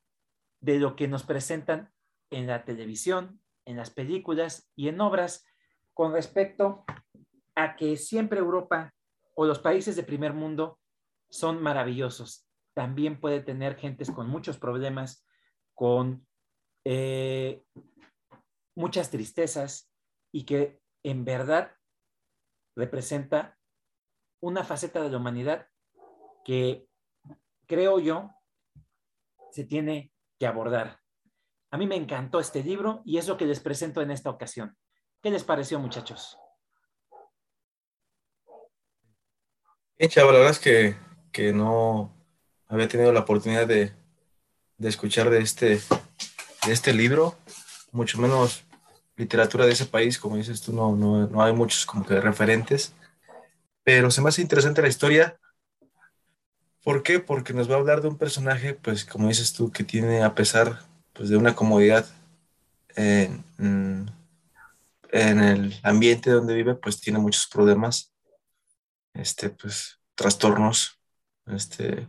[0.61, 1.93] de lo que nos presentan
[2.31, 5.45] en la televisión, en las películas y en obras
[5.93, 6.85] con respecto
[7.53, 8.95] a que siempre Europa
[9.35, 10.79] o los países de primer mundo
[11.29, 12.47] son maravillosos.
[12.73, 15.23] También puede tener gentes con muchos problemas,
[15.75, 16.25] con
[16.85, 17.63] eh,
[18.75, 19.91] muchas tristezas
[20.31, 21.75] y que en verdad
[22.75, 23.57] representa
[24.39, 25.67] una faceta de la humanidad
[26.43, 26.87] que
[27.65, 28.29] creo yo,
[29.51, 30.99] se tiene que abordar.
[31.71, 34.77] A mí me encantó este libro y es lo que les presento en esta ocasión.
[35.21, 36.37] ¿Qué les pareció, muchachos?
[39.97, 40.95] Bien, la verdad es que,
[41.31, 42.13] que no
[42.67, 43.93] había tenido la oportunidad de,
[44.77, 45.79] de escuchar de este,
[46.65, 47.37] de este libro,
[47.91, 48.63] mucho menos
[49.17, 52.93] literatura de ese país, como dices tú, no, no, no hay muchos como que referentes,
[53.83, 55.37] pero se me hace interesante la historia
[56.85, 57.19] ¿Por qué?
[57.19, 60.35] Porque nos va a hablar de un personaje, pues como dices tú, que tiene, a
[60.35, 62.05] pesar pues, de una comodidad
[62.95, 63.43] en,
[65.09, 68.13] el ambiente donde vive, pues tiene muchos problemas,
[69.15, 70.99] este, pues, trastornos,
[71.47, 72.07] este,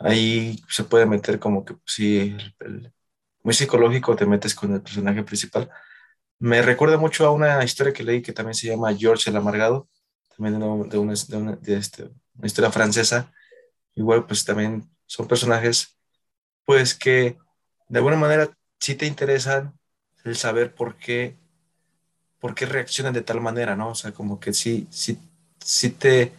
[0.00, 2.36] ahí se puede meter como que, sí,
[3.42, 5.70] muy psicológico te metes con el personaje principal.
[6.38, 9.88] Me recuerda mucho a una historia que leí que también se llama George el Amargado,
[10.36, 10.58] también
[10.88, 11.14] de, una,
[11.56, 12.04] de, este,
[12.34, 13.32] una historia francesa,
[13.94, 15.96] igual pues también son personajes
[16.64, 17.36] pues que
[17.88, 19.78] de alguna manera sí te interesan
[20.24, 21.36] el saber por qué,
[22.38, 23.90] por qué reaccionan de tal manera, ¿no?
[23.90, 25.18] O sea, como que sí, sí,
[25.58, 26.32] sí te,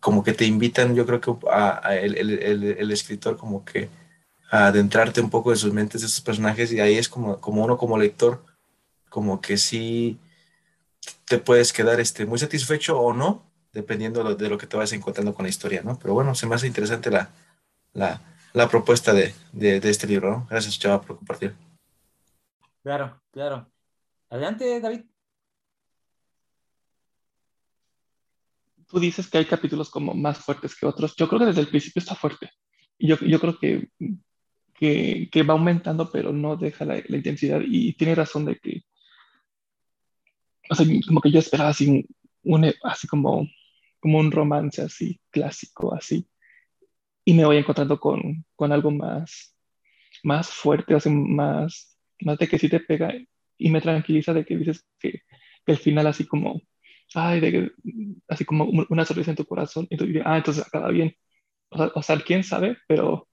[0.00, 3.88] como que te invitan, yo creo que a, el, el, el, escritor como que a
[4.50, 7.76] adentrarte un poco en sus mentes de estos personajes y ahí es como, como uno
[7.76, 8.44] como lector,
[9.08, 10.18] como que sí
[11.24, 15.34] te puedes quedar este, muy satisfecho o no, dependiendo de lo que te vayas encontrando
[15.34, 15.98] con la historia, ¿no?
[15.98, 17.30] Pero bueno, se me hace interesante la,
[17.92, 18.20] la,
[18.52, 20.46] la propuesta de, de, este libro, ¿no?
[20.50, 21.54] Gracias, Chava, por compartir.
[22.82, 23.70] Claro, claro.
[24.28, 25.04] Adelante, David.
[28.88, 31.14] Tú dices que hay capítulos como más fuertes que otros.
[31.14, 32.50] Yo creo que desde el principio está fuerte.
[32.98, 33.88] Yo, yo creo que,
[34.80, 37.60] que, que, va aumentando, pero no deja la, la intensidad.
[37.64, 38.82] Y tiene razón de que,
[40.70, 42.06] o sea, como que yo esperaba así,
[42.42, 43.46] un, así como
[44.00, 46.26] como un romance así, clásico, así.
[47.24, 49.54] Y me voy encontrando con, con algo más,
[50.24, 53.12] más fuerte, así, más, más de que sí te pega
[53.58, 55.22] y me tranquiliza de que dices que,
[55.64, 56.62] que el final así como,
[57.14, 57.72] ay, de
[58.28, 61.14] así como una sonrisa en tu corazón, y tú dices, ah, entonces acaba bien.
[61.70, 63.28] O sea, quién sabe, pero,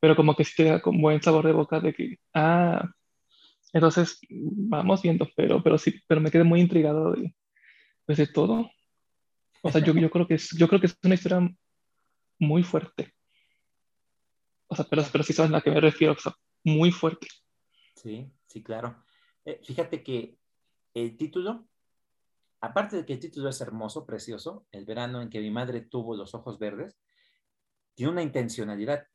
[0.00, 2.88] pero como que sí te da con buen sabor de boca de que, ah,
[3.72, 7.34] entonces vamos viendo, pero, pero sí, pero me quedé muy intrigado de,
[8.06, 8.70] pues, de todo.
[9.62, 11.40] O sea, yo, yo, creo que es, yo creo que es una historia
[12.38, 13.12] muy fuerte.
[14.68, 16.16] O sea, pero, pero sí sabes a la que me refiero.
[16.64, 17.26] muy fuerte.
[17.94, 19.04] Sí, sí, claro.
[19.44, 20.38] Eh, fíjate que
[20.94, 21.68] el título,
[22.60, 26.16] aparte de que el título es hermoso, precioso, El verano en que mi madre tuvo
[26.16, 26.98] los ojos verdes,
[27.94, 29.06] tiene una intencionalidad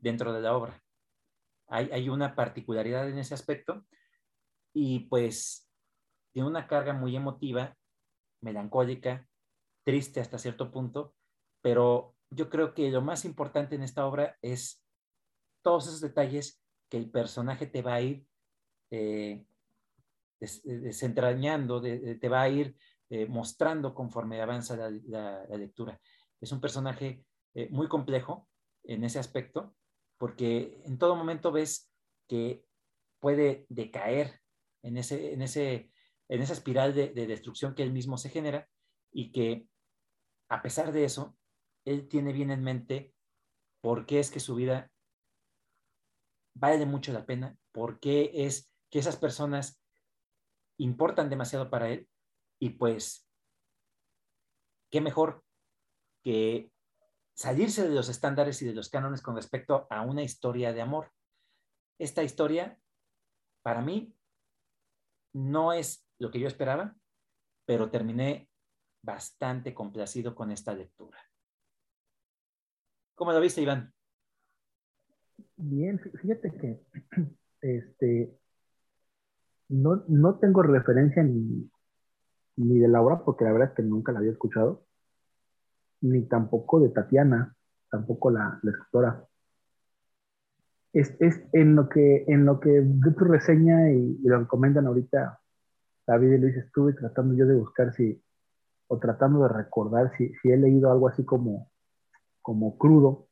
[0.00, 0.82] dentro de la obra.
[1.68, 3.86] Hay, hay una particularidad en ese aspecto
[4.72, 5.70] y pues
[6.32, 7.76] tiene una carga muy emotiva,
[8.40, 9.28] melancólica,
[9.84, 11.14] triste hasta cierto punto,
[11.60, 14.84] pero yo creo que lo más importante en esta obra es
[15.62, 18.26] todos esos detalles que el personaje te va a ir
[18.90, 19.44] eh,
[20.38, 22.76] desentrañando, te va a ir
[23.10, 26.00] eh, mostrando conforme avanza la, lectura.
[26.40, 27.24] Es un personaje
[27.54, 28.48] eh, muy complejo
[28.84, 29.74] en ese aspecto,
[30.20, 31.90] porque en todo momento ves
[32.28, 32.62] que
[33.20, 34.38] puede decaer
[34.82, 35.90] en, ese, en, ese,
[36.28, 38.68] en esa espiral de, de destrucción que él mismo se genera
[39.10, 39.66] y que
[40.50, 41.38] a pesar de eso,
[41.86, 43.14] él tiene bien en mente
[43.80, 44.92] por qué es que su vida
[46.54, 49.82] vale mucho la pena, por qué es que esas personas
[50.76, 52.06] importan demasiado para él
[52.58, 53.26] y pues
[54.90, 55.42] qué mejor
[56.22, 56.70] que
[57.40, 61.10] salirse de los estándares y de los cánones con respecto a una historia de amor.
[61.98, 62.78] Esta historia,
[63.62, 64.14] para mí,
[65.32, 66.94] no es lo que yo esperaba,
[67.64, 68.50] pero terminé
[69.02, 71.18] bastante complacido con esta lectura.
[73.14, 73.90] ¿Cómo lo viste, Iván?
[75.56, 76.84] Bien, fíjate que
[77.62, 78.38] este,
[79.68, 81.70] no, no tengo referencia ni,
[82.56, 84.84] ni de la obra, porque la verdad es que nunca la había escuchado,
[86.02, 87.54] ni tampoco de Tatiana,
[87.90, 89.24] tampoco la, escritora.
[90.92, 95.38] Es, es, en lo que en lo que tu reseña y, lo comentan ahorita
[96.06, 98.20] David y Luis estuve tratando yo de buscar si
[98.88, 101.70] o tratando de recordar si, si he leído algo así como
[102.42, 103.28] como crudo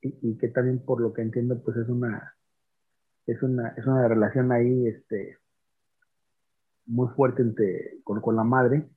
[0.00, 2.36] y, que también por lo que entiendo pues es una
[3.26, 5.38] es una, es una relación ahí este
[6.86, 8.88] muy fuerte entre, con, con la madre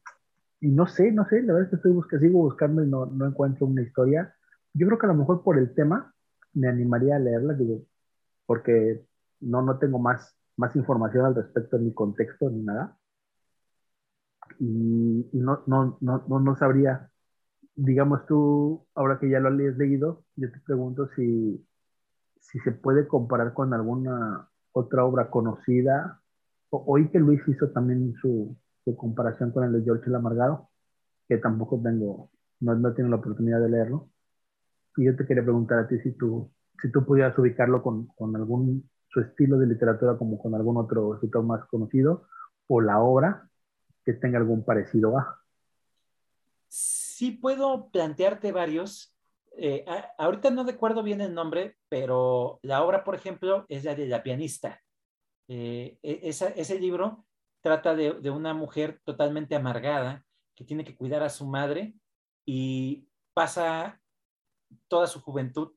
[0.61, 3.05] y no sé, no sé, la verdad es que estoy buscando, sigo buscando y no,
[3.05, 4.33] no encuentro una historia.
[4.73, 6.13] Yo creo que a lo mejor por el tema
[6.53, 7.81] me animaría a leerla, digo,
[8.45, 9.05] porque
[9.41, 12.97] no, no tengo más, más información al respecto en mi contexto ni nada.
[14.59, 17.09] Y, y no, no, no, no, no sabría
[17.75, 21.65] digamos tú, ahora que ya lo has leído, yo te pregunto si,
[22.39, 26.21] si se puede comparar con alguna otra obra conocida.
[26.69, 28.55] O, oí que Luis hizo también su,
[28.85, 30.69] su, comparación con el de George el Amargado,
[31.27, 32.29] que tampoco tengo,
[32.61, 34.09] no, no tengo la oportunidad de leerlo.
[34.95, 36.51] Y yo te quería preguntar a ti si tú,
[36.81, 41.15] si tú pudieras ubicarlo con, con algún, su estilo de literatura como con algún otro
[41.15, 42.27] escritor más conocido,
[42.67, 43.49] o la obra
[44.05, 45.45] que tenga algún parecido a
[47.15, 49.15] sí puedo plantearte varios.
[49.57, 49.85] Eh,
[50.17, 54.21] ahorita no recuerdo bien el nombre, pero la obra, por ejemplo, es la de La
[54.21, 54.81] pianista.
[55.47, 57.25] Eh, e, ese libro
[57.65, 60.23] trata de, una mujer totalmente amargada
[60.55, 61.95] que tiene que cuidar a su madre
[62.45, 63.99] y pasa
[64.87, 65.71] toda su juventud,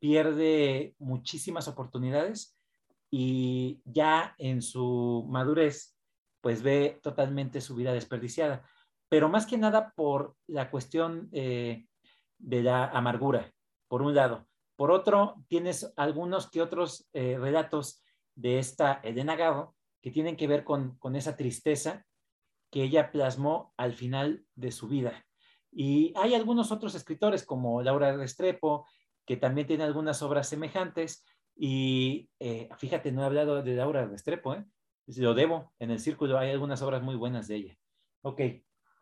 [0.00, 2.58] pierde muchísimas oportunidades
[3.08, 5.96] y ya en su madurez,
[6.40, 8.68] pues ve totalmente su vida desperdiciada
[9.08, 11.86] pero más que nada por la cuestión eh,
[12.38, 13.52] de la amargura,
[13.88, 14.46] por un lado.
[14.76, 18.02] Por otro, tienes algunos que otros eh, relatos
[18.34, 19.36] de esta Elena
[20.06, 22.06] que tienen que ver con, con esa tristeza
[22.70, 25.26] que ella plasmó al final de su vida.
[25.72, 28.86] Y hay algunos otros escritores como Laura Restrepo,
[29.24, 31.24] que también tiene algunas obras semejantes.
[31.56, 34.64] Y eh, fíjate, no he hablado de Laura Restrepo, ¿eh?
[35.16, 37.78] lo debo, en el círculo hay algunas obras muy buenas de ella.
[38.22, 38.40] Ok,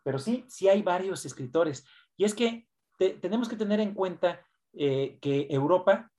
[0.03, 1.87] pero sí, sí hay varios escritores.
[2.17, 2.67] Y es que
[2.97, 4.41] tenemos que tener en cuenta
[4.73, 6.11] eh, que Europa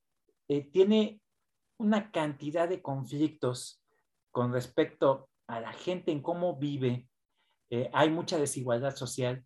[0.48, 1.22] eh, tiene
[1.80, 3.82] una cantidad de conflictos
[4.36, 7.07] con respecto a la gente en cómo vive.
[7.72, 9.45] Eh, hay mucha desigualdad social.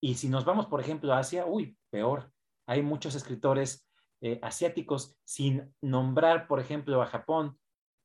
[0.00, 2.30] Y si nos vamos, por ejemplo, a Asia, uy, peor.
[2.68, 3.84] Hay muchos escritores
[4.42, 7.58] asiáticos sin nombrar, por ejemplo, a Japón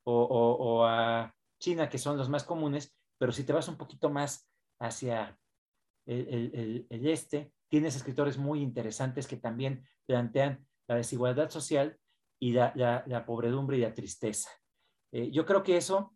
[0.04, 4.10] o, o a China, que son los más comunes, pero si te vas un poquito
[4.10, 4.50] más
[4.80, 5.38] hacia
[6.06, 11.98] el, este, tienes escritores muy interesantes que también plantean la desigualdad social
[12.40, 12.72] y la,
[13.06, 14.50] la, pobredumbre y la tristeza.
[15.12, 16.13] Eh, yo creo que eso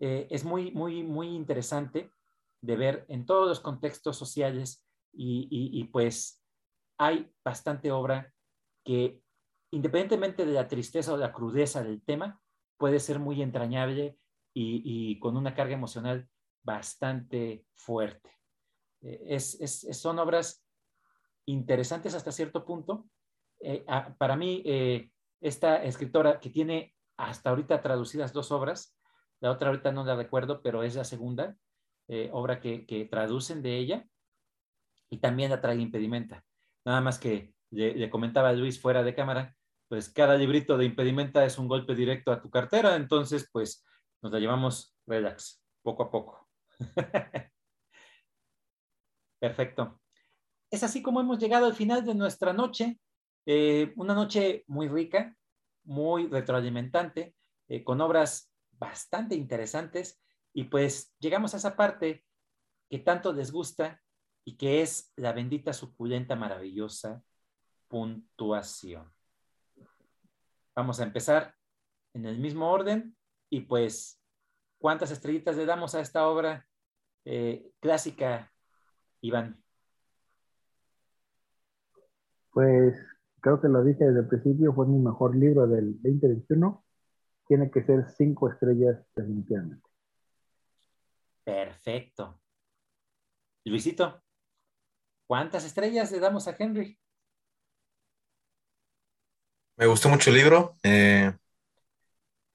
[0.00, 2.12] eh, es muy, muy, muy interesante
[2.60, 6.44] de ver en todos los contextos sociales y, y, pues
[6.98, 8.32] hay bastante obra
[8.84, 9.20] que
[9.72, 12.40] independientemente de la tristeza o la crudeza del tema,
[12.76, 14.18] puede ser muy entrañable
[14.54, 16.28] y, y con una carga emocional
[16.62, 18.30] bastante fuerte.
[19.00, 20.64] Eh, es, son obras
[21.46, 23.08] interesantes hasta cierto punto.
[23.60, 23.84] Eh,
[24.18, 24.62] para mí,
[25.40, 28.97] esta escritora que tiene hasta ahorita traducidas dos obras.
[29.40, 31.56] La otra ahorita no la recuerdo, pero es la segunda
[32.08, 34.06] eh, obra que, traducen de ella.
[35.10, 36.44] Y también la trae impedimenta.
[36.84, 39.54] Nada más que le, comentaba a Luis fuera de cámara,
[39.88, 43.84] pues cada librito de impedimenta es un golpe directo a tu cartera, entonces pues
[44.22, 46.48] nos la llevamos relax, poco a poco.
[49.40, 50.00] Perfecto.
[50.70, 52.98] Es así como hemos llegado al final de nuestra noche,
[53.46, 55.34] eh, una noche muy rica,
[55.84, 57.34] muy retroalimentante,
[57.68, 58.47] eh, con obras
[58.78, 60.22] bastante interesantes
[60.52, 62.24] y pues llegamos a esa parte
[62.88, 64.00] que tanto les gusta
[64.44, 67.22] y que es la bendita, suculenta, maravillosa
[67.88, 69.10] puntuación.
[70.74, 71.54] Vamos a empezar
[72.14, 73.16] en el mismo orden
[73.50, 74.22] y pues,
[74.78, 76.66] ¿cuántas estrellitas le damos a esta obra
[77.24, 78.52] eh, clásica,
[79.20, 79.62] Iván?
[82.52, 82.96] Pues
[83.40, 86.84] creo que lo dije desde el principio, fue mi mejor libro del 2021.
[87.48, 89.88] Tiene que ser cinco estrellas definitivamente.
[91.42, 92.40] Perfecto.
[93.64, 94.22] Luisito,
[95.26, 96.98] ¿cuántas estrellas le damos a Henry?
[99.76, 100.76] Me gustó mucho el libro.
[100.82, 101.32] Eh,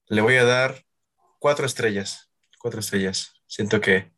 [0.07, 0.85] le voy a dar
[1.39, 2.31] cuatro estrellas.
[2.59, 3.33] Cuatro estrellas.
[3.47, 4.11] Siento que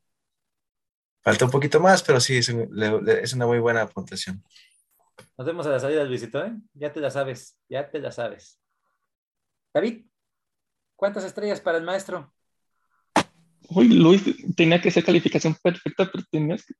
[1.22, 4.44] falta un poquito más, pero sí, es, una muy buena puntuación.
[5.38, 6.54] Nos vemos a la salida, Luisito, ¿eh?
[6.74, 8.60] Ya te la sabes, ya te la sabes.
[9.74, 10.06] David,
[10.96, 12.32] ¿cuántas estrellas para el maestro?
[13.70, 14.24] Uy, Luis,
[14.56, 16.74] tenía que ser calificación perfecta, pero tenías que...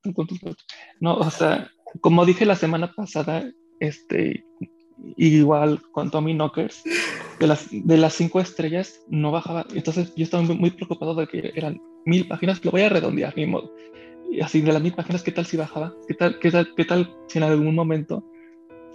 [1.00, 1.70] No, o sea,
[2.02, 4.46] como dije la semana pasada, este,
[5.18, 6.84] igual con Tommy Knockers,
[7.40, 9.66] de las, de las cinco estrellas no bajaba.
[9.74, 13.46] Entonces yo estaba muy, preocupado de que eran mil páginas, lo voy a redondear, ni
[13.46, 13.74] modo.
[14.32, 15.94] Y así de las mil páginas, ¿qué tal si bajaba?
[16.08, 18.24] ¿Qué tal, qué tal, qué tal si en algún momento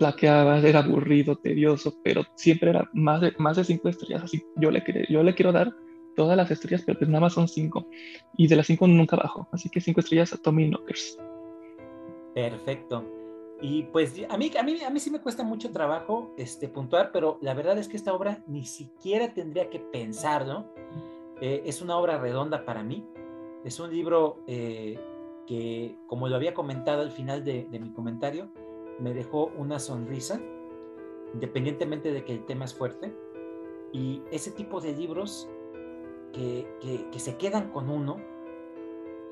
[0.00, 4.24] flaqueaba, era aburrido, tedioso, pero siempre era más de, más de cinco estrellas?
[4.24, 5.72] Así yo le, yo le quiero dar
[6.16, 7.86] todas las estrellas, pero pues nada más son cinco.
[8.36, 9.46] Y de las cinco nunca bajo.
[9.52, 11.18] Así que cinco estrellas a Tommy Knockers.
[12.34, 13.04] Perfecto.
[13.62, 17.10] Y pues a mí, a mí, a mí sí me cuesta mucho trabajo este, puntuar,
[17.12, 20.72] pero la verdad es que esta obra ni siquiera tendría que pensarlo.
[21.40, 23.04] Eh, es una obra redonda para mí.
[23.64, 24.98] Es un libro eh,
[25.46, 28.50] que, como lo había comentado al final de, mi comentario,
[29.00, 30.40] me dejó una sonrisa,
[31.34, 33.14] independientemente de que el tema es fuerte.
[33.92, 35.48] Y ese tipo de libros
[36.32, 36.66] que,
[37.10, 38.18] que, se quedan con uno,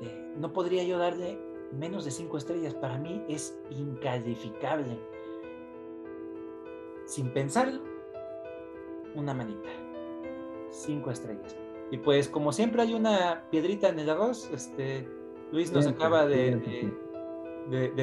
[0.01, 1.39] eh, no podría yo darle
[1.71, 4.99] menos de cinco estrellas para mí es incalificable.
[7.05, 7.81] Sin pensarlo,
[9.15, 9.69] una manita.
[10.69, 11.55] Cinco estrellas.
[11.91, 15.07] Y pues como siempre hay una piedrita en el arroz, este,
[15.51, 16.93] Luis nos acaba de, de,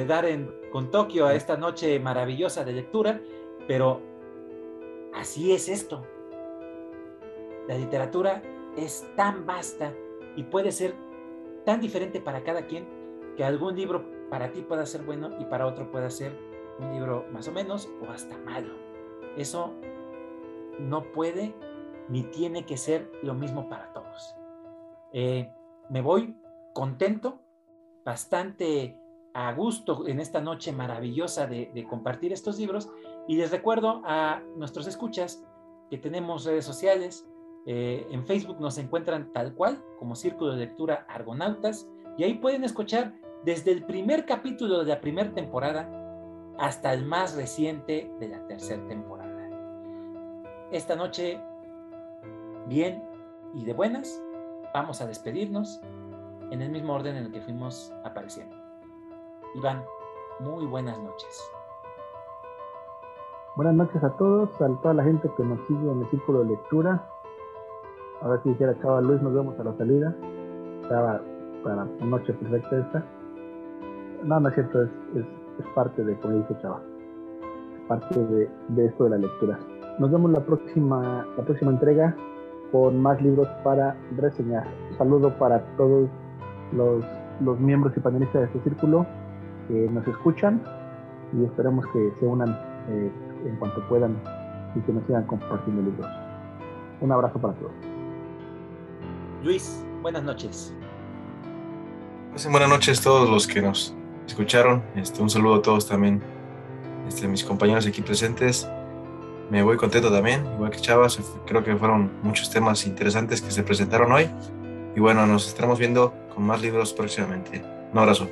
[0.07, 3.21] dar en, con Tokio a esta noche maravillosa de lectura,
[3.67, 4.01] pero
[5.13, 6.05] así es esto.
[7.67, 8.41] La literatura
[8.77, 9.93] es tan vasta
[10.35, 10.95] y puede ser
[11.65, 12.87] tan diferente para cada quien
[13.35, 16.31] que algún libro para ti pueda ser bueno y para otro pueda ser
[16.79, 18.73] un libro más o menos o hasta malo.
[19.35, 19.73] Eso
[20.79, 21.53] no puede
[22.09, 24.35] ni tiene que ser lo mismo para todos.
[25.11, 25.51] Eh,
[25.89, 26.37] me voy
[26.73, 27.39] contento,
[28.05, 28.99] bastante
[29.37, 32.89] a gusto en esta noche maravillosa de, compartir estos libros
[33.27, 35.45] y les recuerdo a nuestros escuchas
[35.91, 37.29] que tenemos redes sociales.
[37.67, 41.87] Eh, en Facebook nos encuentran tal cual como Círculo de Lectura Argonautas
[42.17, 43.13] y ahí pueden escuchar
[43.45, 45.87] desde el primer capítulo de la primera temporada
[46.57, 49.49] hasta el más reciente de la tercera temporada.
[50.71, 51.39] Esta noche,
[52.67, 53.03] bien
[53.53, 54.19] y de buenas,
[54.73, 55.79] vamos a despedirnos
[56.49, 58.66] en el mismo orden en el que fuimos apareciendo.
[59.57, 59.83] Iván,
[60.39, 61.51] muy buenas noches.
[63.55, 66.49] Buenas noches a todos, a toda la gente que nos sigue en el círculo de
[66.49, 67.03] lectura.
[68.21, 70.15] Ahora si dijera Chava Luis, nos vemos a la salida.
[70.83, 71.21] Estaba
[71.63, 73.03] para noche perfecta esta.
[74.25, 74.89] No, no es cierto, es,
[75.73, 76.79] parte de, como dice Chava,
[77.79, 79.57] es parte de, esto de la lectura.
[79.97, 82.15] Nos vemos la próxima, la próxima entrega
[82.71, 84.67] con más libros para reseñar.
[84.99, 86.07] Saludo para todos
[86.73, 89.07] los miembros y panelistas de este círculo
[89.67, 90.61] que nos escuchan
[91.33, 92.49] y esperemos que se unan
[92.89, 93.11] eh,
[93.45, 94.15] en cuanto puedan
[94.75, 96.07] y que nos sigan compartiendo libros.
[97.01, 97.71] Un abrazo para todos.
[99.43, 100.73] Luis, buenas noches.
[102.49, 103.95] buenas noches a todos los que nos
[104.25, 104.83] escucharon.
[104.95, 106.21] Este, un saludo a todos también,
[107.07, 108.67] este, mis compañeros aquí presentes.
[109.49, 111.19] Me voy contento también, igual que Chavas.
[111.45, 114.29] Creo que fueron muchos temas interesantes que se presentaron hoy.
[114.95, 117.63] Y bueno, nos estaremos viendo con más libros próximamente.
[117.93, 118.27] Un abrazo.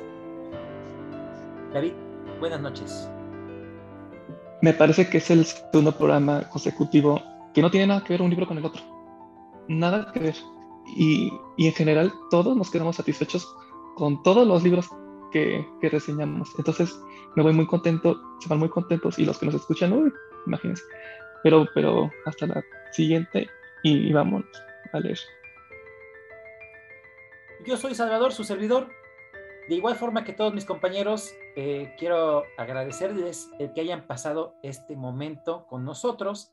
[1.76, 1.92] David,
[2.40, 3.06] buenas noches.
[4.62, 7.22] Me parece que es el segundo programa consecutivo
[7.52, 8.80] que no tiene nada que ver un libro con el otro.
[9.68, 10.36] nada que ver.
[10.96, 13.46] Y, y, en general todos nos quedamos satisfechos
[13.94, 14.88] con todos los libros
[15.32, 16.48] que, que, reseñamos.
[16.56, 16.98] Entonces
[17.34, 20.10] me voy muy contento, se van muy contentos y los que nos escuchan, uy,
[20.46, 20.82] imagínense.
[21.42, 23.50] Pero, pero hasta la siguiente
[23.82, 24.48] y, y vámonos
[24.94, 25.18] a leer.
[27.66, 28.88] Yo soy Salvador, su servidor.
[29.68, 34.94] De igual forma que todos mis compañeros, eh, quiero agradecerles el que hayan pasado este
[34.94, 36.50] momento con nosotros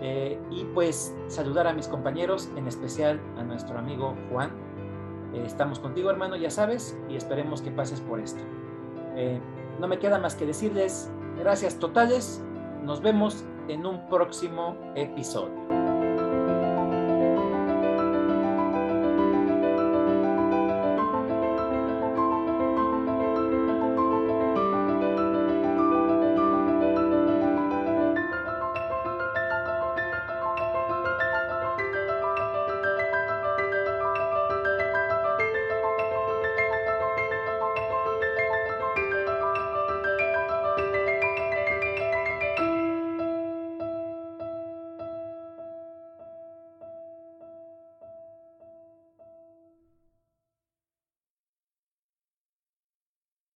[0.00, 4.50] eh, y pues saludar a mis compañeros, en especial a nuestro amigo Juan.
[5.32, 8.42] Eh, estamos contigo hermano, ya sabes, y esperemos que pases por esto.
[9.78, 11.08] no me queda más que decirles
[11.38, 12.42] gracias totales,
[12.82, 15.81] nos vemos en un próximo episodio.